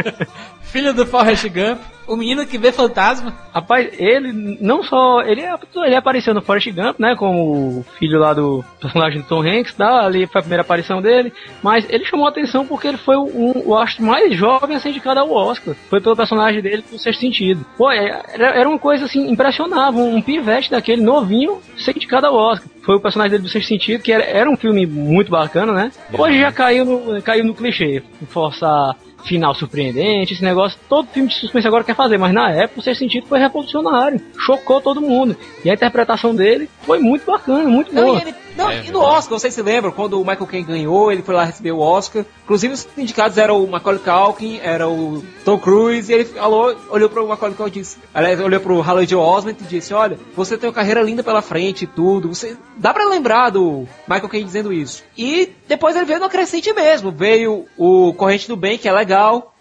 filho 0.72 0.94
do 0.94 1.04
Forrest 1.04 1.44
Gump, 1.50 1.78
o 2.10 2.16
menino 2.16 2.44
que 2.44 2.58
vê 2.58 2.72
fantasma. 2.72 3.32
Rapaz, 3.54 3.88
ele 3.98 4.58
não 4.60 4.82
só. 4.82 5.22
Ele, 5.22 5.42
ele 5.84 5.94
apareceu 5.94 6.34
no 6.34 6.42
Forrest 6.42 6.70
Gump, 6.72 6.98
né? 6.98 7.14
Como 7.16 7.78
o 7.78 7.84
filho 7.98 8.18
lá 8.18 8.32
do 8.34 8.64
personagem 8.80 9.20
do 9.20 9.26
Tom 9.26 9.42
Hanks, 9.42 9.74
tá? 9.74 10.04
Ali 10.04 10.26
foi 10.26 10.40
a 10.40 10.42
primeira 10.42 10.62
aparição 10.62 11.00
dele. 11.00 11.32
Mas 11.62 11.86
ele 11.88 12.04
chamou 12.04 12.26
a 12.26 12.30
atenção 12.30 12.66
porque 12.66 12.88
ele 12.88 12.96
foi 12.96 13.16
um, 13.16 13.62
o 13.64 13.76
astro 13.76 14.04
mais 14.04 14.34
jovem 14.34 14.76
a 14.76 14.80
ser 14.80 14.90
indicado 14.90 15.20
ao 15.20 15.30
Oscar. 15.30 15.74
Foi 15.88 16.00
pelo 16.00 16.16
personagem 16.16 16.60
dele 16.60 16.84
do 16.90 16.98
sexto 16.98 17.20
sentido. 17.20 17.64
Pô, 17.76 17.90
é- 17.90 18.22
era, 18.32 18.46
era 18.58 18.68
uma 18.68 18.78
coisa 18.78 19.04
assim, 19.04 19.30
impressionável. 19.30 20.00
Um 20.02 20.20
pivete 20.20 20.70
daquele 20.70 21.02
novinho 21.02 21.60
ser 21.78 21.96
indicado 21.96 22.26
ao 22.26 22.34
Oscar. 22.34 22.68
Foi 22.82 22.96
o 22.96 23.00
personagem 23.00 23.32
dele 23.32 23.42
do 23.44 23.48
sexto 23.48 23.68
sentido, 23.68 24.02
que 24.02 24.12
era, 24.12 24.24
era 24.24 24.50
um 24.50 24.56
filme 24.56 24.86
muito 24.86 25.30
bacana, 25.30 25.72
né? 25.72 25.92
Hoje 26.12 26.40
já 26.40 26.50
caiu 26.50 26.84
no, 26.84 27.22
caiu 27.22 27.44
no 27.44 27.54
clichê. 27.54 28.02
Forçar 28.28 28.96
final 29.24 29.54
surpreendente, 29.54 30.34
esse 30.34 30.42
negócio, 30.42 30.78
todo 30.88 31.08
filme 31.08 31.28
de 31.28 31.34
suspense 31.36 31.66
agora 31.66 31.84
quer 31.84 31.94
fazer, 31.96 32.18
mas 32.18 32.32
na 32.32 32.50
época 32.50 32.80
o 32.80 32.82
sexto 32.82 33.00
sentido 33.00 33.26
foi 33.26 33.38
revolucionário, 33.38 34.20
chocou 34.38 34.80
todo 34.80 35.00
mundo. 35.00 35.36
E 35.64 35.70
a 35.70 35.74
interpretação 35.74 36.34
dele 36.34 36.68
foi 36.82 36.98
muito 36.98 37.24
bacana, 37.26 37.68
muito 37.68 37.94
Não, 37.94 38.04
boa. 38.04 38.18
e, 38.18 38.22
ele- 38.22 38.34
não, 38.56 38.70
É, 38.70 38.84
e 38.84 38.90
no 38.90 39.00
Oscar, 39.00 39.38
vocês 39.38 39.54
se 39.54 39.62
lembram, 39.62 39.92
quando 39.92 40.14
o 40.20 40.24
Michael 40.24 40.46
Caine 40.46 40.66
ganhou, 40.66 41.10
ele 41.10 41.22
foi 41.22 41.34
lá 41.34 41.44
receber 41.44 41.72
o 41.72 41.78
Oscar. 41.78 42.24
Inclusive, 42.44 42.74
os 42.74 42.88
indicados 42.98 43.38
eram 43.38 43.62
o 43.62 43.70
Macaulay 43.70 44.00
Culkin, 44.02 44.58
era 44.62 44.88
o 44.88 45.24
Tom 45.44 45.56
Cruise, 45.58 46.10
e 46.10 46.14
ele 46.14 46.24
falou, 46.24 46.76
olhou 46.90 47.08
pro 47.08 47.26
Macaulay 47.26 47.56
Culkin 47.56 47.78
e 47.78 47.82
disse, 47.82 47.98
aliás, 48.12 48.38
olhou 48.40 48.60
pro 48.60 48.80
Harley 48.82 49.06
Joe 49.06 49.20
Osment 49.22 49.56
e 49.60 49.64
disse, 49.64 49.94
olha, 49.94 50.18
você 50.36 50.58
tem 50.58 50.68
uma 50.68 50.74
carreira 50.74 51.00
linda 51.00 51.22
pela 51.22 51.40
frente 51.40 51.84
e 51.84 51.86
tudo, 51.86 52.28
você... 52.34 52.56
Dá 52.76 52.92
pra 52.92 53.04
lembrar 53.04 53.50
do 53.50 53.86
Michael 54.08 54.28
Caine 54.28 54.44
dizendo 54.44 54.72
isso. 54.72 55.04
E 55.16 55.50
depois 55.68 55.94
ele 55.94 56.04
veio 56.06 56.18
no 56.20 56.28
crescente 56.28 56.72
mesmo, 56.72 57.10
veio 57.12 57.66
o 57.78 58.12
Corrente 58.14 58.48
do 58.48 58.56
Bem, 58.56 58.76
que 58.78 58.88
é 58.88 58.92
legal, 58.92 59.09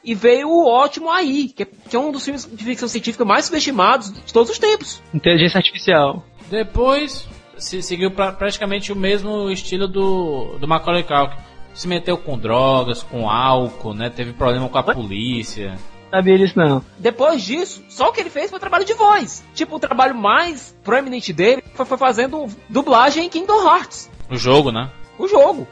e 0.03 0.13
veio 0.15 0.49
o 0.49 0.67
Ótimo 0.67 1.09
Aí, 1.09 1.49
que 1.49 1.63
é, 1.63 1.67
que 1.89 1.95
é 1.95 1.99
um 1.99 2.12
dos 2.12 2.23
filmes 2.23 2.49
de 2.51 2.63
ficção 2.63 2.88
científica 2.88 3.25
mais 3.25 3.45
subestimados 3.45 4.12
de 4.13 4.33
todos 4.33 4.49
os 4.49 4.59
tempos. 4.59 5.01
Inteligência 5.13 5.57
artificial. 5.57 6.23
Depois 6.49 7.27
se 7.57 7.81
seguiu 7.81 8.12
pra, 8.12 8.31
praticamente 8.31 8.91
o 8.91 8.95
mesmo 8.95 9.49
estilo 9.49 9.88
do, 9.88 10.57
do 10.59 10.67
Macaulay 10.67 11.03
Culkin. 11.03 11.35
Se 11.73 11.88
meteu 11.88 12.17
com 12.17 12.38
drogas, 12.38 13.03
com 13.03 13.29
álcool, 13.29 13.93
né? 13.93 14.09
Teve 14.09 14.33
problema 14.33 14.67
com 14.67 14.77
a 14.77 14.83
polícia. 14.83 15.77
Sabia 16.09 16.38
disso 16.38 16.57
não. 16.57 16.83
Depois 16.97 17.43
disso, 17.43 17.83
só 17.88 18.09
o 18.09 18.12
que 18.12 18.19
ele 18.19 18.31
fez 18.31 18.49
foi 18.49 18.59
trabalho 18.59 18.83
de 18.83 18.93
voz. 18.93 19.45
Tipo, 19.53 19.75
o 19.75 19.79
trabalho 19.79 20.15
mais 20.15 20.75
proeminente 20.83 21.31
dele 21.31 21.63
foi, 21.75 21.85
foi 21.85 21.97
fazendo 21.97 22.47
dublagem 22.67 23.25
em 23.25 23.29
Kingdom 23.29 23.63
Hearts, 23.63 24.09
O 24.29 24.35
jogo, 24.35 24.71
né? 24.71 24.89
o 25.19 25.27
jogo. 25.27 25.67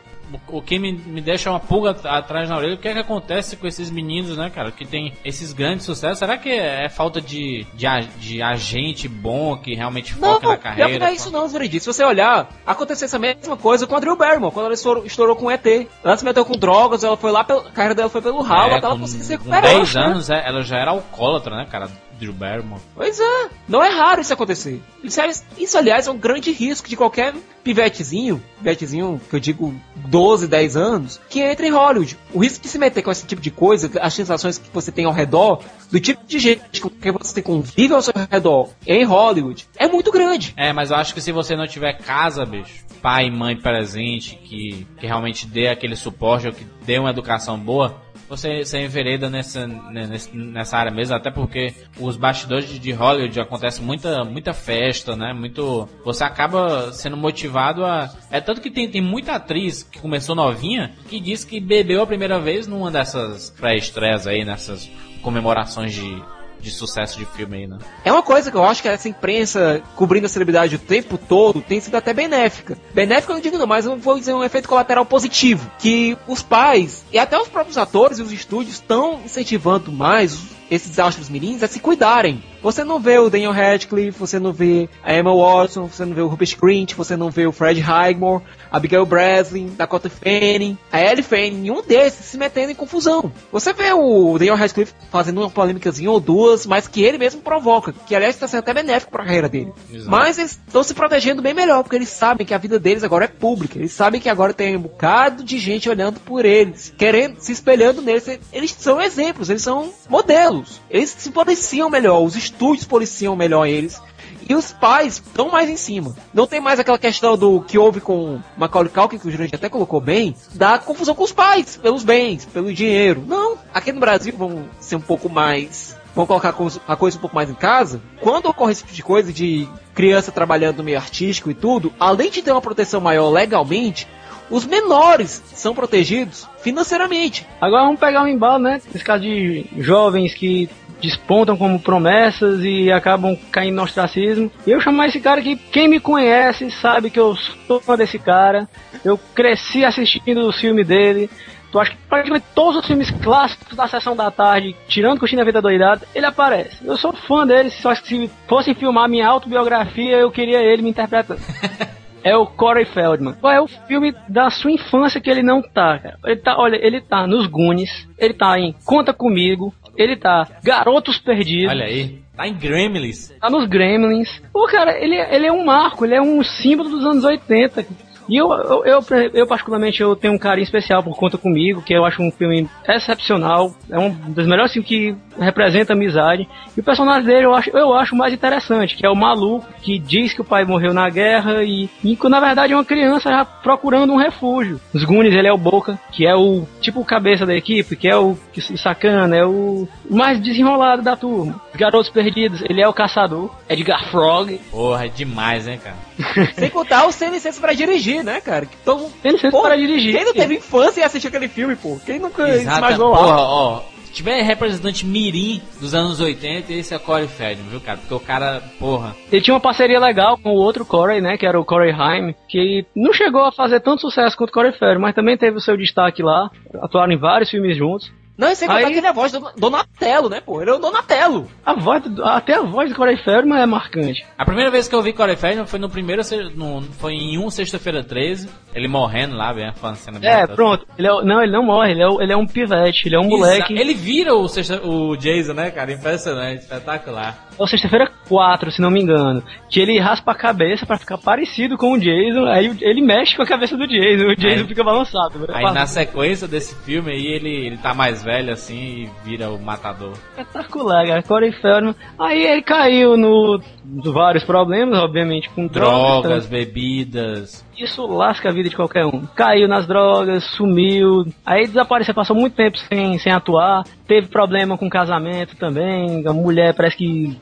O, 0.48 0.62
que 0.62 0.78
me, 0.80 0.92
me 0.92 1.22
deixa 1.22 1.50
uma 1.50 1.60
pulga 1.60 1.92
at- 1.92 2.06
atrás 2.06 2.50
na 2.50 2.58
orelha, 2.58 2.76
o 2.76 2.78
que 2.78 2.88
é 2.88 2.94
que 2.94 3.00
acontece 3.00 3.56
com 3.56 3.66
esses 3.68 3.90
meninos, 3.90 4.38
né, 4.38 4.50
cara? 4.50 4.72
Que 4.72 4.86
tem 4.86 5.14
esses 5.24 5.54
grandes 5.54 5.86
sucessos. 5.86 6.20
Será 6.20 6.38
que 6.38 6.50
é, 6.50 6.86
é 6.86 6.90
falta 6.90 7.22
de, 7.22 7.66
de, 7.74 7.86
de 8.20 8.42
agente 8.42 9.08
bom 9.08 9.58
que 9.58 9.74
realmente 9.76 10.18
Não, 10.20 10.34
foca 10.34 10.34
na 10.34 10.40
pior 10.40 10.58
que 10.58 10.64
carreira? 10.64 11.00
não 11.00 11.08
é 11.08 11.14
isso 11.14 11.32
não, 11.32 11.48
Zuridi. 11.48 11.80
Se 11.80 11.88
você 11.88 12.04
olhar, 12.04 12.50
aconteceu 12.66 13.06
essa 13.06 13.20
mesma 13.20 13.56
coisa 13.58 13.88
com 13.88 13.96
a 13.96 14.00
Drew 14.00 14.16
Barrymore, 14.16 14.54
quando 14.54 14.66
ela 14.66 14.74
estourou, 14.74 15.06
estourou 15.06 15.36
com 15.36 15.46
o 15.46 15.52
ET. 15.52 15.66
Ela 16.04 16.18
se 16.18 16.26
meteu 16.26 16.44
com 16.46 16.58
drogas, 16.58 17.04
ela 17.04 17.18
foi 17.18 17.32
lá, 17.32 17.44
pela, 17.44 17.62
a 17.68 17.72
carreira 17.72 17.96
dela 17.96 18.10
foi 18.10 18.22
pelo 18.22 18.42
ralo, 18.42 18.72
É, 18.74 18.78
até 18.78 18.86
ela 18.86 18.96
com, 18.96 19.02
conseguir 19.02 19.24
se 19.24 19.38
com 19.38 19.44
recuperar. 19.50 19.76
10 19.78 19.94
né? 19.96 20.02
anos, 20.02 20.30
é, 20.30 20.44
ela 20.48 20.62
já 20.62 20.78
era 20.78 20.92
alcoólatra, 20.92 21.56
né, 21.56 21.68
cara? 21.70 21.88
Drew 22.20 22.34
Barrymore. 22.34 22.82
Pois 22.96 23.20
é, 23.20 23.50
não 23.68 23.84
é 23.84 23.90
raro 23.90 24.22
isso 24.22 24.34
acontecer. 24.34 24.82
Isso, 25.04 25.22
é- 25.22 25.32
isso, 25.58 25.78
aliás, 25.78 26.08
é 26.08 26.12
um 26.12 26.18
grande 26.18 26.52
risco 26.52 26.88
de 26.90 26.96
qualquer 26.96 27.34
pivetezinho, 27.64 28.42
pivetezinho 28.58 29.22
que 29.30 29.36
eu 29.36 29.40
digo 29.40 29.74
12, 29.96 30.48
10 30.48 30.78
anos, 30.78 31.20
que 31.30 31.42
entra 31.42 31.68
em 31.68 31.72
Hollywood. 31.72 32.18
O 32.34 32.40
risco 32.40 32.64
de 32.64 32.70
se 32.70 32.78
meter 32.80 33.02
com 33.02 33.12
esse 33.12 33.26
tipo 33.26 33.42
de 33.42 33.52
coisa, 33.52 33.92
as 34.02 34.14
sensações 34.14 34.58
que 34.58 34.70
você 34.74 34.92
tem 34.92 35.06
ao 35.06 35.12
redor, 35.12 35.62
do 35.92 36.00
tipo 36.00 36.26
de 36.26 36.40
gente 36.40 36.82
com 36.82 36.90
que 36.90 37.12
você 37.12 37.42
convive 37.42 37.94
ao 37.94 38.02
seu 38.02 38.14
redor 38.30 38.70
em 38.86 39.04
Hollywood, 39.04 39.68
é 39.78 39.88
muito 39.88 40.12
grande. 40.12 40.54
É, 40.58 40.72
mas 40.74 40.92
eu 40.92 40.98
acho 40.98 41.14
que 41.14 41.22
se 41.22 41.32
você 41.32 41.56
não 41.56 41.68
tiver 41.68 41.98
casa, 41.98 42.46
bicho, 42.46 42.86
pai 43.02 43.28
e 43.28 43.32
mãe 43.32 43.56
presente, 43.56 44.36
que, 44.44 44.88
que 45.00 45.06
realmente 45.06 45.46
dê 45.46 45.68
aquele 45.68 45.96
suporte 45.96 46.48
ou 46.48 46.54
que 46.54 46.66
dê 46.86 46.98
uma 46.98 47.10
educação 47.10 47.60
boa, 47.60 48.02
você, 48.30 48.64
você 48.66 48.80
envereda 48.84 49.30
nessa, 49.30 49.66
né, 49.68 50.10
nessa 50.34 50.78
área 50.78 50.92
mesmo, 50.92 51.16
até 51.16 51.32
porque 51.32 51.74
os 52.00 52.18
bastidores 52.18 52.68
de- 52.70 52.80
de 52.80 52.92
Hollywood 52.92 53.40
acontece 53.40 53.82
muita, 53.82 54.24
muita 54.24 54.54
festa, 54.54 55.16
né? 55.16 55.34
Muito. 55.34 55.88
Você 56.04 56.24
acaba 56.24 56.92
sendo 56.94 57.16
motivado 57.18 57.86
a. 57.86 58.10
É 58.32 58.40
tanto 58.42 58.62
que 58.62 58.70
tem, 58.72 58.90
tem 58.90 59.02
muita 59.02 59.34
atriz 59.34 59.84
que 59.84 60.00
começou 60.00 60.36
novinha 60.36 60.94
que 61.10 61.20
diz 61.20 61.44
que 61.44 61.60
bebeu 61.60 62.02
a 62.02 62.08
primeira 62.08 62.40
vez 62.40 62.68
numa 62.68 62.92
dessas 62.92 63.50
pré-estreias 63.52 64.28
aí, 64.28 64.44
nessas 64.46 64.90
comemorações 65.22 65.94
de, 65.94 66.22
de 66.60 66.72
sucesso 66.72 67.18
de 67.18 67.26
filme 67.26 67.58
aí, 67.58 67.68
né? 67.68 67.78
É 68.04 68.12
uma 68.12 68.24
coisa 68.24 68.52
que 68.52 68.58
eu 68.58 68.64
acho 68.64 68.82
que 68.82 68.88
essa 68.88 69.08
imprensa 69.08 69.82
cobrindo 69.96 70.26
a 70.26 70.30
celebridade 70.30 70.76
o 70.76 70.80
tempo 70.80 71.18
todo 71.18 71.62
tem 71.62 71.80
sido 71.80 71.96
até 71.96 72.14
benéfica. 72.14 72.78
Benéfica 72.94 73.32
eu 73.32 73.36
não 73.36 73.42
digo 73.42 73.58
não, 73.58 73.68
mas 73.68 73.86
eu 73.86 73.98
vou 73.98 74.18
dizer 74.18 74.34
um 74.34 74.44
efeito 74.44 74.68
colateral 74.68 75.06
positivo. 75.06 75.70
Que 75.80 76.18
os 76.28 76.42
pais 76.42 77.06
e 77.12 77.20
até 77.20 77.38
os 77.38 77.48
próprios 77.48 77.78
atores 77.78 78.20
e 78.20 78.22
os 78.22 78.32
estúdios 78.32 78.76
estão 78.76 79.22
incentivando 79.24 79.92
mais 79.92 80.40
esses 80.70 81.00
astros 81.00 81.30
mirins 81.30 81.64
a 81.64 81.68
se 81.68 81.80
cuidarem. 81.80 82.44
Você 82.62 82.84
não 82.84 83.00
vê 83.00 83.18
o 83.18 83.30
Daniel 83.30 83.52
Radcliffe, 83.52 84.20
você 84.20 84.40
não 84.40 84.52
vê 84.52 84.90
a 85.04 85.14
Emma 85.14 85.36
Watson, 85.36 85.88
você 85.88 86.06
não 86.06 86.14
vê 86.14 86.22
o 86.22 86.28
Rupert 86.28 86.58
Grint, 86.62 86.94
você 86.94 87.16
não 87.16 87.30
vê 87.30 87.46
o 87.46 87.52
Fred 87.52 87.80
Highmore, 87.80 88.44
a 88.72 88.78
Abigail 88.78 89.06
Breslin, 89.06 89.74
Dakota 89.78 90.10
Fanning, 90.10 90.78
a 90.92 91.02
Ellie 91.02 91.24
Fanning, 91.24 91.62
nenhum 91.62 91.82
desses 91.82 92.26
se 92.26 92.38
metendo 92.38 92.72
em 92.72 92.76
confusão. 92.76 93.32
Você 93.52 93.74
vê 93.74 93.92
o 93.94 94.38
Daniel 94.38 94.56
Radcliffe 94.56 94.94
fazendo 95.12 95.42
uma 95.42 95.50
polêmicazinha 95.50 96.12
ou 96.12 96.20
duas, 96.20 96.66
mas 96.66 96.88
que 96.88 97.04
ele 97.04 97.18
mesmo 97.18 97.42
provoca, 97.42 97.94
que 97.94 98.16
aliás 98.16 98.36
está 98.36 98.48
sendo 98.48 98.60
até 98.60 98.74
benéfico 98.74 99.12
para 99.12 99.24
a 99.24 99.26
carreira 99.26 99.50
dele. 99.50 99.72
Exato. 99.92 100.10
Mas 100.10 100.38
eles 100.38 100.60
estão 100.68 100.84
se 100.84 100.94
protegendo 100.94 101.42
bem 101.42 101.54
melhor, 101.54 101.84
porque 101.84 101.96
eles 101.96 102.10
sabem 102.10 102.46
que 102.46 102.54
a 102.54 102.58
vida 102.58 102.80
deles 102.80 103.04
agora 103.04 103.26
é 103.26 103.28
pública. 103.28 103.78
Eles 103.78 103.94
sabem 103.94 104.20
que 104.20 104.30
agora 104.30 104.54
tem 104.54 104.76
um 104.76 104.82
bocado 104.82 105.44
de 105.44 105.58
gente 105.58 105.90
olhando 105.90 106.20
por 106.20 106.46
eles, 106.46 106.94
querendo, 106.98 107.40
se 107.40 107.52
espelhando 107.52 108.02
neles. 108.02 108.28
Eles 108.52 108.72
são 108.72 109.02
exemplos, 109.02 109.50
eles 109.50 109.62
são 109.62 109.92
modelos. 110.10 110.82
Eles 110.90 111.10
se 111.10 111.32
policiam 111.32 111.90
melhor, 111.90 112.24
os 112.24 112.36
estúdios 112.48 112.86
policiam 112.86 113.36
melhor 113.36 113.66
eles. 113.66 114.02
E 114.50 114.56
os 114.56 114.72
pais 114.72 115.16
estão 115.16 115.50
mais 115.50 115.70
em 115.70 115.76
cima. 115.76 116.16
Não 116.34 116.48
tem 116.48 116.62
mais 116.62 116.80
aquela 116.80 116.98
questão 116.98 117.38
do 117.38 117.62
que 117.62 117.78
houve 117.78 118.00
com 118.00 118.40
Macaulay 118.56 118.90
Culkin, 118.90 119.20
que 119.20 119.28
o 119.28 119.32
Jurandir 119.32 119.56
até 119.56 119.68
colocou 119.68 120.00
bem, 120.00 120.36
da 120.54 120.80
confusão 120.80 121.14
com 121.14 121.24
os 121.24 121.34
pais, 121.34 121.76
pelos 121.76 122.04
bens, 122.04 122.46
pelo 122.46 122.74
dinheiro. 122.74 123.24
Não, 123.28 123.58
aqui 123.74 123.92
no 123.92 124.00
Brasil 124.00 124.34
vamos 124.38 124.66
ser 124.80 124.96
um 124.96 125.02
pouco 125.02 125.30
mais 125.30 125.98
vamos 126.16 126.30
colocar 126.30 126.50
a 126.88 126.96
coisa 126.96 127.18
um 127.18 127.22
pouco 127.22 127.36
mais 127.36 127.48
em 127.48 127.54
casa, 127.54 128.02
quando 128.20 128.48
ocorre 128.48 128.72
esse 128.72 128.82
tipo 128.82 128.96
de 128.96 129.04
coisa 129.04 129.32
de 129.32 129.68
criança 129.94 130.32
trabalhando 130.32 130.78
no 130.78 130.84
meio 130.84 130.98
artístico 130.98 131.52
e 131.52 131.54
tudo, 131.54 131.94
além 132.00 132.32
de 132.32 132.42
ter 132.42 132.52
uma 132.52 132.62
proteção 132.62 133.00
maior 133.00 133.30
legalmente, 133.30 134.08
os 134.50 134.66
menores 134.66 135.44
são 135.54 135.76
protegidos 135.76 136.48
financeiramente. 136.62 137.46
Agora 137.62 137.84
vamos 137.84 138.00
pegar 138.00 138.24
um 138.24 138.28
embalo, 138.28 138.64
né? 138.64 138.82
Esse 138.96 139.04
caso 139.04 139.22
de 139.22 139.68
jovens 139.78 140.34
que 140.34 140.68
despontam 141.02 141.58
como 141.58 141.80
promessas 141.80 142.64
e 142.64 142.92
acabam 142.92 143.38
caindo 143.52 143.76
no 143.76 143.84
ostracismo. 143.84 144.52
E 144.66 144.72
eu 144.72 144.82
chamo 144.82 145.04
esse 145.04 145.20
cara 145.20 145.42
que 145.42 145.56
quem 145.56 145.88
me 145.88 146.00
conhece 146.00 146.70
sabe 146.72 147.10
que 147.10 147.20
eu 147.20 147.36
sou 147.68 147.80
fã 147.80 147.96
desse 147.96 148.20
cara. 148.20 148.68
Eu 149.04 149.18
cresci 149.36 149.86
assistindo 149.86 150.48
o 150.48 150.54
filme 150.54 150.84
dele. 150.84 151.30
Tu 151.72 151.80
acha 151.80 151.92
que 151.92 151.98
praticamente 152.10 152.46
todos 152.56 152.80
os 152.80 152.88
filmes 152.88 153.12
clássicos 153.12 153.76
da 153.76 153.88
sessão 153.88 154.16
da 154.16 154.32
tarde, 154.32 154.76
tirando 154.88 155.20
Coxinha 155.20 155.44
Vida 155.44 155.62
Doidada, 155.62 156.08
ele 156.16 156.26
aparece. 156.26 156.78
Eu 156.86 156.98
sou 156.98 157.12
fã 157.12 157.46
dele, 157.46 157.70
só 157.70 157.94
que 157.94 158.08
se 158.08 158.32
fossem 158.48 158.74
filmar 158.74 159.10
minha 159.10 159.28
autobiografia, 159.28 160.18
eu 160.18 160.32
queria 160.32 160.60
ele 160.60 160.82
me 160.82 160.90
interpretando. 160.90 161.42
É 162.24 162.36
o 162.36 162.46
Corey 162.46 162.84
Feldman. 162.84 163.36
Qual 163.36 163.54
é 163.54 163.62
o 163.62 163.68
filme 163.68 164.14
da 164.28 164.50
sua 164.50 164.72
infância 164.72 165.22
que 165.22 165.30
ele 165.30 165.42
não 165.42 165.62
tá, 165.62 165.98
cara? 165.98 166.18
Ele 166.26 166.36
tá, 166.36 166.58
olha, 166.58 166.76
ele 166.76 167.00
tá 167.00 167.26
nos 167.26 167.48
Goonies, 167.48 168.06
ele 168.18 168.34
tá 168.34 168.60
em 168.60 168.76
Conta 168.86 169.14
Comigo, 169.14 169.74
ele 169.98 170.16
tá 170.16 170.48
Garotos 170.64 171.18
Perdidos. 171.18 171.72
Olha 171.72 171.86
aí. 171.86 172.22
Tá 172.36 172.48
em 172.48 172.54
Gremlins. 172.54 173.34
Tá 173.42 173.50
nos 173.50 173.68
Gremlins. 173.68 174.30
Pô, 174.54 174.68
cara, 174.68 174.96
ele, 175.04 175.16
ele 175.16 175.48
é 175.48 175.52
um 175.52 175.66
marco, 175.66 176.06
ele 176.06 176.14
é 176.14 176.22
um 176.22 176.44
símbolo 176.44 176.90
dos 176.90 177.04
anos 177.04 177.24
80. 177.24 177.84
E 178.28 178.36
eu, 178.36 178.52
eu, 178.52 178.84
eu, 178.86 179.02
eu, 179.34 179.48
particularmente, 179.48 180.02
eu 180.02 180.16
tenho 180.16 180.34
um 180.34 180.38
carinho 180.38 180.64
especial 180.64 181.04
por 181.04 181.16
Conta 181.16 181.38
Comigo, 181.38 181.82
que 181.82 181.94
eu 181.94 182.06
acho 182.06 182.22
um 182.22 182.32
filme 182.32 182.70
excepcional. 182.88 183.74
É 183.90 183.98
um 183.98 184.10
dos 184.10 184.46
melhores 184.46 184.74
filmes 184.74 184.88
que 184.88 185.16
representa 185.40 185.94
amizade. 185.94 186.48
E 186.76 186.80
o 186.80 186.84
personagem 186.84 187.24
dele 187.24 187.46
eu 187.46 187.54
acho, 187.54 187.70
eu 187.70 187.94
acho 187.94 188.16
mais 188.16 188.34
interessante, 188.34 188.96
que 188.96 189.06
é 189.06 189.10
o 189.10 189.16
maluco 189.16 189.68
que 189.82 190.00
diz 190.00 190.34
que 190.34 190.42
o 190.42 190.46
pai 190.46 190.66
morreu 190.66 190.94
na 190.94 191.10
guerra 191.10 191.64
e, 191.64 191.90
e 192.04 192.18
na 192.28 192.40
verdade 192.40 192.74
é 192.74 192.76
uma 192.76 192.86
criança 192.86 193.30
já 193.30 193.46
procurando 193.46 194.14
um 194.14 194.18
refúgio. 194.18 194.80
Os 194.94 195.04
Goonies, 195.04 195.36
ele 195.36 195.48
é 195.48 195.54
o 195.54 195.58
Boca, 195.58 196.00
que 196.12 196.26
é 196.26 196.36
o 196.36 196.68
tipo 196.82 197.00
o 197.00 197.06
cabeça 197.06 197.46
da 197.46 197.56
equipe, 197.56 197.96
que 197.96 198.08
é 198.08 198.16
o 198.16 198.38
que 198.52 198.62
sacana, 198.78 199.36
é 199.36 199.46
o 199.46 199.88
mais 200.10 200.40
desenrolado 200.40 201.02
da 201.02 201.16
turma. 201.16 201.62
Os 201.72 201.80
Garotos 201.80 202.10
Perdidos, 202.10 202.62
ele 202.68 202.82
é 202.82 202.88
o 202.88 202.94
caçador, 202.94 203.54
Edgar 203.70 204.10
Frog. 204.10 204.60
Porra, 204.72 205.06
é 205.06 205.10
demais, 205.10 205.66
né, 205.66 205.78
cara? 205.78 205.96
Sem 206.56 206.70
contar 206.70 207.06
o 207.06 207.12
sem 207.12 207.30
licença 207.30 207.62
pra 207.62 207.74
dirigir, 207.74 208.17
né, 208.24 208.42
cara? 208.42 208.66
Que 208.66 208.78
todo... 208.78 209.10
Sem 209.22 209.32
licença 209.32 209.52
Pô, 209.52 209.62
para 209.64 209.76
dirigir. 209.78 210.16
Quem 210.16 210.26
não 210.26 210.34
teve 210.34 210.56
infância 210.56 211.02
e 211.02 211.04
assistiu 211.04 211.30
aquele 211.30 211.48
filme, 211.48 211.76
pô? 211.76 211.98
Quem 212.06 212.20
nunca 212.20 212.48
Exato. 212.50 212.78
imaginou 212.78 213.14
Porra, 213.14 213.28
lá? 213.36 213.42
ó. 213.42 213.82
Se 214.06 214.14
tiver 214.14 214.42
representante 214.42 215.06
mirim 215.06 215.62
dos 215.80 215.94
anos 215.94 216.20
80, 216.20 216.74
esse 216.74 216.94
é 216.94 216.98
Corey 216.98 217.28
Feldman, 217.28 217.70
viu, 217.70 217.82
cara? 217.82 217.98
Porque 217.98 218.14
o 218.14 218.20
cara, 218.20 218.64
porra... 218.80 219.16
Ele 219.32 219.42
tinha 219.42 219.54
uma 219.54 219.60
parceria 219.60 220.00
legal 220.00 220.38
com 220.38 220.50
o 220.52 220.56
outro 220.58 220.86
Corey, 220.86 221.22
né? 221.22 221.38
Que 221.38 221.46
era 221.46 221.60
o 221.60 221.66
Corey 221.66 221.92
Haim, 221.92 222.34
que 222.48 222.86
não 222.96 223.14
chegou 223.14 223.44
a 223.44 223.52
fazer 223.52 223.80
tanto 223.82 224.02
sucesso 224.02 224.36
quanto 224.38 224.50
o 224.50 224.54
Corey 224.54 224.72
Feldman, 224.72 225.02
mas 225.02 225.16
também 225.16 225.38
teve 225.38 225.58
o 225.58 225.62
seu 225.62 225.76
destaque 225.78 226.24
lá. 226.24 226.50
Atuaram 226.82 227.12
em 227.14 227.18
vários 227.20 227.50
filmes 227.50 227.78
juntos. 227.78 228.12
Não, 228.38 228.50
e 228.50 228.56
sem 228.56 228.68
contar 228.68 228.80
Aí- 228.82 228.92
que 228.94 229.00
ele 229.00 229.08
é 229.08 229.10
a 229.10 229.14
voz 229.14 229.32
do 229.32 229.52
Donatello, 229.58 230.30
né, 230.30 230.40
pô? 230.42 230.62
Ele 230.62 230.70
é 230.70 230.74
o 230.74 230.78
Donatello. 230.80 231.48
A 231.66 231.74
voz, 231.74 232.04
do- 232.04 232.24
até 232.24 232.54
a 232.56 232.62
voz 232.62 232.90
do 232.90 232.96
Corey 232.96 233.18
Feldman 233.24 233.60
é 233.60 233.66
marcante. 233.66 234.26
A 234.38 234.46
primeira 234.46 234.70
vez 234.70 234.88
que 234.88 234.94
eu 234.94 235.02
vi 235.02 235.12
Corey 235.12 235.36
Feldman 235.36 235.66
foi 235.66 235.80
no 235.80 235.90
primeiro, 235.90 236.22
no, 236.56 236.82
foi 236.84 237.14
em 237.14 237.38
um 237.40 237.50
sexta-feira 237.50 238.04
13, 238.04 238.48
ele 238.76 238.88
morrendo 238.88 239.36
lá, 239.36 239.54
bem, 239.54 239.68
a 239.68 239.96
cena 239.96 240.20
É, 240.22 240.46
pronto. 240.46 240.86
Ele 240.98 241.08
é, 241.08 241.12
não, 241.24 241.42
ele 241.42 241.52
não 241.52 241.64
morre, 241.64 241.92
ele 241.92 242.04
é, 242.04 242.24
ele 242.24 242.32
é 242.34 242.38
um 242.38 242.46
pivete, 242.46 243.08
ele 243.08 243.16
é 243.16 243.20
um 243.20 243.26
Exa- 243.26 243.38
moleque. 243.38 243.74
Ele 243.74 243.94
vira 243.96 244.36
o, 244.36 244.48
sexta, 244.48 244.86
o 244.86 245.16
Jason, 245.18 245.54
né, 245.54 245.72
cara? 245.72 245.92
Impressionante, 245.92 246.62
espetacular. 246.62 247.47
É 247.60 247.64
o 247.64 247.68
sexta-feira 247.68 248.12
4, 248.28 248.72
se 248.72 248.82
não 248.82 248.92
me 248.92 249.02
engano. 249.02 249.42
Que 249.70 249.80
ele 249.80 250.00
raspa 250.00 250.32
a 250.32 250.36
cabeça 250.36 250.86
pra 250.86 250.98
ficar 250.98 251.18
parecido 251.18 251.78
com 251.78 251.94
o 251.94 252.00
Jason. 252.00 252.46
Aí 252.46 252.76
ele 252.82 253.02
mexe 253.02 253.36
com 253.36 253.42
a 253.42 253.48
cabeça 253.48 253.76
do 253.76 253.88
Jason. 253.88 254.26
O 254.28 254.36
Jason 254.36 254.62
Aí- 254.62 254.68
fica 254.68 254.84
balançado. 254.84 255.46
Aí 255.50 255.64
na 255.74 255.86
sequência 255.86 256.48
desse 256.48 256.76
filme 256.84 257.12
aí, 257.12 257.26
ele, 257.26 257.50
ele 257.50 257.78
tá 257.78 257.94
mais 257.94 258.24
velho 258.24 258.52
assim 258.54 259.04
e 259.04 259.10
vira 259.24 259.50
o 259.50 259.60
matador. 259.60 260.14
Espetacular, 260.30 261.06
cara. 261.08 261.24
Corey 261.24 261.52
Feldman. 261.52 261.96
Aí 262.20 262.46
ele 262.46 262.62
caiu 262.62 263.18
no 263.18 263.60
nos 263.86 264.14
vários 264.14 264.44
problemas, 264.44 265.00
obviamente, 265.00 265.50
com 265.50 265.66
drogas. 265.68 266.24
Drogas, 266.24 266.46
bebidas. 266.46 267.66
Isso 267.78 268.06
lasca 268.08 268.50
a 268.50 268.52
vida 268.52 268.70
de 268.70 268.76
qualquer 268.76 269.06
um. 269.06 269.22
Caiu 269.36 269.68
nas 269.68 269.88
drogas, 269.88 270.44
sumiu, 270.44 271.26
aí 271.46 271.68
desapareceu, 271.68 272.14
passou 272.14 272.36
muito 272.36 272.56
tempo 272.56 272.78
sem, 272.78 273.18
sem 273.20 273.32
atuar, 273.32 273.84
teve 274.08 274.28
problema 274.28 274.78
com 274.78 274.90
casamento 274.90 275.56
também, 275.56 276.26
a 276.28 276.34
mulher 276.34 276.74
parece 276.74 276.98
que. 276.98 277.38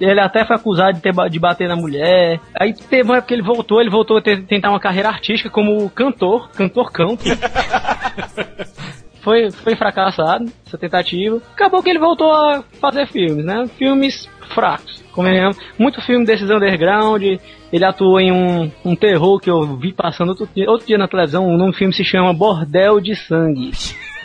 Ele 0.00 0.20
até 0.20 0.44
foi 0.44 0.56
acusado 0.56 0.94
de, 0.94 1.00
ter, 1.00 1.12
de 1.30 1.38
bater 1.38 1.68
na 1.68 1.76
mulher. 1.76 2.40
Aí 2.58 2.72
teve 2.72 3.02
uma 3.04 3.16
época 3.16 3.28
que 3.28 3.34
ele 3.34 3.42
voltou, 3.42 3.80
ele 3.80 3.90
voltou 3.90 4.18
a 4.18 4.22
ter- 4.22 4.42
tentar 4.44 4.70
uma 4.70 4.80
carreira 4.80 5.08
artística 5.08 5.50
como 5.50 5.88
cantor, 5.90 6.50
cantor 6.50 6.90
country. 6.92 7.30
foi, 9.22 9.50
foi 9.50 9.76
fracassado 9.76 10.46
essa 10.66 10.78
tentativa. 10.78 11.40
Acabou 11.52 11.82
que 11.82 11.90
ele 11.90 11.98
voltou 11.98 12.32
a 12.32 12.62
fazer 12.80 13.06
filmes, 13.06 13.44
né? 13.44 13.66
Filmes 13.78 14.28
fracos. 14.54 15.00
Ama. 15.16 15.50
Muito 15.78 16.00
filme 16.00 16.24
desses 16.24 16.48
underground. 16.50 17.22
Ele 17.72 17.84
atuou 17.84 18.18
em 18.20 18.32
um, 18.32 18.70
um 18.84 18.96
terror 18.96 19.38
que 19.38 19.50
eu 19.50 19.76
vi 19.76 19.92
passando 19.92 20.30
outro 20.30 20.48
dia, 20.54 20.68
outro 20.70 20.86
dia 20.86 20.98
na 20.98 21.06
televisão. 21.06 21.46
O 21.46 21.56
nome 21.56 21.72
do 21.72 21.76
filme 21.76 21.92
se 21.92 22.04
chama 22.04 22.32
Bordel 22.32 23.00
de 23.00 23.14
Sangue. 23.14 23.70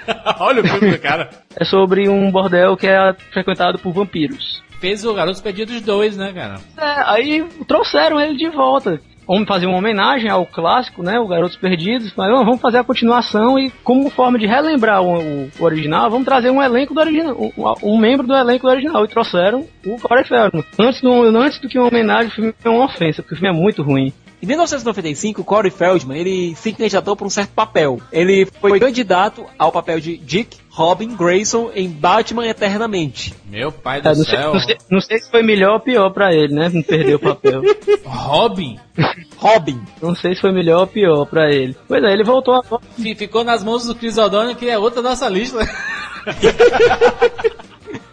Olha 0.40 0.62
o 0.62 0.68
filme 0.68 0.92
do 0.92 1.00
cara. 1.00 1.30
É 1.60 1.66
sobre 1.66 2.08
um 2.08 2.32
bordel 2.32 2.78
que 2.78 2.88
é 2.88 3.14
frequentado 3.32 3.80
por 3.80 3.92
vampiros. 3.92 4.64
Fez 4.86 5.04
o 5.04 5.14
Garotos 5.16 5.42
Perdidos 5.42 5.82
2, 5.82 6.16
né, 6.16 6.32
cara? 6.32 6.58
É, 6.78 7.04
aí 7.12 7.44
trouxeram 7.68 8.20
ele 8.22 8.36
de 8.38 8.48
volta. 8.50 9.02
Vamos 9.28 9.48
fazer 9.48 9.66
uma 9.66 9.80
homenagem 9.80 10.30
ao 10.30 10.46
clássico, 10.46 11.02
né? 11.02 11.20
O 11.20 11.26
Garotos 11.28 11.58
Perdidos. 11.58 12.14
Mas 12.16 12.30
"Ah, 12.30 12.44
vamos 12.44 12.62
fazer 12.62 12.78
a 12.78 12.84
continuação 12.84 13.58
e, 13.58 13.72
como 13.84 14.08
forma 14.12 14.38
de 14.38 14.46
relembrar 14.46 15.02
o, 15.02 15.18
o- 15.20 15.50
o 15.60 15.64
original, 15.64 16.08
vamos 16.12 16.26
trazer 16.26 16.52
um 16.52 16.62
elenco 16.62 16.94
do 16.94 17.00
original, 17.00 17.36
um, 17.36 17.52
um 17.94 17.98
membro 17.98 18.28
do 18.28 18.36
elenco 18.36 18.68
do 18.68 18.72
original. 18.72 19.04
E 19.04 19.08
trouxeram 19.08 19.66
o 19.84 20.00
Corey 20.00 20.24
Feldman. 20.24 20.64
Antes 20.78 21.02
do, 21.02 21.12
antes 21.36 21.60
do 21.60 21.68
que 21.68 21.80
uma 21.80 21.88
homenagem, 21.88 22.28
o 22.28 22.32
filme 22.36 22.54
é 22.64 22.70
uma 22.70 22.86
ofensa, 22.86 23.24
porque 23.24 23.34
o 23.34 23.38
filme 23.40 23.58
é 23.58 23.60
muito 23.60 23.82
ruim. 23.82 24.14
Em 24.44 24.46
1995, 24.46 25.44
Corey 25.44 25.72
Feldman, 25.72 26.20
ele 26.20 26.54
se 26.56 26.72
candidatou 26.74 27.16
para 27.16 27.26
um 27.26 27.30
certo 27.32 27.50
papel. 27.54 28.00
Ele 28.12 28.46
foi 28.62 28.80
candidato 28.80 29.44
ao 29.58 29.72
papel 29.72 30.00
de 30.00 30.18
Dick 30.18 30.58
Robin 30.76 31.16
Grayson 31.16 31.72
em 31.74 31.88
Batman 31.90 32.46
Eternamente. 32.48 33.34
Meu 33.46 33.72
pai 33.72 34.02
do 34.02 34.10
É, 34.10 34.16
não, 34.16 34.26
sei, 34.26 34.38
céu. 34.38 34.54
não 34.54 34.60
sei- 34.60 34.78
não 34.92 35.00
sei 35.02 35.20
se 35.20 35.32
foi 35.32 35.42
melhor 35.42 35.74
ou 35.76 35.80
pior 35.80 36.10
pra 36.10 36.34
ele, 36.34 36.54
né? 36.54 36.70
Não 36.74 36.82
perder 36.84 37.16
o 37.16 37.20
papel. 37.20 37.62
Robin 38.06 38.78
Robin. 39.38 39.82
Não 40.02 40.14
sei 40.16 40.36
se 40.36 40.42
foi 40.42 40.52
melhor 40.52 40.82
ou 40.82 40.88
pior 40.88 41.26
pra 41.26 41.50
ele. 41.50 41.76
Pois 41.88 42.04
é, 42.04 42.12
ele 42.12 42.24
voltou 42.26 42.56
a. 42.56 42.62
fi- 42.98 43.16
ficou 43.16 43.44
nas 43.46 43.64
mãos 43.64 43.86
do 43.86 43.96
Chris 43.96 44.18
O'Donnell, 44.18 44.56
que 44.56 44.70
é 44.70 44.78
outra 44.78 45.02
da 45.02 45.12
nossa 45.12 45.30
lista. 45.30 45.60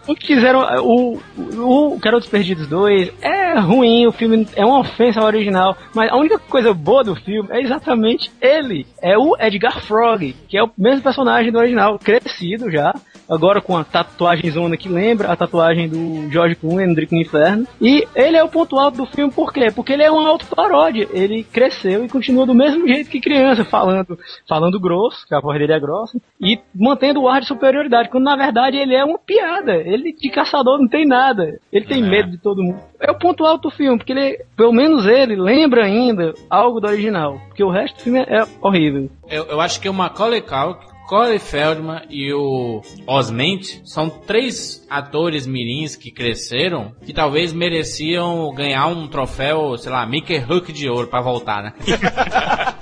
O 0.07 0.15
que 0.15 0.27
fizeram. 0.27 0.61
O, 0.83 1.21
o, 1.37 1.95
o 1.95 1.99
Garotos 1.99 2.29
Perdidos 2.29 2.67
2 2.67 3.13
é 3.21 3.59
ruim, 3.59 4.07
o 4.07 4.13
filme 4.13 4.47
é 4.57 4.65
uma 4.65 4.81
ofensa 4.81 5.21
ao 5.21 5.27
original, 5.27 5.77
mas 5.95 6.11
a 6.11 6.17
única 6.17 6.39
coisa 6.39 6.75
boa 6.75 7.05
do 7.05 7.15
filme 7.15 7.49
é 7.53 7.61
exatamente 7.61 8.31
ele. 8.41 8.87
É 9.01 9.17
o 9.17 9.37
Edgar 9.39 9.81
Frog, 9.81 10.35
que 10.49 10.59
é 10.59 10.63
o 10.63 10.71
mesmo 10.77 11.03
personagem 11.03 11.53
do 11.53 11.59
original, 11.59 11.99
crescido 11.99 12.71
já. 12.71 12.93
Agora 13.33 13.61
com 13.61 13.77
a 13.77 13.85
tatuagem 13.85 14.51
zona 14.51 14.77
que 14.77 14.89
lembra 14.89 15.29
a 15.33 15.37
tatuagem 15.37 15.89
do 15.89 16.31
George 16.31 16.55
Clooney 16.57 16.87
no 16.87 16.95
Drink 16.95 17.13
no 17.15 17.21
Inferno. 17.21 17.67
E 17.81 18.07
ele 18.15 18.37
é 18.37 18.45
o 18.45 18.49
ponto 18.49 18.79
alto 18.79 18.99
do 18.99 19.07
filme, 19.07 19.33
por 19.33 19.53
quê? 19.53 19.71
Porque 19.75 19.93
ele 19.93 20.03
é 20.03 20.11
uma 20.11 20.29
autoparódia. 20.29 21.09
Ele 21.13 21.43
cresceu 21.43 22.05
e 22.05 22.09
continua 22.09 22.47
do 22.47 22.55
mesmo 22.55 22.87
jeito 22.87 23.11
que 23.11 23.21
criança, 23.21 23.65
falando, 23.65 24.19
falando 24.49 24.79
grosso, 24.81 25.27
que 25.27 25.35
a 25.35 25.41
voz 25.41 25.59
dele 25.59 25.73
é 25.73 25.81
grossa, 25.81 26.19
e 26.41 26.59
mantendo 26.75 27.23
o 27.23 27.29
ar 27.29 27.41
de 27.41 27.47
superioridade, 27.47 28.09
quando 28.09 28.25
na 28.25 28.37
verdade 28.37 28.77
ele 28.77 28.95
é 28.95 29.05
uma 29.05 29.19
piada. 29.19 29.73
Ele 29.77 30.13
de 30.13 30.31
caçador 30.31 30.79
não 30.79 30.89
tem 30.89 31.07
nada. 31.07 31.59
Ele 31.73 31.87
tem 31.87 32.03
É. 32.05 32.07
medo 32.09 32.31
de 32.31 32.39
todo 32.39 32.63
mundo. 32.63 32.81
É 33.01 33.11
o 33.11 33.19
ponto 33.19 33.45
alto 33.45 33.69
do 33.69 33.75
filme, 33.75 33.97
porque 33.99 34.13
ele, 34.13 34.45
pelo 34.57 34.73
menos 34.73 35.07
ele, 35.07 35.35
lembra 35.37 35.85
ainda 35.85 36.35
algo 36.51 36.81
do 36.81 36.87
original. 36.87 37.41
Porque 37.49 37.65
o 37.65 37.71
resto 37.71 37.97
do 37.97 38.03
filme 38.03 38.21
é 38.21 38.45
horrível. 38.61 39.09
Eu, 39.29 39.45
eu 39.47 39.61
acho 39.61 39.81
que 39.81 39.89
o 39.89 39.95
Macaulay 39.95 40.41
Culkin, 40.41 40.92
Corey 41.13 41.39
Feldman 41.39 42.07
e 42.09 42.33
o 42.33 42.81
Osment 43.07 43.83
são 43.85 44.09
três 44.09 44.83
atores 44.89 45.47
mirins 45.47 45.95
que 45.95 46.11
cresceram 46.11 46.95
que 47.05 47.13
talvez 47.13 47.53
mereciam 47.53 48.51
ganhar 48.55 48.87
um 48.87 49.07
troféu, 49.07 49.77
sei 49.77 49.93
lá, 49.93 50.07
Mickey 50.07 50.39
Hook 50.39 50.73
de 50.73 50.89
ouro 50.89 51.09
pra 51.09 51.21
voltar, 51.21 51.65
né? 51.65 51.75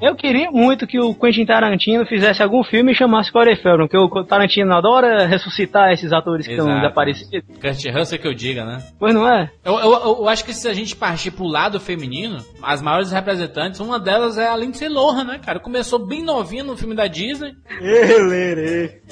Eu 0.00 0.14
queria 0.14 0.50
muito 0.50 0.86
que 0.86 0.98
o 0.98 1.14
Quentin 1.14 1.46
Tarantino 1.46 2.04
fizesse 2.04 2.42
algum 2.42 2.62
filme 2.62 2.92
e 2.92 2.94
chamasse 2.94 3.32
Corey 3.32 3.56
Feldman, 3.56 3.88
porque 3.88 4.18
o 4.18 4.24
Tarantino 4.24 4.74
adora 4.74 5.26
ressuscitar 5.26 5.92
esses 5.92 6.12
atores 6.12 6.46
que 6.46 6.52
estão 6.52 6.66
desaparecidos. 6.66 7.56
Kurt 7.58 7.96
Russell 7.96 8.18
que 8.18 8.28
eu 8.28 8.34
diga, 8.34 8.64
né? 8.64 8.82
Pois 8.98 9.14
não 9.14 9.26
é? 9.26 9.50
Eu, 9.64 9.78
eu, 9.78 9.92
eu 9.92 10.28
acho 10.28 10.44
que 10.44 10.52
se 10.52 10.68
a 10.68 10.74
gente 10.74 10.94
partir 10.94 11.30
pro 11.30 11.46
lado 11.46 11.80
feminino, 11.80 12.44
as 12.62 12.82
maiores 12.82 13.12
representantes, 13.12 13.80
uma 13.80 13.98
delas 13.98 14.36
é 14.36 14.46
a 14.46 14.56
Lindsay 14.56 14.88
Lohan, 14.88 15.24
né, 15.24 15.40
cara? 15.42 15.58
Começou 15.60 16.04
bem 16.06 16.22
novinha 16.22 16.64
no 16.64 16.76
filme 16.76 16.94
da 16.94 17.06
Disney. 17.06 17.52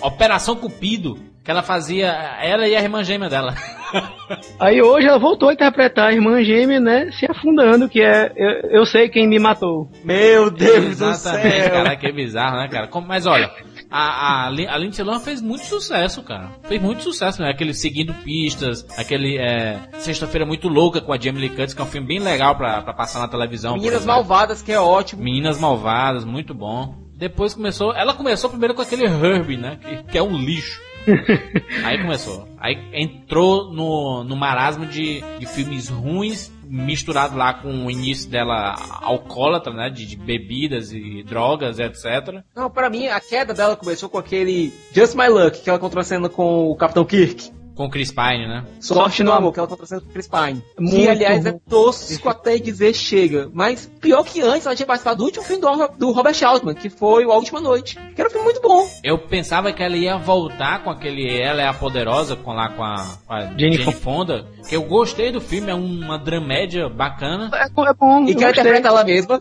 Operação 0.03 0.57
Cupido, 0.57 1.17
que 1.45 1.51
ela 1.51 1.63
fazia 1.63 2.07
ela 2.41 2.67
e 2.69 2.75
a 2.77 2.81
irmã 2.83 3.03
gêmea 3.03 3.29
dela. 3.29 3.55
Aí 4.59 4.81
hoje 4.81 5.07
ela 5.07 5.19
voltou 5.19 5.49
a 5.49 5.53
interpretar 5.53 6.09
a 6.11 6.13
irmã 6.13 6.43
gêmea, 6.43 6.81
né? 6.81 7.11
Se 7.13 7.27
afundando, 7.31 7.89
que 7.89 8.01
é 8.01 8.33
Eu, 8.37 8.71
eu 8.81 8.87
sei 8.87 9.09
quem 9.09 9.27
me 9.29 9.39
matou. 9.39 9.91
Meu 10.05 10.51
Deus 10.51 10.99
do 10.99 11.09
Exatamente, 11.11 11.63
céu. 11.63 11.71
cara, 11.71 11.97
que 11.97 12.13
bizarro, 12.13 12.57
né, 12.57 12.69
cara? 12.69 12.87
Como- 12.89 13.07
mas 13.07 13.27
olha, 13.27 13.51
a, 13.91 14.45
a, 14.45 14.47
a 14.47 14.79
Lindsay 14.79 15.05
Lohan 15.05 15.21
fez 15.21 15.43
muito 15.43 15.65
sucesso, 15.67 16.23
cara. 16.23 16.51
Fez 16.65 16.81
muito 16.81 17.03
sucesso, 17.03 17.43
né? 17.43 17.51
Aquele 17.51 17.75
Seguindo 17.75 18.15
Pistas, 18.15 18.87
aquele 18.97 19.37
é, 19.39 19.79
Sexta-feira 19.99 20.47
Muito 20.47 20.69
Louca 20.69 21.01
com 21.01 21.13
a 21.13 21.19
Jamie 21.19 21.41
Lee 21.43 21.51
Curtis, 21.51 21.75
que 21.75 21.81
é 21.81 21.85
um 21.85 21.89
filme 21.89 22.07
bem 22.07 22.19
legal 22.21 22.55
pra, 22.57 22.81
pra 22.83 22.95
passar 22.95 23.19
na 23.21 23.29
televisão. 23.29 23.75
Meninas. 23.75 24.07
Malvadas, 24.07 24.63
que 24.63 24.73
é 24.73 24.81
ótimo. 24.81 25.23
Meninas 25.23 25.61
Malvadas, 25.61 26.25
muito 26.25 26.55
bom. 26.55 26.95
Depois 27.15 27.55
começou, 27.55 27.95
ela 27.95 28.15
começou 28.15 28.49
primeiro 28.51 28.75
com 28.75 28.83
aquele 28.83 29.05
Herbie, 29.05 29.57
né? 29.57 29.79
Que, 29.81 30.13
que 30.13 30.19
é 30.19 30.23
um 30.23 30.37
lixo. 30.37 30.81
Aí 31.85 32.01
começou. 32.01 32.49
Aí 32.59 32.79
entrou 32.93 33.73
no, 33.73 34.25
no 34.25 34.37
marasmo 34.37 34.87
de, 34.87 35.23
de 35.39 35.47
filmes 35.47 35.89
ruins, 35.89 36.51
misturado 36.65 37.37
lá 37.37 37.55
com 37.55 37.87
o 37.87 37.91
início 37.91 38.31
dela 38.31 38.75
alcoólatra, 39.01 39.73
né? 39.73 39.91
De, 39.91 40.07
de 40.07 40.17
bebidas 40.17 40.93
e 40.93 41.23
drogas, 41.23 41.79
etc. 41.79 42.43
Não, 42.55 42.71
pra 42.71 42.89
mim, 42.89 43.09
a 43.09 43.21
queda 43.21 43.53
dela 43.53 43.77
começou 43.77 44.09
com 44.09 44.19
aquele 44.19 44.73
Just 44.93 45.15
My 45.15 45.29
Luck, 45.29 45.61
que 45.61 45.69
ela 45.69 45.79
contracena 45.79 46.29
com 46.29 46.71
o 46.71 46.77
Capitão 46.77 47.05
Kirk. 47.05 47.62
Com 47.75 47.87
o 47.87 47.91
Chris 47.91 48.11
Pine, 48.11 48.47
né? 48.47 48.65
Sorte 48.81 49.23
no 49.23 49.33
Amor, 49.33 49.53
que 49.53 49.59
ela 49.59 49.69
contracena 49.69 50.01
com 50.01 50.09
o 50.09 50.13
Chris 50.13 50.29
Pine. 50.29 50.63
Muito 50.79 50.95
que, 50.95 51.09
aliás, 51.09 51.47
é 51.47 51.53
tosco 51.53 52.29
até 52.29 52.59
dizer 52.59 52.95
chega. 52.95 53.51
Mas 53.53 53.91
pior 54.01 54.25
que 54.25 54.41
antes, 54.41 54.67
ela 54.67 54.77
tinha 54.77 54.87
participado 54.87 55.19
do 55.19 55.25
último 55.25 55.45
filme 55.45 55.63
do, 55.63 55.89
do 55.99 56.13
Robert 56.13 56.37
Altman, 56.45 56.75
que 56.75 56.91
foi 56.91 57.25
o 57.25 57.33
A 57.33 57.37
Última 57.37 57.61
Noite. 57.61 57.99
Que 58.15 58.21
era 58.21 58.29
um 58.29 58.33
filme 58.33 58.45
muito 58.45 58.61
bom. 58.61 58.89
Eu 59.03 59.19
pensava 59.19 59.73
que 59.73 59.83
ela 59.83 59.97
ia 59.97 60.19
voltar 60.19 60.85
com 60.85 60.91
aquele 60.91 61.41
Ela 61.41 61.63
é 61.63 61.67
a 61.67 61.75
Poderosa, 61.75 62.37
com 62.37 62.53
lá 62.53 62.69
com 62.69 62.85
a, 62.85 63.17
com 63.27 63.33
a 63.33 63.41
Jane 63.57 63.77
Jane, 63.77 63.93
Fonda. 63.93 64.47
Que 64.69 64.77
eu 64.77 64.83
gostei 64.83 65.33
do 65.33 65.41
filme, 65.41 65.71
é 65.71 65.75
uma 65.75 66.19
dramédia 66.19 66.89
bacana. 66.89 67.51
É, 67.55 67.69
bom, 67.71 67.87
é 67.87 67.95
bom. 67.95 68.25
E 68.25 68.35
que 68.35 68.43
ela 68.43 68.53
interpreta 68.53 68.89
ela 68.89 69.05
mesma. 69.05 69.41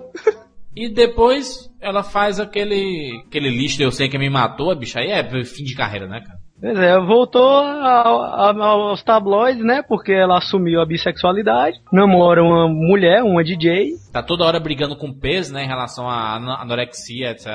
E 0.76 0.88
depois 0.88 1.70
ela 1.82 2.02
faz 2.04 2.40
aquele 2.40 3.24
aquele 3.28 3.50
lixo 3.50 3.82
Eu 3.84 3.92
Sei 3.92 4.08
Que 4.08 4.18
Me 4.18 4.30
Matou, 4.30 4.72
a 4.72 4.76
bicha. 4.76 5.00
Aí 5.00 5.12
é 5.12 5.44
fim 5.44 5.64
de 5.64 5.76
carreira, 5.76 6.08
né, 6.08 6.22
cara? 6.22 6.40
Pois 6.62 6.78
é, 6.78 7.00
voltou 7.00 7.42
ao- 7.44 8.22
ao- 8.24 8.62
aos 8.62 9.02
tabloides, 9.04 9.64
né? 9.64 9.82
Porque 9.82 10.12
ela 10.12 10.38
assumiu 10.38 10.80
a 10.80 10.86
bissexualidade, 10.86 11.80
namora 11.92 12.44
uma 12.44 12.68
mulher, 12.68 13.24
uma 13.24 13.44
DJ. 13.44 13.94
Tá 14.14 14.22
toda 14.22 14.46
hora 14.46 14.60
brigando 14.60 14.96
com 14.96 15.12
peso, 15.12 15.52
né, 15.54 15.64
em 15.64 15.68
relação 15.68 16.08
à 16.08 16.36
ano- 16.38 16.52
anorexia, 16.52 17.32
etc. 17.32 17.48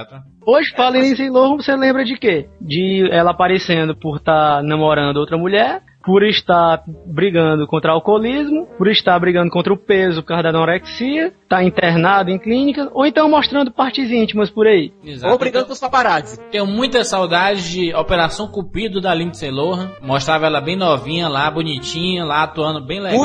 Hoje, 0.44 0.72
fala 0.76 0.98
em 0.98 1.02
Lindsay 1.02 1.30
Lohan, 1.30 1.56
você 1.56 1.76
lembra 1.76 2.04
de 2.04 2.16
quê? 2.16 2.48
De 2.60 3.08
ela 3.12 3.30
aparecendo 3.30 3.96
por 3.96 4.16
estar 4.16 4.62
namorando 4.64 5.18
outra 5.18 5.38
mulher, 5.38 5.82
por 6.06 6.22
estar 6.22 6.84
brigando 7.04 7.66
contra 7.66 7.90
o 7.90 7.94
alcoolismo, 7.96 8.68
por 8.78 8.86
estar 8.86 9.18
brigando 9.18 9.50
contra 9.50 9.72
o 9.72 9.76
peso 9.76 10.22
por 10.22 10.28
causa 10.28 10.44
da 10.44 10.50
anorexia, 10.50 11.34
tá 11.48 11.64
internado 11.64 12.30
em 12.30 12.38
clínica, 12.38 12.88
ou 12.94 13.04
então 13.04 13.28
mostrando 13.28 13.72
partes 13.72 14.08
íntimas 14.08 14.48
por 14.48 14.68
aí. 14.68 14.92
Exato. 15.04 15.32
Ou 15.32 15.38
brigando 15.38 15.66
com 15.66 15.72
os 15.72 15.80
paparazzi. 15.80 16.40
Tenho 16.52 16.64
muita 16.64 17.02
saudade 17.02 17.72
de 17.72 17.92
Operação 17.92 18.46
Cupido 18.46 19.00
da 19.00 19.12
Lindsay 19.12 19.50
Lohan. 19.50 19.90
Mostrava 20.00 20.46
ela 20.46 20.60
bem 20.60 20.76
novinha 20.76 21.28
lá, 21.28 21.50
bonitinha, 21.50 22.24
lá 22.24 22.44
atuando 22.44 22.80
bem 22.80 23.00
legal. 23.00 23.20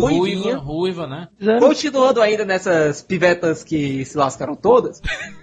Ruivinha. 0.00 0.56
Ruiva, 0.56 1.06
ruiva, 1.06 1.06
né? 1.06 1.28
Continuando 1.58 2.20
ainda 2.20 2.44
nessas 2.44 3.02
pivetas 3.02 3.64
que 3.64 4.04
se 4.04 4.16
lascaram 4.16 4.54
todas, 4.54 5.00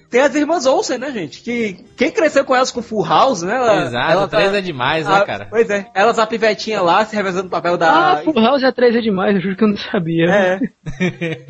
tem 0.10 0.22
as 0.22 0.36
irmãs 0.36 0.68
Olsen, 0.68 0.99
né, 0.99 1.12
gente? 1.12 1.41
Que 1.41 1.84
quem 1.97 2.12
cresceu 2.12 2.45
com 2.45 2.56
elas 2.56 2.70
com 2.72 2.84
Full 2.84 3.04
House, 3.04 3.41
né? 3.41 3.56
Ela, 3.56 3.86
Exato, 3.86 4.12
ela 4.12 4.28
três 4.28 4.54
é 4.54 4.62
demais, 4.62 5.08
né, 5.08 5.26
cara? 5.26 5.47
Pois 5.49 5.68
é, 5.72 5.88
elas 5.95 6.20
a 6.20 6.28
pivetinha 6.28 6.82
lá 6.82 7.04
se 7.04 7.16
revezando 7.16 7.47
o 7.47 7.49
papel 7.49 7.74
Ah, 7.74 7.78
da. 7.78 8.22
Full 8.24 8.39
House 8.39 8.62
é 8.62 8.72
3 8.72 8.95
é 8.95 9.01
demais, 9.01 9.36
eu 9.36 9.41
juro 9.41 9.56
que 9.56 9.64
eu 9.64 9.70
não 9.70 9.78
sabia. 9.78 10.26
É. 10.30 10.60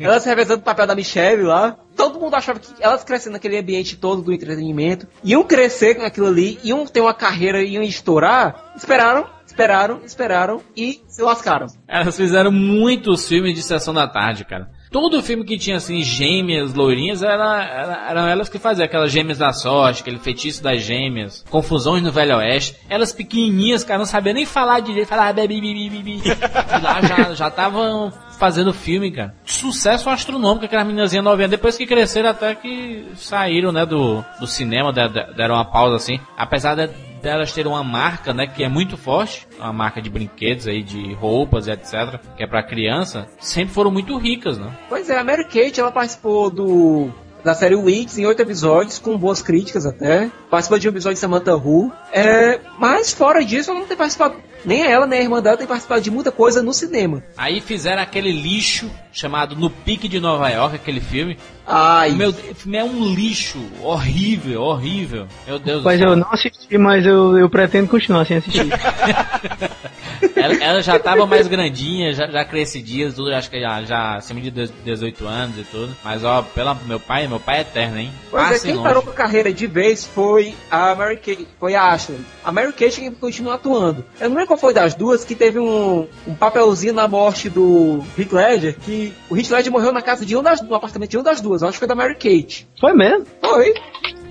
elas 0.00 0.22
se 0.22 0.28
revezando 0.30 0.60
o 0.60 0.64
papel 0.64 0.86
da 0.86 0.94
Michelle 0.94 1.42
lá. 1.42 1.76
Todo 1.94 2.18
mundo 2.18 2.34
achava 2.34 2.58
que 2.58 2.68
elas 2.80 3.04
crescendo 3.04 3.34
naquele 3.34 3.58
ambiente 3.58 3.96
todo 3.96 4.22
do 4.22 4.32
entretenimento, 4.32 5.06
iam 5.22 5.44
crescer 5.44 5.94
com 5.94 6.02
aquilo 6.02 6.26
ali, 6.26 6.58
iam 6.64 6.86
ter 6.86 7.00
uma 7.00 7.14
carreira, 7.14 7.62
iam 7.62 7.82
estourar. 7.82 8.72
Esperaram, 8.74 9.26
esperaram, 9.54 10.00
esperaram 10.04 10.60
e 10.76 11.00
se 11.06 11.22
lascaram. 11.22 11.66
Elas 11.86 12.16
fizeram 12.16 12.50
muitos 12.50 13.28
filmes 13.28 13.54
de 13.54 13.62
sessão 13.62 13.94
da 13.94 14.06
tarde, 14.08 14.44
cara. 14.44 14.68
Todo 14.90 15.22
filme 15.22 15.44
que 15.44 15.58
tinha 15.58 15.76
assim 15.76 16.02
gêmeas 16.02 16.72
loirinhas 16.74 17.22
era, 17.22 17.62
era- 17.64 18.06
eram 18.10 18.26
elas 18.28 18.48
que 18.48 18.58
faziam 18.58 18.84
aquelas 18.84 19.10
gêmeas 19.10 19.38
da 19.38 19.52
sorte, 19.52 20.02
aquele 20.02 20.18
feitiço 20.18 20.62
das 20.62 20.82
gêmeas, 20.82 21.44
confusões 21.50 22.02
no 22.02 22.12
Velho 22.12 22.36
Oeste. 22.36 22.76
Elas 22.88 23.12
pequenininhas, 23.12 23.82
cara, 23.84 23.98
não 23.98 24.06
sabiam 24.06 24.34
nem 24.34 24.46
falar 24.46 24.80
direito, 24.80 25.08
falavam 25.08 25.34
bebi, 25.34 25.60
bebi, 25.60 25.88
bebi. 25.90 26.20
E 26.24 26.82
lá 26.82 27.00
já 27.02 27.34
já 27.34 27.48
estavam 27.48 28.12
fazendo 28.38 28.72
filme, 28.72 29.10
cara. 29.10 29.34
Sucesso 29.44 30.08
astronômico 30.10 30.64
aquelas 30.64 30.86
meninazinhas 30.86 31.24
novinhas. 31.24 31.50
Depois 31.50 31.76
que 31.76 31.86
cresceram 31.86 32.30
até 32.30 32.54
que 32.54 33.06
saíram, 33.16 33.72
né, 33.72 33.84
do, 33.86 34.24
do 34.38 34.46
cinema, 34.46 34.92
de- 34.92 35.08
de- 35.08 35.34
deram 35.34 35.54
uma 35.56 35.64
pausa 35.64 35.96
assim. 35.96 36.20
Apesar 36.36 36.74
de, 36.76 36.88
delas 37.24 37.52
terem 37.52 37.72
uma 37.72 37.82
marca, 37.82 38.32
né, 38.32 38.46
que 38.46 38.62
é 38.62 38.68
muito 38.68 38.96
forte, 38.96 39.48
uma 39.58 39.72
marca 39.72 40.00
de 40.00 40.10
brinquedos 40.10 40.68
aí, 40.68 40.82
de 40.82 41.14
roupas 41.14 41.66
etc, 41.66 42.20
que 42.36 42.44
é 42.44 42.46
pra 42.46 42.62
criança, 42.62 43.26
sempre 43.40 43.74
foram 43.74 43.90
muito 43.90 44.16
ricas, 44.16 44.58
né? 44.58 44.70
Pois 44.88 45.08
é, 45.10 45.18
a 45.18 45.24
Mary 45.24 45.44
Kate, 45.44 45.80
ela 45.80 45.90
participou 45.90 46.50
do 46.50 47.10
da 47.44 47.54
série 47.54 47.76
Weeds 47.76 48.16
em 48.18 48.26
oito 48.26 48.40
episódios, 48.40 48.98
com 48.98 49.16
boas 49.18 49.42
críticas 49.42 49.84
até. 49.84 50.30
Participou 50.50 50.78
de 50.78 50.88
um 50.88 50.90
episódio 50.90 51.14
de 51.14 51.20
Samantha 51.20 51.54
Who. 51.54 51.92
É, 52.12 52.58
mas 52.78 53.12
fora 53.12 53.44
disso, 53.44 53.70
ela 53.70 53.80
não 53.80 53.86
tem 53.86 53.96
participado, 53.96 54.36
nem 54.64 54.82
ela, 54.86 55.06
nem 55.06 55.18
a 55.18 55.22
irmã 55.22 55.42
dela 55.42 55.56
tem 55.56 55.66
participado 55.66 56.00
de 56.00 56.10
muita 56.10 56.32
coisa 56.32 56.62
no 56.62 56.72
cinema. 56.72 57.22
Aí 57.36 57.60
fizeram 57.60 58.00
aquele 58.02 58.32
lixo 58.32 58.90
chamado 59.12 59.54
No 59.54 59.68
Pique 59.68 60.08
de 60.08 60.18
Nova 60.18 60.48
York, 60.48 60.76
aquele 60.76 61.00
filme. 61.00 61.36
Ai, 61.66 62.12
Meu 62.12 62.32
Deus, 62.32 62.50
o 62.50 62.54
filme 62.54 62.78
é 62.78 62.84
um 62.84 63.14
lixo 63.14 63.58
horrível, 63.82 64.62
horrível. 64.62 65.26
Meu 65.46 65.58
Deus 65.58 65.82
Mas 65.84 65.98
do 65.98 66.02
céu. 66.02 66.10
eu 66.12 66.16
não 66.16 66.32
assisti, 66.32 66.78
mas 66.78 67.04
eu, 67.04 67.38
eu 67.38 67.48
pretendo 67.50 67.88
continuar 67.88 68.26
sem 68.26 68.38
assistir. 68.38 68.66
Ela, 70.44 70.54
ela 70.62 70.82
já 70.82 70.98
tava 70.98 71.24
mais 71.26 71.48
grandinha, 71.48 72.12
já, 72.12 72.26
já 72.26 72.44
crescidinha, 72.44 73.10
tudo, 73.10 73.32
acho 73.32 73.50
que 73.50 73.58
já, 73.58 73.82
já 73.82 74.16
acima 74.16 74.40
de 74.40 74.50
18 74.50 75.26
anos 75.26 75.58
e 75.58 75.64
tudo. 75.64 75.96
Mas 76.04 76.22
ó, 76.22 76.42
pela, 76.42 76.74
meu 76.74 77.00
pai, 77.00 77.26
meu 77.26 77.40
pai 77.40 77.58
é 77.58 77.60
eterno, 77.62 77.98
hein? 77.98 78.12
Pois 78.30 78.50
é, 78.50 78.58
quem 78.58 78.74
longe. 78.74 78.86
parou 78.86 79.02
com 79.02 79.10
a 79.10 79.14
carreira 79.14 79.50
de 79.52 79.66
vez 79.66 80.04
foi 80.04 80.54
a 80.70 80.94
Mary 80.94 81.16
Kate, 81.16 81.48
foi 81.58 81.74
a 81.74 81.84
Ashley. 81.84 82.18
A 82.44 82.52
Mary 82.52 82.72
Kate 82.72 83.00
que 83.00 83.10
continua 83.12 83.54
atuando. 83.54 84.04
Eu 84.20 84.28
não 84.28 84.36
lembro 84.36 84.48
qual 84.48 84.58
foi 84.58 84.74
das 84.74 84.94
duas 84.94 85.24
que 85.24 85.34
teve 85.34 85.58
um, 85.58 86.06
um 86.26 86.34
papelzinho 86.34 86.92
na 86.92 87.08
morte 87.08 87.48
do 87.48 88.04
Heath 88.18 88.32
Ledger, 88.32 88.78
que 88.78 89.14
o 89.30 89.36
Heath 89.36 89.50
Ledger 89.50 89.72
morreu 89.72 89.92
na 89.92 90.02
casa 90.02 90.26
de 90.26 90.36
um 90.36 90.42
das, 90.42 90.60
no 90.60 90.74
apartamento 90.74 91.10
de 91.10 91.16
uma 91.16 91.24
das 91.24 91.40
duas. 91.40 91.62
Eu 91.62 91.68
acho 91.68 91.76
que 91.76 91.80
foi 91.80 91.88
da 91.88 91.94
Mary 91.94 92.14
Kate. 92.14 92.68
Foi 92.78 92.92
mesmo? 92.92 93.26
Foi. 93.40 93.72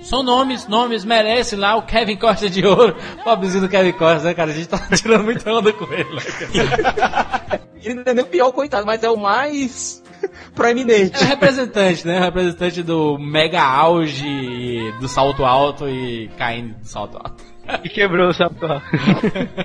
São 0.04 0.22
nomes, 0.22 0.68
nomes, 0.68 1.04
merece 1.04 1.56
lá 1.56 1.74
o 1.76 1.82
Kevin 1.82 2.16
Costa 2.16 2.48
de 2.48 2.64
Ouro. 2.64 2.94
Pobrezinho 3.24 3.62
do 3.62 3.68
Kevin 3.68 3.92
Costa, 3.92 4.28
né, 4.28 4.34
cara? 4.34 4.50
A 4.50 4.54
gente 4.54 4.68
tá 4.68 4.78
tirando 4.94 5.24
muita 5.24 5.50
onda 5.50 5.72
com 5.72 5.84
ele. 5.92 6.14
né? 6.14 6.20
Ele 7.82 7.94
não 7.94 8.02
é 8.06 8.14
nem 8.14 8.24
o 8.24 8.26
pior, 8.28 8.52
coitado, 8.52 8.86
mas 8.86 9.02
é 9.02 9.10
o 9.10 9.16
mais 9.16 10.02
proeminente. 10.54 11.22
É 11.22 11.26
representante, 11.26 12.06
né? 12.06 12.20
O 12.20 12.22
representante 12.22 12.82
do 12.82 13.18
mega 13.18 13.62
auge 13.62 14.92
do 15.00 15.08
salto 15.08 15.44
alto 15.44 15.88
e 15.88 16.28
caindo 16.38 16.74
do 16.78 16.86
salto 16.86 17.16
alto. 17.16 17.42
E 17.82 17.88
quebrou 17.88 18.28
o 18.28 18.34
sapato. 18.34 18.82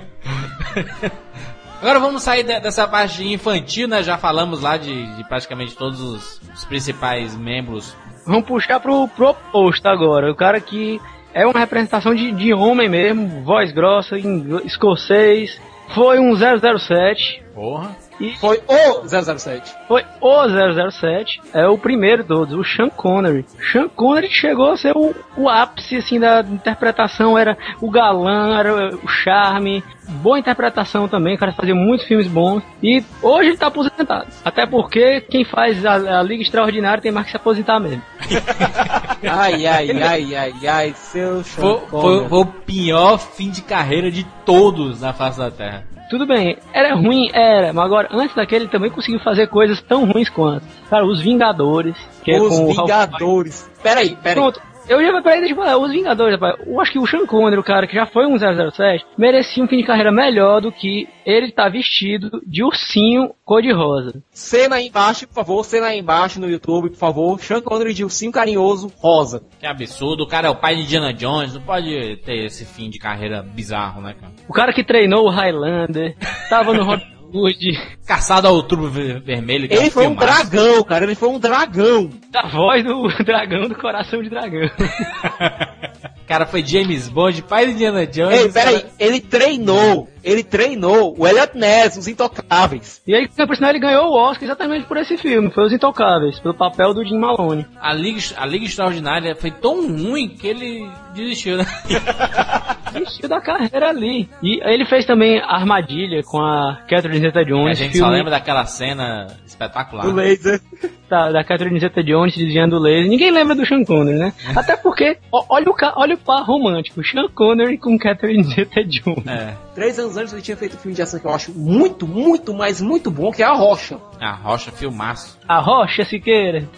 Agora 1.80 1.98
vamos 1.98 2.22
sair 2.22 2.42
de- 2.44 2.60
dessa 2.60 2.86
parte 2.86 3.26
infantil, 3.26 3.88
né? 3.88 4.02
Já 4.02 4.18
falamos 4.18 4.60
lá 4.60 4.76
de, 4.76 5.16
de 5.16 5.24
praticamente 5.24 5.74
todos 5.76 6.00
os, 6.00 6.40
os 6.54 6.64
principais 6.66 7.34
membros. 7.36 7.96
Vamos 8.30 8.46
puxar 8.46 8.78
pro, 8.78 9.08
pro 9.08 9.30
oposto 9.30 9.88
agora. 9.88 10.30
O 10.30 10.36
cara 10.36 10.60
que 10.60 11.00
é 11.34 11.44
uma 11.44 11.58
representação 11.58 12.14
de, 12.14 12.30
de 12.30 12.54
homem 12.54 12.88
mesmo, 12.88 13.42
voz 13.42 13.72
grossa, 13.72 14.16
escocês. 14.64 15.60
Foi 15.92 16.20
um 16.20 16.32
007. 16.36 17.42
Porra. 17.52 17.96
E 18.20 18.36
Foi 18.36 18.60
o 18.68 19.08
007. 19.08 19.74
foi 19.88 20.04
o 20.20 20.90
007. 20.90 21.40
É 21.54 21.66
o 21.66 21.78
primeiro 21.78 22.22
de 22.22 22.28
todos, 22.28 22.54
o 22.54 22.62
Sean 22.62 22.90
Connery. 22.90 23.46
Sean 23.72 23.88
Connery 23.88 24.28
chegou 24.30 24.72
a 24.72 24.76
ser 24.76 24.92
o, 24.94 25.14
o 25.36 25.48
ápice 25.48 25.96
assim, 25.96 26.20
da 26.20 26.40
interpretação. 26.40 27.38
Era 27.38 27.56
o 27.80 27.90
galã, 27.90 28.58
era 28.58 28.94
o 28.94 29.08
charme. 29.08 29.82
Boa 30.22 30.38
interpretação 30.38 31.06
também, 31.08 31.36
o 31.36 31.38
cara 31.38 31.52
fazia 31.52 31.74
muitos 31.74 32.04
filmes 32.06 32.26
bons. 32.26 32.62
E 32.82 33.02
hoje 33.22 33.50
ele 33.50 33.56
tá 33.56 33.68
aposentado. 33.68 34.26
Até 34.44 34.66
porque 34.66 35.20
quem 35.22 35.44
faz 35.44 35.86
a, 35.86 36.18
a 36.18 36.22
Liga 36.22 36.42
Extraordinária 36.42 37.00
tem 37.00 37.12
mais 37.12 37.26
que 37.26 37.30
se 37.30 37.36
aposentar 37.36 37.78
mesmo. 37.80 38.02
Ai, 39.22 39.66
ai, 39.66 39.90
ai, 40.02 40.34
ai, 40.34 40.54
ai, 40.66 40.92
seu 40.96 41.44
Foi, 41.44 41.44
Sean 41.44 41.62
foi- 41.62 42.00
Connery. 42.00 42.28
foi 42.28 42.38
o 42.38 42.44
pior 42.46 43.18
fim 43.18 43.50
de 43.50 43.60
carreira 43.62 44.10
de 44.10 44.24
todos 44.44 45.00
na 45.02 45.12
face 45.12 45.38
da 45.38 45.50
Terra. 45.50 45.84
Tudo 46.10 46.26
bem, 46.26 46.58
era 46.72 46.92
ruim, 46.96 47.30
era, 47.32 47.72
mas 47.72 47.84
agora, 47.84 48.08
antes 48.10 48.34
daquele, 48.34 48.64
ele 48.64 48.70
também 48.70 48.90
conseguiu 48.90 49.20
fazer 49.20 49.46
coisas 49.46 49.80
tão 49.80 50.10
ruins 50.10 50.28
quanto. 50.28 50.64
Cara, 50.90 51.06
Os 51.06 51.20
Vingadores. 51.20 51.96
Que 52.24 52.32
é 52.32 52.40
Os 52.40 52.48
com 52.48 52.64
o 52.64 52.72
Ralph 52.74 52.88
Vingadores. 52.88 53.70
Peraí, 53.80 54.16
peraí. 54.16 54.34
Pronto. 54.34 54.60
Eu 54.88 55.00
já 55.02 55.22
peraí, 55.22 55.40
deixa 55.40 55.54
eu 55.54 55.56
falar, 55.56 55.78
os 55.78 55.92
Vingadores, 55.92 56.34
rapaz. 56.34 56.66
Eu 56.66 56.80
acho 56.80 56.92
que 56.92 56.98
o 56.98 57.06
Sean 57.06 57.26
Connery, 57.26 57.60
o 57.60 57.64
cara 57.64 57.86
que 57.86 57.94
já 57.94 58.06
foi 58.06 58.26
um 58.26 58.36
007, 58.38 59.06
merecia 59.16 59.62
um 59.62 59.68
fim 59.68 59.78
de 59.78 59.84
carreira 59.84 60.10
melhor 60.10 60.60
do 60.60 60.72
que 60.72 61.08
ele 61.24 61.52
tá 61.52 61.68
vestido 61.68 62.42
de 62.46 62.64
ursinho 62.64 63.30
cor-de-rosa. 63.44 64.22
Cena 64.30 64.76
aí 64.76 64.88
embaixo, 64.88 65.28
por 65.28 65.34
favor. 65.34 65.64
Cena 65.64 65.86
aí 65.86 65.98
embaixo 65.98 66.40
no 66.40 66.48
YouTube, 66.48 66.90
por 66.90 66.96
favor. 66.98 67.40
Sean 67.40 67.60
Connery 67.60 67.94
de 67.94 68.04
ursinho 68.04 68.32
carinhoso 68.32 68.92
rosa. 68.96 69.42
Que 69.58 69.66
absurdo. 69.66 70.24
O 70.24 70.28
cara 70.28 70.48
é 70.48 70.50
o 70.50 70.56
pai 70.56 70.76
de 70.76 70.82
Indiana 70.82 71.12
Jones. 71.12 71.54
Não 71.54 71.62
pode 71.62 72.16
ter 72.24 72.44
esse 72.44 72.64
fim 72.64 72.90
de 72.90 72.98
carreira 72.98 73.42
bizarro, 73.42 74.00
né, 74.00 74.14
cara? 74.18 74.32
O 74.48 74.52
cara 74.52 74.72
que 74.72 74.82
treinou 74.82 75.26
o 75.26 75.30
Highlander, 75.30 76.16
tava 76.48 76.72
no 76.72 76.84
Hollywood. 77.32 77.78
Caçado 78.06 78.46
ao 78.48 78.62
ver- 78.90 79.20
vermelho. 79.22 79.68
que 79.68 79.74
é 79.74 79.78
Ele 79.78 79.90
foi 79.90 80.06
um 80.06 80.16
filmaço. 80.16 80.50
dragão, 80.50 80.82
cara. 80.84 81.04
Ele 81.04 81.14
foi 81.14 81.28
um 81.28 81.38
dragão. 81.38 82.10
da 82.30 82.42
voz 82.48 82.84
do 82.84 83.08
dragão 83.24 83.68
do 83.68 83.74
coração 83.74 84.22
de 84.22 84.28
dragão. 84.30 84.68
cara 86.30 86.46
foi 86.46 86.64
James 86.64 87.08
Bond, 87.08 87.42
pai 87.42 87.66
de 87.66 87.72
Indiana 87.72 88.06
Jones. 88.06 88.40
Ei, 88.40 88.52
peraí. 88.52 88.86
Ele 89.00 89.20
treinou. 89.20 90.08
Ele 90.22 90.44
treinou 90.44 91.16
o 91.18 91.26
Elliot 91.26 91.56
Ness, 91.56 91.96
os 91.96 92.06
intocáveis. 92.06 93.02
E 93.04 93.14
aí, 93.14 93.26
por 93.28 93.56
sinal, 93.56 93.70
ele 93.70 93.80
ganhou 93.80 94.10
o 94.10 94.16
Oscar 94.16 94.44
exatamente 94.44 94.86
por 94.86 94.96
esse 94.98 95.16
filme, 95.16 95.50
foi 95.50 95.64
Os 95.64 95.72
Intocáveis, 95.72 96.38
pelo 96.38 96.54
papel 96.54 96.92
do 96.92 97.04
Jim 97.04 97.18
Malone. 97.18 97.66
A 97.80 97.92
Liga, 97.92 98.20
a 98.36 98.46
Liga 98.46 98.66
Extraordinária 98.66 99.34
foi 99.34 99.50
tão 99.50 99.88
ruim 99.88 100.28
que 100.28 100.46
ele 100.46 100.88
desistiu, 101.14 101.56
né? 101.56 101.64
Desistiu 102.92 103.28
da 103.28 103.40
carreira 103.40 103.88
ali. 103.88 104.28
E 104.42 104.60
ele 104.68 104.84
fez 104.84 105.06
também 105.06 105.40
Armadilha 105.40 106.22
com 106.24 106.40
a 106.40 106.78
Catherine 106.88 107.20
Zeta-Jones. 107.20 107.78
a 107.78 107.84
gente 107.84 107.92
filme 107.92 108.06
só 108.06 108.12
lembra 108.12 108.30
daquela 108.32 108.66
cena 108.66 109.28
espetacular. 109.46 110.06
O 110.06 110.12
laser. 110.12 110.60
da, 111.08 111.30
da 111.30 111.44
Catherine 111.44 111.78
Zeta-Jones 111.78 112.36
desviando 112.36 112.76
o 112.76 112.80
laser. 112.80 113.08
Ninguém 113.08 113.30
lembra 113.30 113.54
do 113.54 113.64
Sean 113.64 113.84
Connery, 113.84 114.18
né? 114.18 114.32
Até 114.56 114.76
porque, 114.76 115.18
olha 115.30 115.70
o, 115.70 115.74
olha 115.96 116.14
o 116.16 116.18
par 116.24 116.44
romântico, 116.44 117.02
Sean 117.04 117.28
Connery 117.28 117.78
com 117.78 117.98
Catherine 117.98 118.42
Zeta-Jones. 118.44 119.26
É. 119.26 119.56
Três 119.74 119.98
anos 119.98 120.16
antes 120.16 120.32
ele 120.32 120.42
tinha 120.42 120.56
feito 120.56 120.76
um 120.76 120.78
filme 120.78 120.94
de 120.94 121.02
ação 121.02 121.20
que 121.20 121.26
eu 121.26 121.32
acho 121.32 121.52
muito, 121.52 122.06
muito, 122.06 122.54
mas 122.54 122.80
muito 122.80 123.10
bom, 123.10 123.30
que 123.30 123.42
é 123.42 123.46
A 123.46 123.52
Rocha. 123.52 123.98
A 124.20 124.32
Rocha, 124.32 124.70
filmaço. 124.70 125.38
A 125.48 125.58
Rocha 125.58 126.04
Siqueira. 126.04 126.68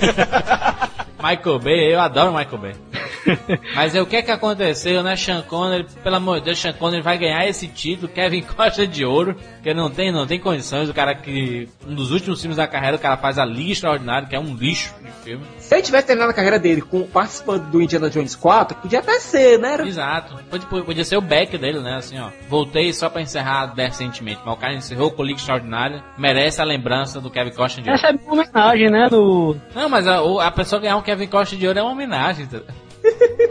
Michael 1.22 1.58
Bay, 1.58 1.94
eu 1.94 2.00
adoro 2.00 2.32
Michael 2.32 2.58
Bay. 2.58 2.72
Mas 3.74 3.94
é 3.94 4.00
o 4.00 4.06
que 4.06 4.16
é 4.16 4.22
que 4.22 4.30
aconteceu, 4.30 5.02
né? 5.02 5.16
Sean 5.16 5.42
Connery, 5.42 5.84
pelo 6.02 6.16
amor 6.16 6.38
de 6.38 6.44
Deus, 6.46 6.58
Sean 6.60 6.72
Connery 6.72 7.02
vai 7.02 7.18
ganhar 7.18 7.46
esse 7.46 7.66
título, 7.66 8.08
Kevin 8.08 8.42
Costa 8.56 8.86
de 8.86 9.04
ouro, 9.04 9.36
que 9.62 9.74
não 9.74 9.90
tem, 9.90 10.12
não 10.12 10.26
tem 10.26 10.38
condições. 10.38 10.88
O 10.88 10.94
cara 10.94 11.14
que, 11.14 11.68
um 11.86 11.94
dos 11.94 12.12
últimos 12.12 12.40
filmes 12.40 12.56
da 12.56 12.66
carreira, 12.68 12.96
o 12.96 13.00
cara 13.00 13.16
faz 13.16 13.38
a 13.38 13.44
Liga 13.44 13.72
Extraordinária, 13.72 14.28
que 14.28 14.36
é 14.36 14.38
um 14.40 14.54
lixo 14.54 14.94
de 15.02 15.10
filme. 15.24 15.44
Se 15.58 15.74
ele 15.74 15.82
tivesse 15.82 16.06
terminado 16.06 16.30
a 16.30 16.34
carreira 16.34 16.58
dele 16.58 16.80
com 16.82 17.02
participando 17.06 17.68
do 17.70 17.82
Indiana 17.82 18.08
Jones 18.08 18.36
4, 18.36 18.76
podia 18.78 19.00
até 19.00 19.18
ser, 19.18 19.58
né? 19.58 19.72
Era- 19.74 19.86
Exato. 19.86 20.36
Podia, 20.48 20.66
podia 20.84 21.04
ser 21.04 21.16
o 21.16 21.20
back 21.20 21.58
dele, 21.58 21.80
né? 21.80 21.96
Assim, 21.96 22.18
ó. 22.20 22.28
Voltei 22.48 22.92
só 22.92 23.08
pra 23.10 23.20
encerrar 23.22 23.66
decentemente, 23.74 24.40
mas 24.44 24.54
o 24.54 24.58
cara 24.58 24.74
encerrou 24.74 25.10
com 25.10 25.22
a 25.22 25.26
Liga 25.26 25.38
Extraordinária, 25.40 26.02
merece 26.16 26.60
a 26.60 26.64
lembrança 26.64 27.20
do 27.20 27.28
Kevin 27.30 27.50
Costa 27.50 27.82
de 27.82 27.90
ouro. 27.90 28.00
Essa 28.00 28.14
é 28.14 28.18
uma 28.24 28.32
homenagem, 28.34 28.88
né? 28.90 29.08
Do... 29.10 29.56
Não, 29.74 29.88
mas 29.88 30.06
a, 30.06 30.20
a 30.46 30.50
pessoa 30.52 30.80
ganhar 30.80 30.96
um 30.96 31.02
Kevin 31.06 31.26
Costa 31.28 31.56
de 31.56 31.66
ouro 31.66 31.78
é 31.78 31.82
uma 31.82 31.92
homenagem. 31.92 32.44
entendeu? 32.44 32.66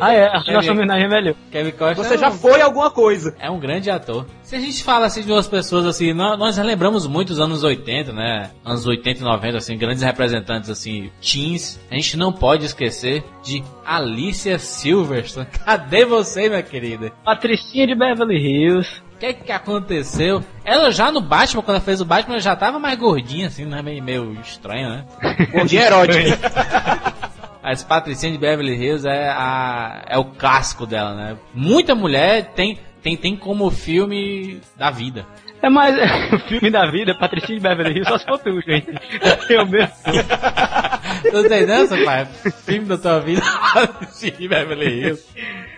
Ah, 0.02 0.14
é. 0.14 0.26
A 0.28 0.44
nossa 0.52 0.72
homenagem 0.74 1.06
é 1.06 1.08
melhor. 1.08 1.36
Kevin 1.50 1.72
Costa 1.72 2.04
Você 2.04 2.16
é 2.16 2.18
já 2.18 2.28
um- 2.28 2.34
foi 2.34 2.60
alguma 2.60 2.92
coisa. 2.92 3.34
É 3.40 3.50
um 3.50 3.58
grande 3.58 3.90
ator. 3.90 4.26
Se 4.44 4.58
a 4.58 4.60
gente 4.60 4.84
fala 4.84 5.06
assim 5.06 5.22
de 5.22 5.28
duas 5.28 5.48
pessoas 5.48 5.86
assim, 5.86 6.12
nós, 6.14 6.38
nós 6.38 6.58
lembramos 6.58 7.08
muito 7.08 7.30
os 7.30 7.40
anos 7.40 7.64
80, 7.64 8.12
né? 8.12 8.52
Anos 8.66 8.86
80 8.86 9.22
e 9.22 9.24
90, 9.24 9.58
assim, 9.58 9.78
grandes 9.78 10.04
representantes 10.04 10.70
assim, 10.70 11.10
teens. 11.22 11.80
A 11.90 11.96
gente 11.96 12.18
não 12.18 12.34
pode 12.34 12.66
esquecer 12.66 13.24
de 13.42 13.64
Alicia 13.86 14.60
Silverstone. 14.60 15.48
Cadê 15.66 16.04
você, 16.04 16.50
minha 16.50 16.62
querida? 16.64 17.12
Patricinha 17.24 17.88
de 17.88 17.96
Beverly 17.96 18.36
Hills. 18.38 19.02
O 19.14 19.18
que 19.18 19.32
que 19.34 19.52
aconteceu? 19.54 20.44
Ela 20.66 20.92
já 20.92 21.10
no 21.10 21.22
Batman, 21.22 21.62
quando 21.62 21.78
ela 21.78 21.86
fez 21.86 22.02
o 22.02 22.06
Batman, 22.06 22.34
ela 22.34 22.42
já 22.42 22.56
tava 22.56 22.78
mais 22.80 23.00
gordinha, 23.00 23.48
assim, 23.48 23.64
né? 23.64 23.82
Meio, 23.82 24.04
meio 24.04 24.34
estranho, 24.42 24.90
né? 24.90 25.06
Gordinho 25.54 25.82
erótico. 25.82 26.20
As 27.68 27.84
Patricinha 27.84 28.32
de 28.32 28.38
Beverly 28.38 28.76
Hills 28.76 29.08
é, 29.08 29.28
a, 29.28 30.04
é 30.08 30.18
o 30.20 30.26
clássico 30.26 30.86
dela, 30.86 31.16
né? 31.16 31.38
Muita 31.52 31.96
mulher 31.96 32.52
tem, 32.54 32.78
tem, 33.02 33.18
tem 33.18 33.36
como 33.36 33.72
filme 33.72 34.62
da 34.78 34.92
vida. 34.92 35.26
É 35.64 35.68
mais 35.68 35.96
o 36.32 36.38
filme 36.48 36.70
da 36.70 36.86
vida, 36.92 37.18
Patricinha 37.18 37.58
de 37.58 37.64
Beverly 37.68 37.96
Hills, 37.96 38.08
só 38.12 38.18
se 38.20 38.26
for 38.26 38.38
tu, 38.38 38.62
gente. 38.62 38.88
Eu 39.50 39.66
mesmo. 39.66 39.96
Tô 41.32 41.40
entendendo, 41.40 42.06
pai? 42.06 42.26
Filme 42.66 42.86
da 42.88 42.98
tua 43.00 43.20
vida, 43.20 43.42
Patricinha 43.74 44.32
de 44.34 44.48
Beverly 44.48 45.00
Hills. 45.02 45.26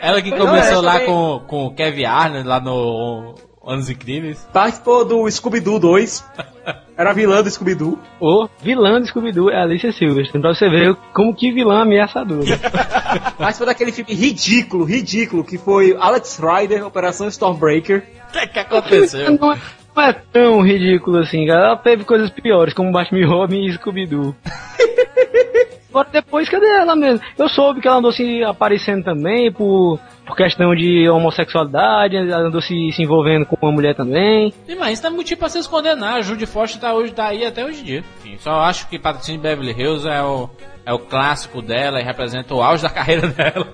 Ela 0.01 0.21
que 0.21 0.31
Não, 0.31 0.39
começou 0.39 0.79
é, 0.79 0.85
lá 0.85 0.91
também- 0.93 1.07
com, 1.07 1.39
com 1.47 1.65
o 1.67 1.73
Kevin 1.73 2.03
Arnold, 2.03 2.45
lá 2.45 2.59
no 2.59 3.35
Anos 3.65 3.89
Incríveis. 3.89 4.45
Participou 4.51 5.05
do 5.05 5.29
Scooby-Doo 5.31 5.79
2. 5.79 6.25
Era 6.97 7.13
vilã 7.13 7.41
do 7.41 7.49
Scooby-Doo. 7.49 7.99
O 8.19 8.47
vilã 8.61 8.99
do 8.99 9.07
Scooby-Doo 9.07 9.49
é 9.49 9.57
a 9.57 9.63
Alicia 9.63 9.91
Silverstone, 9.91 10.41
pra 10.41 10.53
você 10.53 10.69
ver 10.69 10.95
como 11.13 11.33
que 11.35 11.51
vilã 11.51 11.81
ameaçadora. 11.81 12.57
Participou 13.37 13.67
daquele 13.67 13.91
filme 13.91 14.13
ridículo, 14.13 14.83
ridículo, 14.83 15.43
que 15.43 15.57
foi 15.57 15.95
Alex 15.99 16.39
Rider, 16.39 16.85
Operação 16.85 17.27
Stormbreaker. 17.27 18.03
O 18.29 18.31
que 18.31 18.47
que 18.47 18.59
aconteceu? 18.59 19.37
Não 19.39 19.53
é, 19.53 19.57
não 19.95 20.03
é 20.03 20.13
tão 20.13 20.61
ridículo 20.61 21.19
assim, 21.19 21.45
cara. 21.45 21.67
Ela 21.67 21.77
teve 21.77 22.03
coisas 22.03 22.29
piores, 22.29 22.73
como 22.73 22.91
Batman 22.91 23.27
Robin 23.27 23.65
e 23.65 23.73
Scooby-Doo. 23.73 24.35
Agora 25.97 26.09
depois, 26.11 26.47
cadê 26.47 26.67
ela 26.67 26.95
mesmo? 26.95 27.25
Eu 27.35 27.49
soube 27.49 27.81
que 27.81 27.87
ela 27.87 27.97
andou 27.97 28.11
se 28.11 28.43
aparecendo 28.43 29.03
também 29.03 29.51
por, 29.51 29.99
por 30.27 30.35
questão 30.35 30.75
de 30.75 31.09
homossexualidade, 31.09 32.15
andou 32.15 32.61
se, 32.61 32.91
se 32.91 33.01
envolvendo 33.01 33.47
com 33.47 33.57
uma 33.59 33.71
mulher 33.71 33.95
também. 33.95 34.53
E, 34.67 34.75
mas 34.75 35.01
não 35.01 35.09
é 35.09 35.13
motivo 35.13 35.39
pra 35.39 35.49
se 35.49 35.57
esconder, 35.57 35.97
A 35.97 36.21
Judy 36.21 36.45
Foster 36.45 36.79
tá, 36.79 36.93
hoje, 36.93 37.13
tá 37.13 37.29
aí 37.29 37.43
até 37.43 37.65
hoje 37.65 37.81
em 37.81 37.83
dia. 37.83 38.03
Enfim, 38.19 38.37
só 38.37 38.59
acho 38.61 38.87
que 38.87 38.99
Patricinha 38.99 39.37
de 39.37 39.41
Beverly 39.41 39.71
Hills 39.71 40.07
é 40.07 40.21
o, 40.21 40.47
é 40.85 40.93
o 40.93 40.99
clássico 40.99 41.63
dela 41.63 41.99
e 41.99 42.03
representa 42.03 42.53
o 42.53 42.61
auge 42.61 42.83
da 42.83 42.89
carreira 42.91 43.27
dela. 43.27 43.67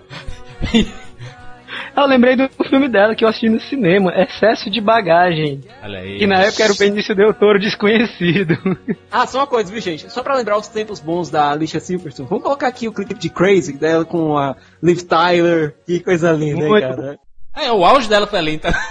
Eu 1.95 2.07
lembrei 2.07 2.35
do 2.35 2.49
filme 2.67 2.89
dela 2.89 3.13
que 3.15 3.23
eu 3.23 3.29
assisti 3.29 3.49
no 3.49 3.59
cinema, 3.61 4.11
Excesso 4.15 4.69
de 4.69 4.81
Bagagem. 4.81 5.61
Olha 5.83 5.99
aí. 5.99 6.17
Que 6.17 6.25
na 6.25 6.41
época 6.41 6.63
era 6.63 6.73
o 6.73 6.77
Benício 6.77 7.15
Del 7.15 7.33
Toro 7.33 7.59
desconhecido. 7.59 8.57
Ah, 9.11 9.27
só 9.27 9.37
uma 9.39 9.47
coisa, 9.47 9.71
viu, 9.71 9.79
gente? 9.79 10.11
Só 10.11 10.23
pra 10.23 10.35
lembrar 10.35 10.57
os 10.57 10.67
tempos 10.67 10.99
bons 10.99 11.29
da 11.29 11.51
Alicia 11.51 11.79
Silverstone, 11.79 12.27
vamos 12.27 12.43
colocar 12.43 12.67
aqui 12.67 12.87
o 12.87 12.91
clipe 12.91 13.13
de 13.13 13.29
Crazy 13.29 13.77
dela 13.77 14.03
com 14.03 14.35
a 14.35 14.55
Liv 14.81 15.03
Tyler. 15.03 15.75
Que 15.85 15.99
coisa 15.99 16.31
linda, 16.31 16.63
hein, 16.63 16.67
Muito 16.69 16.87
cara? 16.87 17.19
É, 17.55 17.71
o 17.71 17.85
auge 17.85 18.09
dela 18.09 18.25
foi 18.25 18.39
ali, 18.39 18.55
então. 18.55 18.71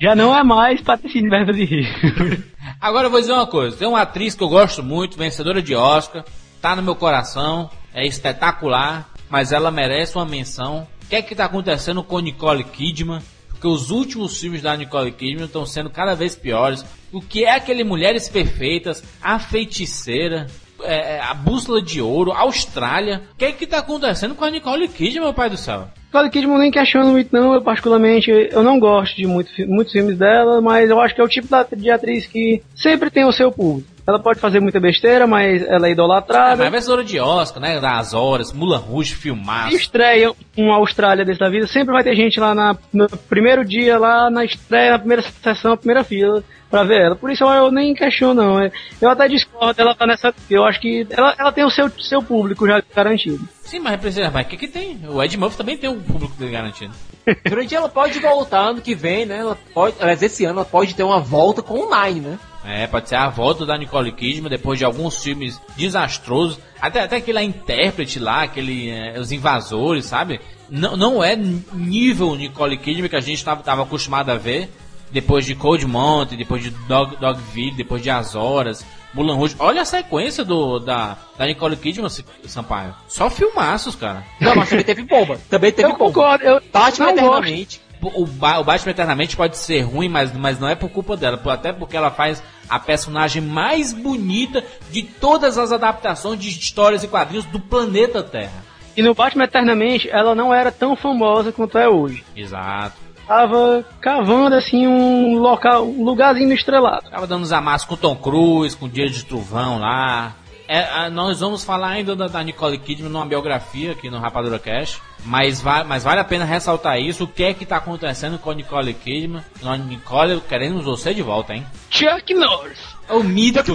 Já 0.00 0.14
não 0.14 0.36
é 0.36 0.44
mais 0.44 0.80
Patricinha 0.80 1.24
de 1.24 1.30
Beverly 1.30 1.64
Hills. 1.64 2.44
Agora 2.80 3.06
eu 3.06 3.10
vou 3.10 3.20
dizer 3.20 3.32
uma 3.32 3.46
coisa. 3.46 3.76
Tem 3.76 3.88
uma 3.88 4.02
atriz 4.02 4.36
que 4.36 4.42
eu 4.42 4.48
gosto 4.48 4.82
muito, 4.82 5.18
vencedora 5.18 5.60
de 5.60 5.74
Oscar, 5.74 6.24
tá 6.60 6.76
no 6.76 6.82
meu 6.82 6.94
coração, 6.94 7.68
é 7.92 8.06
espetacular, 8.06 9.08
mas 9.32 9.50
ela 9.50 9.70
merece 9.70 10.14
uma 10.14 10.26
menção. 10.26 10.86
O 11.04 11.06
que 11.08 11.16
é 11.16 11.22
que 11.22 11.34
tá 11.34 11.46
acontecendo 11.46 12.04
com 12.04 12.20
Nicole 12.20 12.62
Kidman? 12.64 13.22
Porque 13.48 13.66
os 13.66 13.90
últimos 13.90 14.38
filmes 14.38 14.60
da 14.60 14.76
Nicole 14.76 15.10
Kidman 15.10 15.46
estão 15.46 15.64
sendo 15.64 15.88
cada 15.88 16.14
vez 16.14 16.36
piores. 16.36 16.84
O 17.10 17.22
que 17.22 17.42
é 17.42 17.54
aquele 17.54 17.82
Mulheres 17.82 18.28
Perfeitas, 18.28 19.02
A 19.22 19.38
Feiticeira? 19.38 20.48
é, 20.84 21.16
é, 21.16 21.20
a 21.20 21.32
Bússola 21.32 21.80
de 21.80 22.00
Ouro, 22.00 22.32
Austrália. 22.32 23.22
O 23.32 23.36
que 23.36 23.44
é 23.44 23.52
que 23.52 23.66
tá 23.66 23.78
acontecendo 23.78 24.34
com 24.34 24.44
a 24.44 24.50
Nicole 24.50 24.88
Kidman, 24.88 25.22
meu 25.22 25.34
pai 25.34 25.48
do 25.48 25.56
céu? 25.56 25.88
Nicole 26.06 26.28
Kidman 26.28 26.58
nem 26.58 26.70
questiono 26.70 27.12
muito 27.12 27.32
não, 27.32 27.54
eu 27.54 27.62
particularmente, 27.62 28.30
eu 28.30 28.62
não 28.62 28.78
gosto 28.78 29.16
de 29.16 29.26
muito, 29.26 29.50
muitos 29.66 29.92
filmes 29.92 30.18
dela, 30.18 30.60
mas 30.60 30.90
eu 30.90 31.00
acho 31.00 31.14
que 31.14 31.20
é 31.20 31.24
o 31.24 31.28
tipo 31.28 31.48
de 31.76 31.90
atriz 31.90 32.26
que 32.26 32.62
sempre 32.74 33.10
tem 33.10 33.24
o 33.24 33.32
seu 33.32 33.50
público. 33.50 33.91
Ela 34.06 34.18
pode 34.18 34.40
fazer 34.40 34.58
muita 34.60 34.80
besteira, 34.80 35.26
mas 35.26 35.62
ela 35.62 35.86
é 35.86 35.92
idolatrada. 35.92 36.56
mas 36.56 36.66
é 36.66 36.70
vencedora 36.70 37.04
de 37.04 37.20
Oscar, 37.20 37.62
né? 37.62 37.80
Das 37.80 38.12
horas, 38.14 38.52
Mulan 38.52 38.78
Rouge, 38.78 39.14
filmaço. 39.14 39.76
estreia 39.76 40.32
um 40.58 40.72
Austrália 40.72 41.24
desse 41.24 41.38
da 41.38 41.48
vida, 41.48 41.66
sempre 41.68 41.92
vai 41.92 42.02
ter 42.02 42.16
gente 42.16 42.40
lá 42.40 42.54
na, 42.54 42.76
no 42.92 43.08
primeiro 43.08 43.64
dia, 43.64 43.98
lá 43.98 44.28
na 44.28 44.44
estreia, 44.44 44.92
na 44.92 44.98
primeira 44.98 45.22
sessão, 45.22 45.70
na 45.72 45.76
primeira 45.76 46.02
fila, 46.02 46.42
pra 46.68 46.82
ver 46.82 47.00
ela. 47.02 47.16
Por 47.16 47.30
isso 47.30 47.44
eu, 47.44 47.50
eu 47.50 47.70
nem 47.70 47.94
questiono, 47.94 48.34
não. 48.42 48.60
É, 48.60 48.72
Eu 49.00 49.08
até 49.08 49.28
discordo 49.28 49.74
dela 49.74 49.94
tá 49.94 50.04
nessa. 50.06 50.34
Eu 50.50 50.64
acho 50.64 50.80
que 50.80 51.06
ela, 51.10 51.34
ela 51.38 51.52
tem 51.52 51.64
o 51.64 51.70
seu, 51.70 51.88
seu 52.00 52.20
público 52.22 52.66
já 52.66 52.82
garantido. 52.94 53.46
Sim, 53.62 53.78
mas 53.78 54.00
precisa, 54.00 54.30
mas 54.30 54.46
o 54.46 54.48
que 54.48 54.56
que 54.56 54.68
tem? 54.68 54.98
O 55.08 55.22
Ed 55.22 55.36
Murphy 55.38 55.56
também 55.56 55.76
tem 55.76 55.88
um 55.88 56.00
público 56.00 56.34
garantido. 56.50 56.92
Durante 57.48 57.72
ela 57.74 57.88
pode 57.88 58.18
voltar 58.18 58.58
ano 58.60 58.80
que 58.80 58.94
vem, 58.96 59.26
né? 59.26 59.38
Ela 59.38 59.56
pode, 59.72 59.94
aliás, 60.00 60.20
esse 60.22 60.44
ano 60.44 60.58
ela 60.58 60.64
pode 60.64 60.92
ter 60.94 61.04
uma 61.04 61.20
volta 61.20 61.62
com 61.62 61.74
o 61.74 61.88
Nine, 62.04 62.20
né? 62.20 62.38
É, 62.64 62.86
pode 62.86 63.08
ser 63.08 63.16
a 63.16 63.28
volta 63.28 63.66
da 63.66 63.76
Nicole 63.76 64.12
Kidman 64.12 64.48
depois 64.48 64.78
de 64.78 64.84
alguns 64.84 65.22
filmes 65.22 65.60
desastrosos. 65.76 66.58
Até, 66.80 67.00
até 67.00 67.16
aquele 67.16 67.42
intérprete 67.42 68.18
lá, 68.18 68.42
aquele. 68.42 68.90
é, 68.90 69.18
os 69.18 69.32
invasores, 69.32 70.06
sabe? 70.06 70.40
Não, 70.70 70.96
não 70.96 71.24
é 71.24 71.36
nível 71.36 72.34
Nicole 72.36 72.76
Kidman 72.76 73.08
que 73.08 73.16
a 73.16 73.20
gente 73.20 73.44
tava, 73.44 73.62
tava 73.62 73.82
acostumado 73.82 74.30
a 74.30 74.36
ver. 74.36 74.70
Depois 75.10 75.44
de 75.44 75.54
Cold 75.54 75.86
Mountain, 75.86 76.38
depois 76.38 76.62
de 76.62 76.70
Dog, 76.70 77.16
Dogville, 77.16 77.76
depois 77.76 78.00
de 78.02 78.08
As 78.08 78.34
Horas, 78.34 78.82
Mulan 79.12 79.34
Rouge. 79.34 79.54
Olha 79.58 79.82
a 79.82 79.84
sequência 79.84 80.42
do, 80.42 80.78
da, 80.78 81.18
da 81.36 81.44
Nicole 81.44 81.76
Kidman, 81.76 82.08
Sampaio. 82.46 82.94
Só 83.08 83.28
filmaços, 83.28 83.94
cara. 83.94 84.24
Não, 84.40 84.54
mas 84.56 84.70
também 84.70 84.84
teve 84.84 85.02
bomba. 85.02 85.38
Também 85.50 85.70
teve 85.70 85.88
eu 85.88 85.92
bomba. 85.98 86.04
concordo, 86.06 86.44
eu 86.44 86.62
Batman 86.72 87.06
não 87.06 87.14
gosto. 87.14 87.26
eternamente. 87.40 87.80
O, 88.02 88.26
Ba- 88.26 88.58
o 88.58 88.64
Batman 88.64 88.90
Eternamente 88.90 89.36
pode 89.36 89.56
ser 89.56 89.82
ruim, 89.82 90.08
mas, 90.08 90.32
mas 90.32 90.58
não 90.58 90.68
é 90.68 90.74
por 90.74 90.88
culpa 90.90 91.16
dela. 91.16 91.40
Até 91.46 91.72
porque 91.72 91.96
ela 91.96 92.10
faz 92.10 92.42
a 92.68 92.78
personagem 92.80 93.40
mais 93.40 93.92
bonita 93.92 94.64
de 94.90 95.02
todas 95.02 95.56
as 95.58 95.70
adaptações 95.72 96.38
de 96.40 96.48
histórias 96.48 97.04
e 97.04 97.08
quadrinhos 97.08 97.44
do 97.46 97.60
planeta 97.60 98.22
Terra. 98.22 98.64
E 98.96 99.02
no 99.02 99.14
Batman 99.14 99.44
Eternamente, 99.44 100.08
ela 100.10 100.34
não 100.34 100.52
era 100.52 100.70
tão 100.72 100.94
famosa 100.96 101.52
quanto 101.52 101.78
é 101.78 101.88
hoje. 101.88 102.24
Exato. 102.36 102.96
Tava 103.26 103.84
cavando 104.00 104.56
assim 104.56 104.86
um 104.86 105.38
local, 105.38 105.86
um 105.86 106.04
lugarzinho 106.04 106.52
estrelado. 106.52 107.08
Tava 107.08 107.26
dando 107.26 107.42
os 107.44 107.52
amassos 107.52 107.86
com 107.86 107.96
Tom 107.96 108.16
Cruise, 108.16 108.76
com 108.76 108.88
Dia 108.88 109.08
de 109.08 109.24
Trovão 109.24 109.78
lá. 109.78 110.34
É, 110.68 110.80
a- 110.84 111.10
nós 111.10 111.40
vamos 111.40 111.64
falar 111.64 111.88
ainda 111.88 112.14
da, 112.16 112.28
da 112.28 112.42
Nicole 112.42 112.78
Kidman 112.78 113.10
numa 113.10 113.26
biografia 113.26 113.92
aqui 113.92 114.08
no 114.10 114.18
Rapadura 114.18 114.58
Cash. 114.58 115.00
Mas, 115.24 115.60
va 115.60 115.84
mas 115.84 116.02
vale 116.02 116.20
a 116.20 116.24
pena 116.24 116.44
ressaltar 116.44 116.98
isso. 117.00 117.24
O 117.24 117.28
que 117.28 117.44
é 117.44 117.54
que 117.54 117.64
tá 117.66 117.76
acontecendo 117.76 118.38
com 118.38 118.50
a 118.50 118.54
Nicole 118.54 118.92
Kidman? 118.94 119.42
Nós, 119.62 119.80
Nicole, 119.84 120.40
queremos 120.48 120.84
você 120.84 121.12
de 121.14 121.22
volta, 121.22 121.54
hein? 121.54 121.64
Chuck 121.90 122.34
Norris. 122.34 122.78
É 123.08 123.12
o 123.14 123.22
mito. 123.22 123.60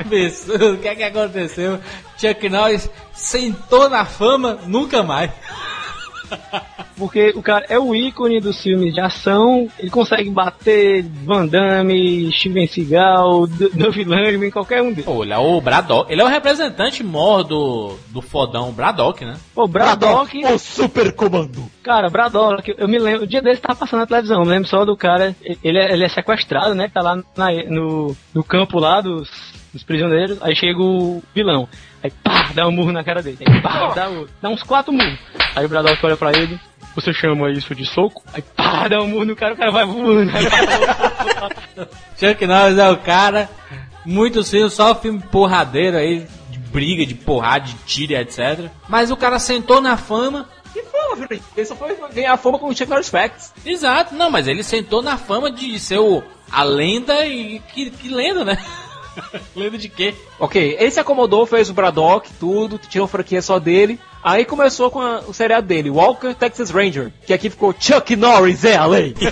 Absurdo. 0.00 0.74
O 0.74 0.78
que 0.78 0.88
é 0.88 0.94
que 0.94 1.02
aconteceu? 1.02 1.80
Chuck 2.18 2.48
Norris 2.48 2.88
sentou 3.12 3.88
na 3.88 4.04
fama, 4.04 4.58
nunca 4.66 5.02
mais. 5.02 5.30
Porque 6.96 7.32
o 7.34 7.42
cara 7.42 7.64
é 7.68 7.78
o 7.78 7.94
ícone 7.94 8.40
dos 8.40 8.62
filmes 8.62 8.92
de 8.92 9.00
ação, 9.00 9.68
ele 9.78 9.88
consegue 9.90 10.28
bater 10.28 11.02
Van 11.24 11.46
Damme, 11.46 12.30
Steven 12.30 12.66
Seagal, 12.66 13.46
D- 13.46 13.70
Duff 13.70 14.04
Langman, 14.04 14.50
qualquer 14.50 14.82
um 14.82 14.90
deles. 14.92 15.06
É 15.06 15.38
o 15.38 15.60
Braddock. 15.62 16.12
Ele 16.12 16.20
é 16.20 16.24
o 16.24 16.28
representante 16.28 17.02
mor 17.02 17.42
do, 17.42 17.96
do 18.08 18.20
fodão 18.20 18.70
Braddock, 18.72 19.24
né? 19.24 19.36
Pô, 19.54 19.66
Braddock, 19.66 20.44
O 20.44 20.58
super 20.58 21.12
comando. 21.12 21.64
cara, 21.82 22.10
Braddock, 22.10 22.74
eu 22.76 22.86
me 22.86 22.98
lembro, 22.98 23.22
o 23.24 23.26
dia 23.26 23.40
dele 23.40 23.56
tava 23.56 23.78
passando 23.78 24.00
na 24.00 24.06
televisão, 24.06 24.40
eu 24.40 24.44
me 24.44 24.50
lembro 24.50 24.68
só 24.68 24.84
do 24.84 24.94
cara, 24.96 25.34
ele 25.64 25.78
é, 25.78 25.92
ele 25.92 26.04
é 26.04 26.08
sequestrado, 26.08 26.74
né, 26.74 26.90
tá 26.92 27.00
lá 27.00 27.16
na- 27.16 27.52
no, 27.68 28.14
no 28.34 28.44
campo 28.44 28.78
lá 28.78 29.00
dos, 29.00 29.30
dos 29.72 29.82
prisioneiros, 29.82 30.36
aí 30.42 30.54
chega 30.54 30.82
o 30.82 31.22
vilão, 31.34 31.66
aí 32.02 32.10
pá, 32.22 32.50
dá 32.54 32.66
um 32.66 32.72
murro 32.72 32.92
na 32.92 33.04
cara 33.04 33.22
dele, 33.22 33.38
aí 33.46 33.60
pá, 33.60 33.92
dá, 33.94 34.08
dá 34.40 34.48
uns 34.48 34.62
quatro 34.62 34.92
murros, 34.92 35.18
aí 35.54 35.64
o 35.64 35.68
Braddock 35.68 36.04
olha 36.04 36.16
pra 36.16 36.32
ele, 36.32 36.58
você 36.94 37.12
chama 37.12 37.50
isso 37.50 37.74
de 37.74 37.86
soco? 37.86 38.22
Aí 38.32 38.42
pá, 38.42 38.88
dá 38.88 39.00
um 39.00 39.08
murro 39.08 39.24
no 39.24 39.36
cara, 39.36 39.54
o 39.54 39.56
cara 39.56 39.70
vai 39.70 39.84
voando, 39.84 40.30
aí 40.34 40.44
Chuck 42.20 42.46
Norris 42.46 42.78
é 42.78 42.90
o 42.90 42.98
cara. 42.98 43.48
Muitos 44.04 44.50
filmes, 44.50 44.72
só 44.72 44.94
filme 44.94 45.20
porradeiro 45.20 45.96
aí, 45.96 46.26
de 46.50 46.58
briga, 46.58 47.04
de 47.04 47.14
porrada, 47.14 47.66
de 47.66 47.74
tiro 47.86 48.12
e 48.12 48.16
etc. 48.16 48.70
Mas 48.88 49.10
o 49.10 49.16
cara 49.16 49.38
sentou 49.38 49.80
na 49.80 49.96
fama. 49.96 50.48
Que 50.72 50.82
fama. 50.82 51.26
Ele 51.56 51.66
só 51.66 51.74
foi 51.74 51.96
ganhar 52.12 52.36
fama 52.36 52.58
com 52.58 52.68
o 52.68 52.74
Chuck 52.74 52.88
Norris 52.88 53.08
Facts. 53.08 53.52
Exato, 53.64 54.14
não, 54.14 54.30
mas 54.30 54.46
ele 54.46 54.62
sentou 54.62 55.02
na 55.02 55.16
fama 55.16 55.50
de 55.50 55.78
ser 55.78 55.98
o, 55.98 56.22
a 56.50 56.62
lenda 56.62 57.26
e. 57.26 57.60
Que, 57.60 57.90
que 57.90 58.08
lenda, 58.08 58.44
né? 58.44 58.58
lenda 59.56 59.78
de 59.78 59.88
quê? 59.88 60.14
Ok, 60.38 60.76
ele 60.78 60.90
se 60.90 61.00
acomodou, 61.00 61.46
fez 61.46 61.68
o 61.70 61.74
Braddock, 61.74 62.30
tudo, 62.38 62.78
tirou 62.78 63.04
a 63.04 63.08
franquia 63.08 63.42
só 63.42 63.58
dele. 63.58 63.98
Aí 64.22 64.44
começou 64.44 64.90
com 64.90 65.00
a- 65.00 65.20
o 65.26 65.32
seriado 65.32 65.66
dele, 65.66 65.90
Walker 65.90 66.34
Texas 66.34 66.70
Ranger, 66.70 67.10
que 67.26 67.32
aqui 67.32 67.48
ficou 67.50 67.74
Chuck 67.78 68.14
Norris 68.16 68.64
é 68.64 68.76
a 68.76 68.84
lei. 68.86 69.14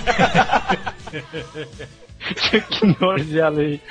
Chuck 2.35 2.99
Norris 2.99 3.31
e 3.31 3.39
a 3.41 3.49
lei. 3.49 3.81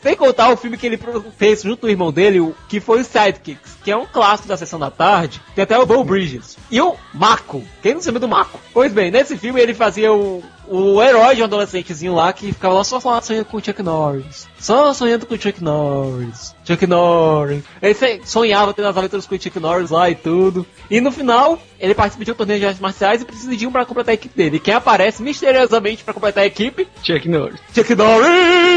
Sem 0.00 0.14
contar 0.16 0.50
o 0.50 0.56
filme 0.56 0.76
que 0.76 0.86
ele 0.86 0.98
fez 1.36 1.62
junto 1.62 1.78
com 1.80 1.86
o 1.86 1.90
irmão 1.90 2.12
dele, 2.12 2.54
que 2.68 2.78
foi 2.80 3.00
o 3.00 3.04
Sidekicks, 3.04 3.76
que 3.82 3.90
é 3.90 3.96
um 3.96 4.06
clássico 4.06 4.48
da 4.48 4.56
sessão 4.56 4.78
da 4.78 4.90
tarde, 4.90 5.40
tem 5.54 5.64
até 5.64 5.76
o 5.78 5.84
Bo 5.84 6.04
Bridges. 6.04 6.56
E 6.70 6.80
o 6.80 6.94
Marco, 7.12 7.62
quem 7.82 7.94
não 7.94 8.00
se 8.00 8.06
lembra 8.08 8.20
do 8.20 8.28
Marco? 8.28 8.60
Pois 8.72 8.92
bem, 8.92 9.10
nesse 9.10 9.36
filme 9.36 9.60
ele 9.60 9.74
fazia 9.74 10.12
o, 10.12 10.42
o 10.70 11.02
herói 11.02 11.34
de 11.34 11.42
um 11.42 11.44
adolescentezinho 11.44 12.14
lá 12.14 12.32
que 12.32 12.52
ficava 12.52 12.74
lá 12.74 12.84
só 12.84 13.00
falando 13.00 13.22
sonhando 13.22 13.44
com 13.46 13.56
o 13.56 13.64
Chuck 13.64 13.82
Norris. 13.82 14.48
Só 14.58 14.92
sonhando 14.92 15.26
com 15.26 15.34
o 15.34 15.40
Chuck 15.40 15.62
Norris. 15.62 16.54
Chuck 16.64 16.86
Norris. 16.86 17.62
Ele 17.80 17.96
sonhava 18.24 18.74
tendo 18.74 18.88
as 18.88 18.96
aventuras 18.96 19.26
com 19.26 19.34
o 19.34 19.40
Chuck 19.40 19.58
Norris 19.58 19.90
lá 19.90 20.10
e 20.10 20.14
tudo. 20.14 20.66
E 20.90 21.00
no 21.00 21.10
final, 21.10 21.60
ele 21.80 21.94
participa 21.94 22.24
de 22.24 22.32
um 22.32 22.34
torneio 22.34 22.60
de 22.60 22.66
artes 22.66 22.80
marciais 22.80 23.22
e 23.22 23.24
precisa 23.24 23.56
de 23.56 23.66
um 23.66 23.72
pra 23.72 23.86
completar 23.86 24.12
a 24.12 24.14
equipe 24.14 24.36
dele. 24.36 24.58
Quem 24.58 24.74
aparece 24.74 25.22
misteriosamente 25.22 26.04
pra 26.04 26.14
completar 26.14 26.44
a 26.44 26.46
equipe? 26.46 26.86
Chuck 27.02 27.28
Norris. 27.28 27.60
Chuck 27.74 27.94
Norris! 27.94 28.67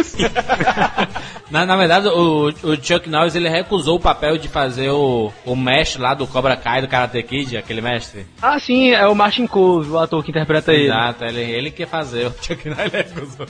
Na, 1.52 1.66
na 1.66 1.76
verdade, 1.76 2.08
o, 2.08 2.48
o 2.48 2.76
Chuck 2.82 3.10
Norris 3.10 3.36
ele 3.36 3.50
recusou 3.50 3.98
o 3.98 4.00
papel 4.00 4.38
de 4.38 4.48
fazer 4.48 4.90
o, 4.90 5.34
o 5.46 5.54
mestre 5.54 6.02
lá 6.02 6.14
do 6.14 6.26
Cobra 6.26 6.56
Kai 6.56 6.82
do 6.82 6.88
Karate 6.88 7.22
Kid, 7.22 7.58
aquele 7.58 7.82
mestre. 7.82 8.26
Ah, 8.42 8.58
sim, 8.58 8.92
é 8.92 9.06
o 9.06 9.14
Martin 9.14 9.46
Cove, 9.48 9.92
o 9.92 10.00
ator 10.00 10.24
que 10.24 10.32
interpreta 10.32 10.72
ele. 10.72 10.86
Exato, 10.86 11.26
ele, 11.26 11.42
ele 11.42 11.72
quer 11.72 11.88
fazer. 11.88 12.28
O 12.28 12.34
Chuck 12.42 12.70
Norris 12.70 12.94
recusou. 12.94 13.46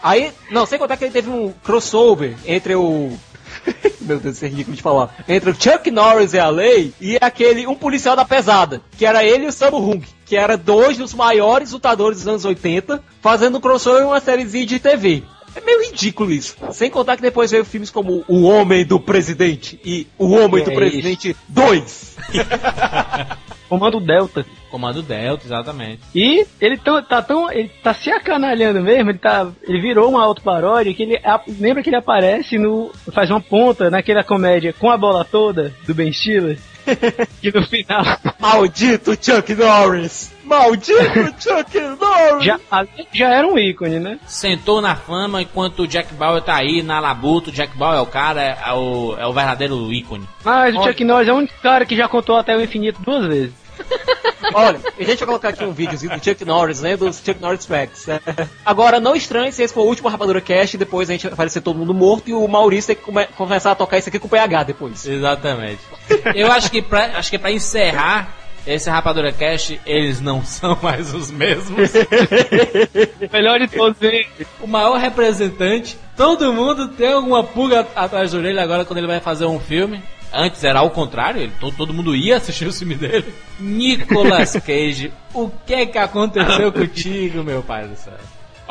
Aí, 0.00 0.30
não, 0.48 0.64
sem 0.64 0.78
contar 0.78 0.96
que 0.96 1.04
ele 1.04 1.12
teve 1.12 1.28
um 1.28 1.52
crossover 1.64 2.36
entre 2.46 2.76
o. 2.76 3.18
Meu 4.00 4.20
Deus, 4.20 4.36
isso 4.36 4.44
é 4.44 4.48
ridículo 4.48 4.76
de 4.76 4.82
falar. 4.82 5.12
Entre 5.28 5.50
o 5.50 5.54
Chuck 5.54 5.90
Norris 5.90 6.32
e 6.32 6.38
a 6.38 6.48
lei 6.48 6.94
e 7.00 7.18
aquele, 7.20 7.66
um 7.66 7.74
policial 7.74 8.14
da 8.14 8.24
pesada, 8.24 8.80
que 8.96 9.04
era 9.04 9.24
ele 9.24 9.46
e 9.46 9.48
o 9.48 9.52
Sammo 9.52 9.78
Hung, 9.78 10.04
que 10.24 10.36
era 10.36 10.56
dois 10.56 10.96
dos 10.96 11.12
maiores 11.12 11.72
lutadores 11.72 12.18
dos 12.18 12.28
anos 12.28 12.44
80, 12.44 13.02
fazendo 13.20 13.60
crossover 13.60 14.02
em 14.02 14.06
uma 14.06 14.20
sériezinha 14.20 14.66
de 14.66 14.78
TV. 14.78 15.24
É 15.54 15.60
meio 15.60 15.82
ridículo 15.90 16.30
isso. 16.32 16.56
Sem 16.72 16.90
contar 16.90 17.16
que 17.16 17.22
depois 17.22 17.50
veio 17.50 17.64
filmes 17.64 17.90
como 17.90 18.24
O 18.28 18.42
Homem 18.42 18.84
do 18.84 19.00
Presidente 19.00 19.80
e 19.84 20.06
O 20.18 20.30
Homem 20.32 20.62
do 20.64 20.70
É 20.70 20.74
Presidente 20.74 21.36
2. 21.48 22.16
Comando 23.68 24.00
Delta. 24.00 24.44
Comando 24.68 25.00
Delta, 25.02 25.44
exatamente. 25.46 26.00
E 26.14 26.44
ele 26.60 26.76
tão, 26.76 27.00
tá 27.02 27.22
tão. 27.22 27.50
Ele 27.52 27.68
tá 27.82 27.94
se 27.94 28.10
acanalhando 28.10 28.80
mesmo, 28.82 29.10
ele 29.10 29.18
tá. 29.18 29.48
Ele 29.62 29.80
virou 29.80 30.08
uma 30.10 30.24
autoparódia 30.24 30.92
que 30.92 31.02
ele. 31.04 31.16
a- 31.24 31.40
lembra 31.58 31.82
que 31.82 31.88
ele 31.88 31.96
aparece 31.96 32.58
no. 32.58 32.90
faz 33.12 33.30
uma 33.30 33.40
ponta 33.40 33.88
naquela 33.88 34.24
comédia 34.24 34.72
com 34.72 34.90
a 34.90 34.96
bola 34.96 35.24
toda 35.24 35.72
do 35.86 35.94
Ben 35.94 36.12
Stiller. 36.12 36.58
que 37.40 37.52
no 37.52 37.64
final. 37.66 38.02
Maldito 38.40 39.12
Chuck 39.20 39.54
Norris! 39.54 40.32
Maldito 40.50 40.98
Chuck 41.40 41.80
Norris! 42.00 42.44
Já, 42.44 42.58
ali 42.70 42.88
já 43.12 43.28
era 43.32 43.46
um 43.46 43.56
ícone, 43.58 43.98
né? 44.00 44.18
Sentou 44.26 44.80
na 44.80 44.96
fama 44.96 45.40
enquanto 45.40 45.84
o 45.84 45.86
Jack 45.88 46.12
Bauer 46.14 46.42
tá 46.42 46.56
aí 46.56 46.82
na 46.82 46.98
labuta. 47.00 47.50
O 47.50 47.52
Jack 47.52 47.76
Bauer 47.78 47.98
é 47.98 48.02
o 48.02 48.06
cara, 48.06 48.42
é 48.42 48.72
o, 48.72 49.14
é 49.18 49.26
o 49.26 49.32
verdadeiro 49.32 49.92
ícone. 49.92 50.28
Mas 50.44 50.74
o 50.74 50.82
Chuck 50.82 51.04
Norris 51.04 51.28
é 51.28 51.32
o 51.32 51.36
único 51.36 51.54
cara 51.62 51.86
que 51.86 51.96
já 51.96 52.08
contou 52.08 52.36
até 52.36 52.56
o 52.56 52.60
infinito 52.60 53.00
duas 53.02 53.26
vezes. 53.26 53.52
Olha, 54.52 54.80
a 54.98 55.02
gente 55.02 55.18
vai 55.18 55.26
colocar 55.26 55.48
aqui 55.50 55.64
um 55.64 55.72
videozinho 55.72 56.18
do 56.18 56.24
Chuck 56.24 56.44
Norris, 56.44 56.80
né? 56.82 56.96
Dos 56.96 57.18
Chuck 57.24 57.40
Norris 57.40 57.64
Facts. 57.66 58.06
Agora, 58.66 58.98
não 58.98 59.14
estranhe 59.14 59.52
se 59.52 59.62
esse 59.62 59.72
for 59.72 59.82
o 59.82 59.86
último 59.86 60.08
Rapadura 60.08 60.40
Cast, 60.40 60.76
depois 60.76 61.08
a 61.08 61.12
gente 61.12 61.22
vai 61.24 61.32
aparecer 61.34 61.60
todo 61.60 61.78
mundo 61.78 61.94
morto 61.94 62.28
e 62.28 62.34
o 62.34 62.46
Maurício 62.48 62.88
tem 62.88 62.96
que 62.96 63.02
come- 63.02 63.26
começar 63.36 63.70
a 63.70 63.74
tocar 63.74 63.98
isso 63.98 64.08
aqui 64.08 64.18
com 64.18 64.26
o 64.26 64.30
PH 64.30 64.64
depois. 64.64 65.06
Exatamente. 65.06 65.80
Eu 66.34 66.50
acho 66.50 66.70
que 66.70 66.82
pra, 66.82 67.18
acho 67.18 67.30
que 67.30 67.38
pra 67.38 67.50
encerrar 67.52 68.28
esse 68.66 68.88
Rapadura 68.90 69.32
Cast, 69.32 69.80
eles 69.86 70.20
não 70.20 70.42
são 70.44 70.78
mais 70.82 71.12
os 71.14 71.30
mesmos. 71.30 71.90
Melhor 73.32 73.58
de 73.58 73.68
todos, 73.68 74.00
hein? 74.02 74.26
o 74.60 74.66
maior 74.66 74.98
representante, 74.98 75.96
todo 76.16 76.52
mundo 76.52 76.88
tem 76.88 77.12
alguma 77.12 77.42
pulga 77.42 77.86
atrás 77.94 78.32
da 78.32 78.38
orelha 78.38 78.62
agora 78.62 78.84
quando 78.84 78.98
ele 78.98 79.06
vai 79.06 79.20
fazer 79.20 79.46
um 79.46 79.58
filme. 79.58 80.02
Antes 80.32 80.62
era 80.62 80.78
ao 80.78 80.90
contrário, 80.90 81.42
ele, 81.42 81.52
todo, 81.58 81.76
todo 81.76 81.92
mundo 81.92 82.14
ia 82.14 82.36
assistir 82.36 82.66
o 82.66 82.72
filme 82.72 82.94
dele. 82.94 83.34
Nicolas 83.58 84.52
Cage, 84.52 85.12
o 85.34 85.50
que 85.66 85.74
é 85.74 85.86
que 85.86 85.98
aconteceu 85.98 86.70
contigo, 86.70 87.42
meu 87.42 87.62
pai 87.62 87.88
do 87.88 87.96
céu? 87.96 88.14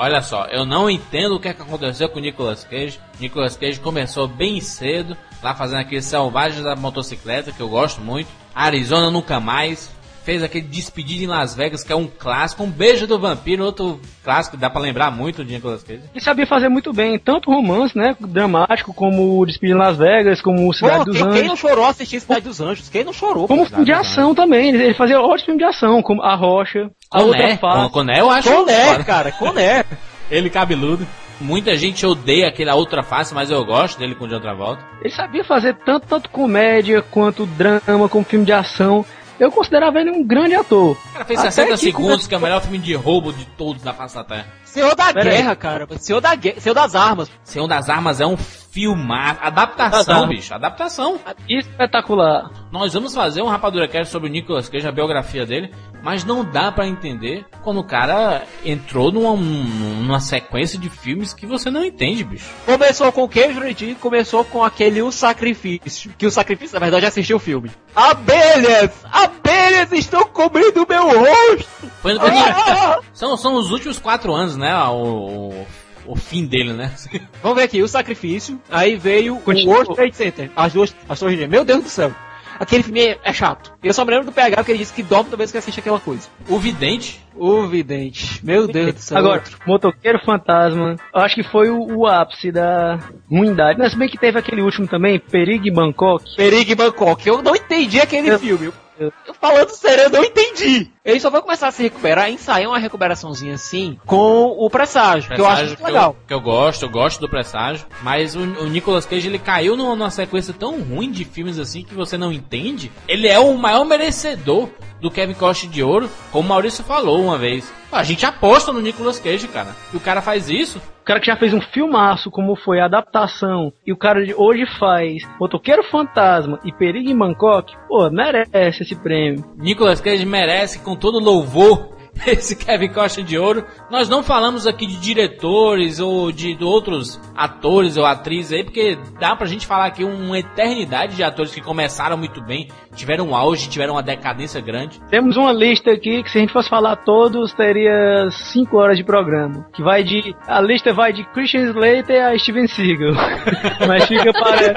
Olha 0.01 0.21
só, 0.21 0.45
eu 0.45 0.65
não 0.65 0.89
entendo 0.89 1.35
o 1.35 1.39
que 1.41 1.49
é 1.49 1.53
que 1.53 1.61
aconteceu 1.61 2.07
com 2.07 2.19
o 2.19 2.21
Nicolas 2.21 2.63
Cage. 2.63 2.97
Nicolas 3.19 3.57
Cage 3.57 3.81
começou 3.81 4.29
bem 4.29 4.61
cedo, 4.61 5.17
lá 5.43 5.53
fazendo 5.53 5.81
aquele 5.81 6.01
Selvagens 6.01 6.63
da 6.63 6.73
Motocicleta, 6.73 7.51
que 7.51 7.59
eu 7.59 7.67
gosto 7.67 7.99
muito. 7.99 8.29
Arizona 8.55 9.11
Nunca 9.11 9.41
Mais. 9.41 9.91
Fez 10.24 10.43
aquele 10.43 10.67
Despedido 10.67 11.24
em 11.24 11.28
Las 11.28 11.55
Vegas, 11.55 11.84
que 11.84 11.91
é 11.91 11.95
um 11.95 12.07
clássico. 12.07 12.63
Um 12.63 12.70
Beijo 12.70 13.07
do 13.07 13.20
Vampiro, 13.20 13.63
outro 13.63 13.99
clássico 14.24 14.55
que 14.55 14.61
dá 14.61 14.70
pra 14.70 14.82
lembrar 14.82 15.11
muito 15.11 15.43
de 15.43 15.53
Nicolas 15.53 15.84
Cage. 15.84 16.01
Ele 16.13 16.24
sabia 16.24 16.45
fazer 16.45 16.70
muito 16.70 16.93
bem, 16.93 17.17
tanto 17.17 17.51
romance, 17.51 17.97
né, 17.97 18.15
dramático, 18.20 18.93
como 18.93 19.39
o 19.39 19.45
Despedido 19.45 19.80
em 19.80 19.82
Las 19.82 19.97
Vegas, 19.97 20.41
como 20.41 20.67
o 20.67 20.74
Cidade 20.74 20.99
Pô, 20.99 21.05
dos 21.05 21.17
quem, 21.17 21.24
quem 21.26 21.38
Anjos. 21.39 21.47
não 21.47 21.55
chorou 21.55 21.86
assistir 21.86 22.20
Cidade 22.20 22.41
dos 22.41 22.61
Anjos? 22.61 22.89
Quem 22.89 23.03
não 23.03 23.13
chorou? 23.13 23.47
Como 23.47 23.65
filme 23.65 23.86
de 23.86 23.91
ação 23.91 24.36
também, 24.36 24.70
ele 24.70 24.93
fazia 24.93 25.20
ótimos 25.20 25.45
filmes 25.45 25.59
de 25.59 25.65
ação, 25.65 26.01
como 26.01 26.22
A 26.22 26.36
Rocha, 26.36 26.89
A 27.11 27.22
Outra 27.22 27.41
Coné, 27.41 27.57
Face. 27.57 27.89
Coné 27.91 28.20
eu 28.20 28.30
acho 28.30 28.49
Coné, 28.51 29.03
cara, 29.03 29.32
Coné. 29.32 29.86
Ele 30.30 30.49
cabeludo. 30.49 31.07
Muita 31.41 31.76
gente 31.78 32.05
odeia 32.05 32.49
aquela 32.49 32.76
outra 32.76 33.01
face, 33.01 33.34
mas 33.34 33.49
eu 33.49 33.63
gosto 33.63 33.97
dele 33.97 34.13
com 34.13 34.26
o 34.26 34.28
John 34.28 34.41
Travolta. 34.41 34.84
Ele 34.99 35.09
sabia 35.09 35.43
fazer 35.43 35.74
tanto, 35.86 36.05
tanto 36.05 36.30
comédia, 36.30 37.01
quanto 37.01 37.45
drama, 37.45 38.09
como 38.09 38.26
filme 38.26 38.45
de 38.45 38.51
ação. 38.51 39.05
Eu 39.39 39.51
considerava 39.51 39.99
ele 39.99 40.11
um 40.11 40.23
grande 40.23 40.55
ator. 40.55 40.91
O 40.91 41.13
cara 41.13 41.25
fez 41.25 41.39
Até 41.39 41.51
60 41.51 41.71
que 41.71 41.77
segundos, 41.77 42.27
que 42.27 42.35
é 42.35 42.37
o 42.37 42.41
melhor 42.41 42.61
filme 42.61 42.77
de 42.77 42.93
roubo 42.93 43.31
de 43.31 43.45
todos 43.45 43.81
da 43.81 43.93
face 43.93 44.15
da 44.15 44.23
Terra. 44.23 44.47
Senhor 44.70 44.95
da 44.95 45.13
Pera 45.13 45.30
aí. 45.32 45.38
guerra, 45.38 45.55
cara. 45.55 45.88
Senhor, 45.97 46.22
da 46.22 46.36
guerra, 46.36 46.59
Senhor 46.59 46.76
das 46.76 46.95
armas. 46.95 47.30
Senhor 47.43 47.67
das 47.67 47.89
Armas 47.89 48.22
é 48.22 48.26
um 48.26 48.38
filmar. 48.38 49.39
Adaptação, 49.41 50.24
Ah, 50.24 50.28
bicho. 50.28 50.53
Adaptação. 50.53 51.20
Espetacular. 51.47 52.49
Nós 52.72 52.93
vamos 52.93 53.13
fazer 53.15 53.41
um 53.41 53.47
Rapadura 53.47 53.88
Cast 53.88 54.11
sobre 54.11 54.30
o 54.30 54.32
Nicolas 54.32 54.70
Cage, 54.70 54.88
a 54.88 54.91
biografia 54.91 55.43
dele, 55.45 55.74
mas 56.03 56.24
não 56.24 56.45
dá 56.45 56.72
pra 56.72 56.88
entender 56.88 57.45
quando 57.63 57.80
o 57.80 57.84
cara 57.84 58.43
entrou 58.63 59.11
numa, 59.11 59.36
numa 59.36 60.20
sequência 60.20 60.78
de 60.78 60.88
filmes 60.89 61.34
que 61.34 61.47
você 61.47 61.72
não 61.72 61.84
entende, 61.84 62.24
bicho. 62.24 62.49
Começou 62.65 63.11
com 63.11 63.24
o 63.24 63.30
que, 63.30 63.51
Jurandir? 63.51 63.95
Começou 63.95 64.45
com 64.45 64.63
aquele 64.63 65.01
O 65.01 65.11
Sacrifício. 65.11 66.13
Que 66.17 66.28
o 66.28 66.32
Sacrifício, 66.32 66.76
na 66.76 66.80
verdade, 66.80 67.07
assistiu 67.07 67.38
o 67.38 67.39
filme. 67.39 67.72
Abelhas! 67.95 68.91
Abelhas 69.11 69.91
estão 69.91 70.24
cobrindo 70.26 70.86
meu 70.88 71.07
rosto! 71.07 71.67
Foi, 72.01 72.17
foi 72.20 72.30
no- 72.32 73.03
são, 73.13 73.36
são 73.36 73.55
os 73.55 73.72
últimos 73.72 73.97
quatro 73.99 74.34
anos, 74.34 74.55
né? 74.60 74.76
O, 74.89 75.49
o, 75.53 75.68
o 76.07 76.16
fim 76.16 76.45
dele, 76.45 76.74
né? 76.74 76.91
Vamos 77.41 77.57
ver 77.57 77.64
aqui, 77.64 77.82
O 77.82 77.88
Sacrifício. 77.88 78.60
Aí 78.70 78.95
veio 78.95 79.38
Continua. 79.38 79.74
o 79.74 79.78
World 79.78 79.95
Trade 79.95 80.16
Center. 80.16 80.51
As 80.55 80.74
duas, 80.74 80.95
as 81.07 81.20
gêmeas. 81.20 81.49
Meu 81.49 81.66
Deus 81.66 81.84
do 81.84 81.89
céu. 81.89 82.14
Aquele 82.60 82.84
filme 82.84 82.99
é, 82.99 83.18
é 83.24 83.32
chato. 83.32 83.72
Eu 83.82 83.93
só 83.93 84.03
me 84.03 84.12
lembro 84.12 84.26
do 84.26 84.34
PH 84.34 84.66
que 84.66 84.72
ele 84.72 84.80
disse 84.80 84.91
que 84.93 85.01
dorme 85.01 85.26
toda 85.26 85.38
vez 85.38 85.49
que 85.49 85.57
assiste 85.57 85.80
aquela 85.80 85.97
coisa. 85.99 86.28
O 86.49 86.60
Vidente. 86.60 87.24
O 87.34 87.66
Vidente. 87.68 88.45
Meu 88.45 88.68
Deus 88.68 88.95
do 88.95 88.99
céu. 88.99 89.18
Agora, 89.18 89.41
Motoqueiro 89.66 90.20
Fantasma, 90.26 90.97
eu 91.16 91.22
acho 91.22 91.36
que 91.36 91.43
foi 91.43 91.70
o, 91.70 91.99
o 91.99 92.05
ápice 92.05 92.51
da 92.51 92.99
ruindade. 93.32 93.80
Mas 93.80 93.93
se 93.93 93.97
bem 93.97 94.10
que 94.10 94.18
teve 94.18 94.38
aquele 94.38 94.62
último 94.62 94.88
também, 94.89 95.18
Perigo 95.20 95.70
em 95.70 95.74
Bangkok. 95.74 96.36
Perigo 96.36 96.70
em 96.74 96.76
Bangkok. 96.76 97.26
Eu 97.26 97.41
não 97.41 97.55
entendi 97.55 98.01
aquele 98.01 98.30
Eu- 98.30 98.39
filme. 98.39 98.74
Eu- 98.99 99.13
Eu 99.27 99.33
falando 99.33 99.69
sério, 99.69 100.03
eu 100.03 100.09
não 100.09 100.23
entendi. 100.23 100.89
Ele 101.03 101.19
só 101.19 101.29
vai 101.29 101.41
começar 101.41 101.67
a 101.67 101.71
se 101.71 101.81
recuperar, 101.83 102.29
ensaiar 102.29 102.69
uma 102.69 102.77
recuperaçãozinha 102.77 103.55
assim 103.55 103.97
com 104.05 104.47
o 104.57 104.69
presságio, 104.69 105.33
que 105.33 105.39
eu 105.41 105.45
acho 105.45 105.55
Presságio 105.57 105.73
isso 105.75 105.85
legal. 105.85 106.15
que 106.27 106.33
eu 106.33 106.41
gosto, 106.41 106.83
eu 106.83 106.89
gosto 106.89 107.19
do 107.19 107.29
presságio. 107.29 107.85
Mas 108.03 108.35
o, 108.35 108.39
o 108.41 108.67
Nicolas 108.67 109.05
Cage, 109.05 109.27
ele 109.27 109.39
caiu 109.39 109.75
numa, 109.75 109.95
numa 109.95 110.09
sequência 110.11 110.53
tão 110.53 110.79
ruim 110.81 111.11
de 111.11 111.25
filmes 111.25 111.57
assim 111.57 111.83
que 111.83 111.93
você 111.95 112.17
não 112.17 112.31
entende. 112.31 112.91
Ele 113.07 113.27
é 113.27 113.39
o 113.39 113.55
maior 113.57 113.85
merecedor 113.85 114.69
do 114.99 115.11
Kevin 115.11 115.33
Costa 115.33 115.67
de 115.67 115.83
Ouro, 115.83 116.09
como 116.31 116.45
o 116.45 116.49
Maurício 116.49 116.83
falou 116.83 117.23
uma 117.23 117.37
vez. 117.37 117.73
A 117.91 118.03
gente 118.03 118.25
aposta 118.25 118.71
no 118.71 118.81
Nicolas 118.81 119.19
Cage, 119.19 119.47
cara. 119.47 119.75
E 119.93 119.97
o 119.97 119.99
cara 119.99 120.21
faz 120.21 120.49
isso. 120.49 120.79
O 121.01 121.03
cara 121.03 121.19
que 121.19 121.25
já 121.25 121.35
fez 121.35 121.53
um 121.53 121.61
filmaço, 121.61 122.29
como 122.29 122.55
foi 122.55 122.79
a 122.79 122.85
adaptação, 122.85 123.73
e 123.85 123.91
o 123.91 123.97
cara 123.97 124.23
de 124.23 124.33
hoje 124.33 124.65
faz 124.77 125.23
Motoqueiro 125.39 125.83
Fantasma 125.83 126.59
e 126.63 126.71
Perigo 126.71 127.09
em 127.09 127.17
Bangkok, 127.17 127.75
pô, 127.87 128.09
merece 128.11 128.83
esse 128.83 128.95
prêmio. 128.95 129.43
Nicolas 129.57 129.99
Cage 129.99 130.25
merece 130.25 130.79
com 130.79 130.95
todo 130.95 131.19
louvor 131.19 131.98
esse 132.28 132.55
Kevin 132.55 132.89
Costa 132.89 133.24
de 133.24 133.38
Ouro. 133.38 133.65
Nós 133.89 134.09
não 134.09 134.24
falamos 134.24 134.67
aqui 134.67 134.86
de 134.86 134.97
diretores 134.97 135.99
ou 135.99 136.32
de, 136.32 136.57
outros 136.61 137.20
atores 137.36 137.97
ou 137.97 138.05
atrizes 138.05 138.51
aí, 138.51 138.63
porque 138.63 138.97
dá 139.20 139.36
pra 139.36 139.47
gente 139.47 139.65
falar 139.65 139.86
aqui 139.86 140.03
uma 140.03 140.38
eternidade 140.38 141.15
de 141.15 141.24
atores 141.24 141.53
que 141.53 141.61
começaram 141.61 142.17
muito 142.17 142.41
bem, 142.41 142.67
tiveram 142.95 143.30
um 143.30 143.36
auge, 143.36 143.70
tiveram 143.70 143.93
uma 143.93 144.03
decadência 144.03 144.61
grande. 144.61 144.99
Temos 145.09 145.38
uma 145.38 145.51
lista 145.51 145.91
aqui 145.91 146.24
que 146.24 146.30
se 146.30 146.38
a 146.38 146.41
gente 146.41 146.53
fosse 146.53 146.70
falar 146.70 146.97
todos, 146.97 147.53
teria 147.53 148.30
5 148.30 148.78
horas 148.78 148.97
de 148.97 149.03
programa. 149.03 149.65
Que 149.74 149.82
vai 149.82 150.03
de. 150.03 150.36
A 150.47 150.61
lista 150.61 150.93
vai 150.93 151.13
de 151.13 151.24
Christian 151.32 151.65
Slater 151.72 152.26
a 152.26 152.38
Steven 152.38 152.67
Seagal. 152.67 153.13
Mas 153.88 154.05
fica 154.05 154.32
para 154.34 154.74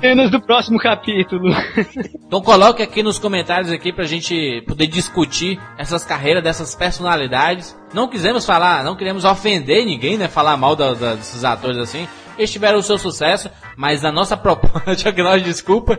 cenas 0.00 0.30
do 0.30 0.40
próximo 0.40 0.78
capítulo. 0.78 1.52
Então 2.26 2.40
coloque 2.40 2.82
aqui 2.82 3.02
nos 3.02 3.18
comentários 3.18 3.70
aqui 3.70 3.92
pra 3.92 4.04
gente 4.04 4.62
poder 4.66 4.86
discutir 4.86 5.60
essas 5.76 6.04
carreiras 6.04 6.29
dessas 6.40 6.74
personalidades. 6.74 7.74
Não 7.94 8.06
quisemos 8.08 8.44
falar, 8.46 8.84
não 8.84 8.94
queremos 8.94 9.24
ofender 9.24 9.84
ninguém, 9.84 10.16
né? 10.16 10.28
Falar 10.28 10.56
mal 10.56 10.76
da- 10.76 10.94
da- 10.94 11.14
desses 11.14 11.42
atores 11.44 11.78
assim. 11.78 12.06
Eles 12.38 12.50
tiveram 12.52 12.78
o 12.78 12.82
seu 12.82 12.96
sucesso, 12.96 13.50
mas 13.76 14.04
a 14.04 14.12
nossa 14.12 14.36
proposta, 14.38 15.12
que 15.12 15.22
nós 15.22 15.42
desculpa, 15.42 15.98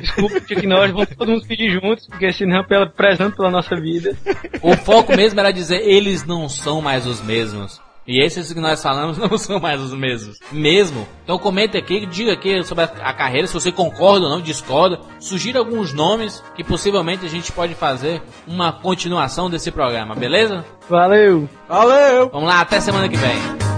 Desculpa, 0.00 0.40
que 0.40 0.66
nós 0.66 0.90
vamos 0.90 1.08
todo 1.16 1.30
mundo 1.30 1.46
pedir 1.46 1.70
juntos, 1.70 2.06
porque 2.06 2.32
senão 2.32 2.64
pela, 2.64 2.86
prezando 2.88 3.34
pela 3.36 3.50
nossa 3.50 3.74
vida. 3.76 4.16
o 4.62 4.76
foco 4.76 5.14
mesmo 5.16 5.38
era 5.40 5.52
dizer 5.52 5.80
eles 5.86 6.24
não 6.24 6.48
são 6.48 6.80
mais 6.80 7.06
os 7.06 7.20
mesmos. 7.20 7.80
E 8.06 8.20
esses 8.22 8.52
que 8.52 8.60
nós 8.60 8.82
falamos 8.82 9.16
não 9.18 9.36
são 9.38 9.60
mais 9.60 9.80
os 9.80 9.94
mesmos. 9.94 10.38
Mesmo. 10.50 11.06
Então 11.24 11.38
comente 11.38 11.76
aqui, 11.76 12.06
diga 12.06 12.32
aqui 12.32 12.62
sobre 12.64 12.84
a, 12.84 12.86
a 12.86 13.14
carreira, 13.14 13.46
se 13.46 13.54
você 13.54 13.70
concorda 13.70 14.26
ou 14.26 14.30
não, 14.30 14.40
discorda. 14.40 15.00
Sugira 15.18 15.58
alguns 15.58 15.92
nomes 15.92 16.42
que 16.54 16.64
possivelmente 16.64 17.24
a 17.24 17.28
gente 17.28 17.52
pode 17.52 17.74
fazer 17.74 18.22
uma 18.46 18.72
continuação 18.72 19.48
desse 19.48 19.70
programa, 19.70 20.14
beleza? 20.14 20.64
Valeu! 20.88 21.48
Valeu! 21.68 22.28
Vamos 22.30 22.48
lá, 22.48 22.60
até 22.60 22.80
semana 22.80 23.08
que 23.08 23.16
vem. 23.16 23.71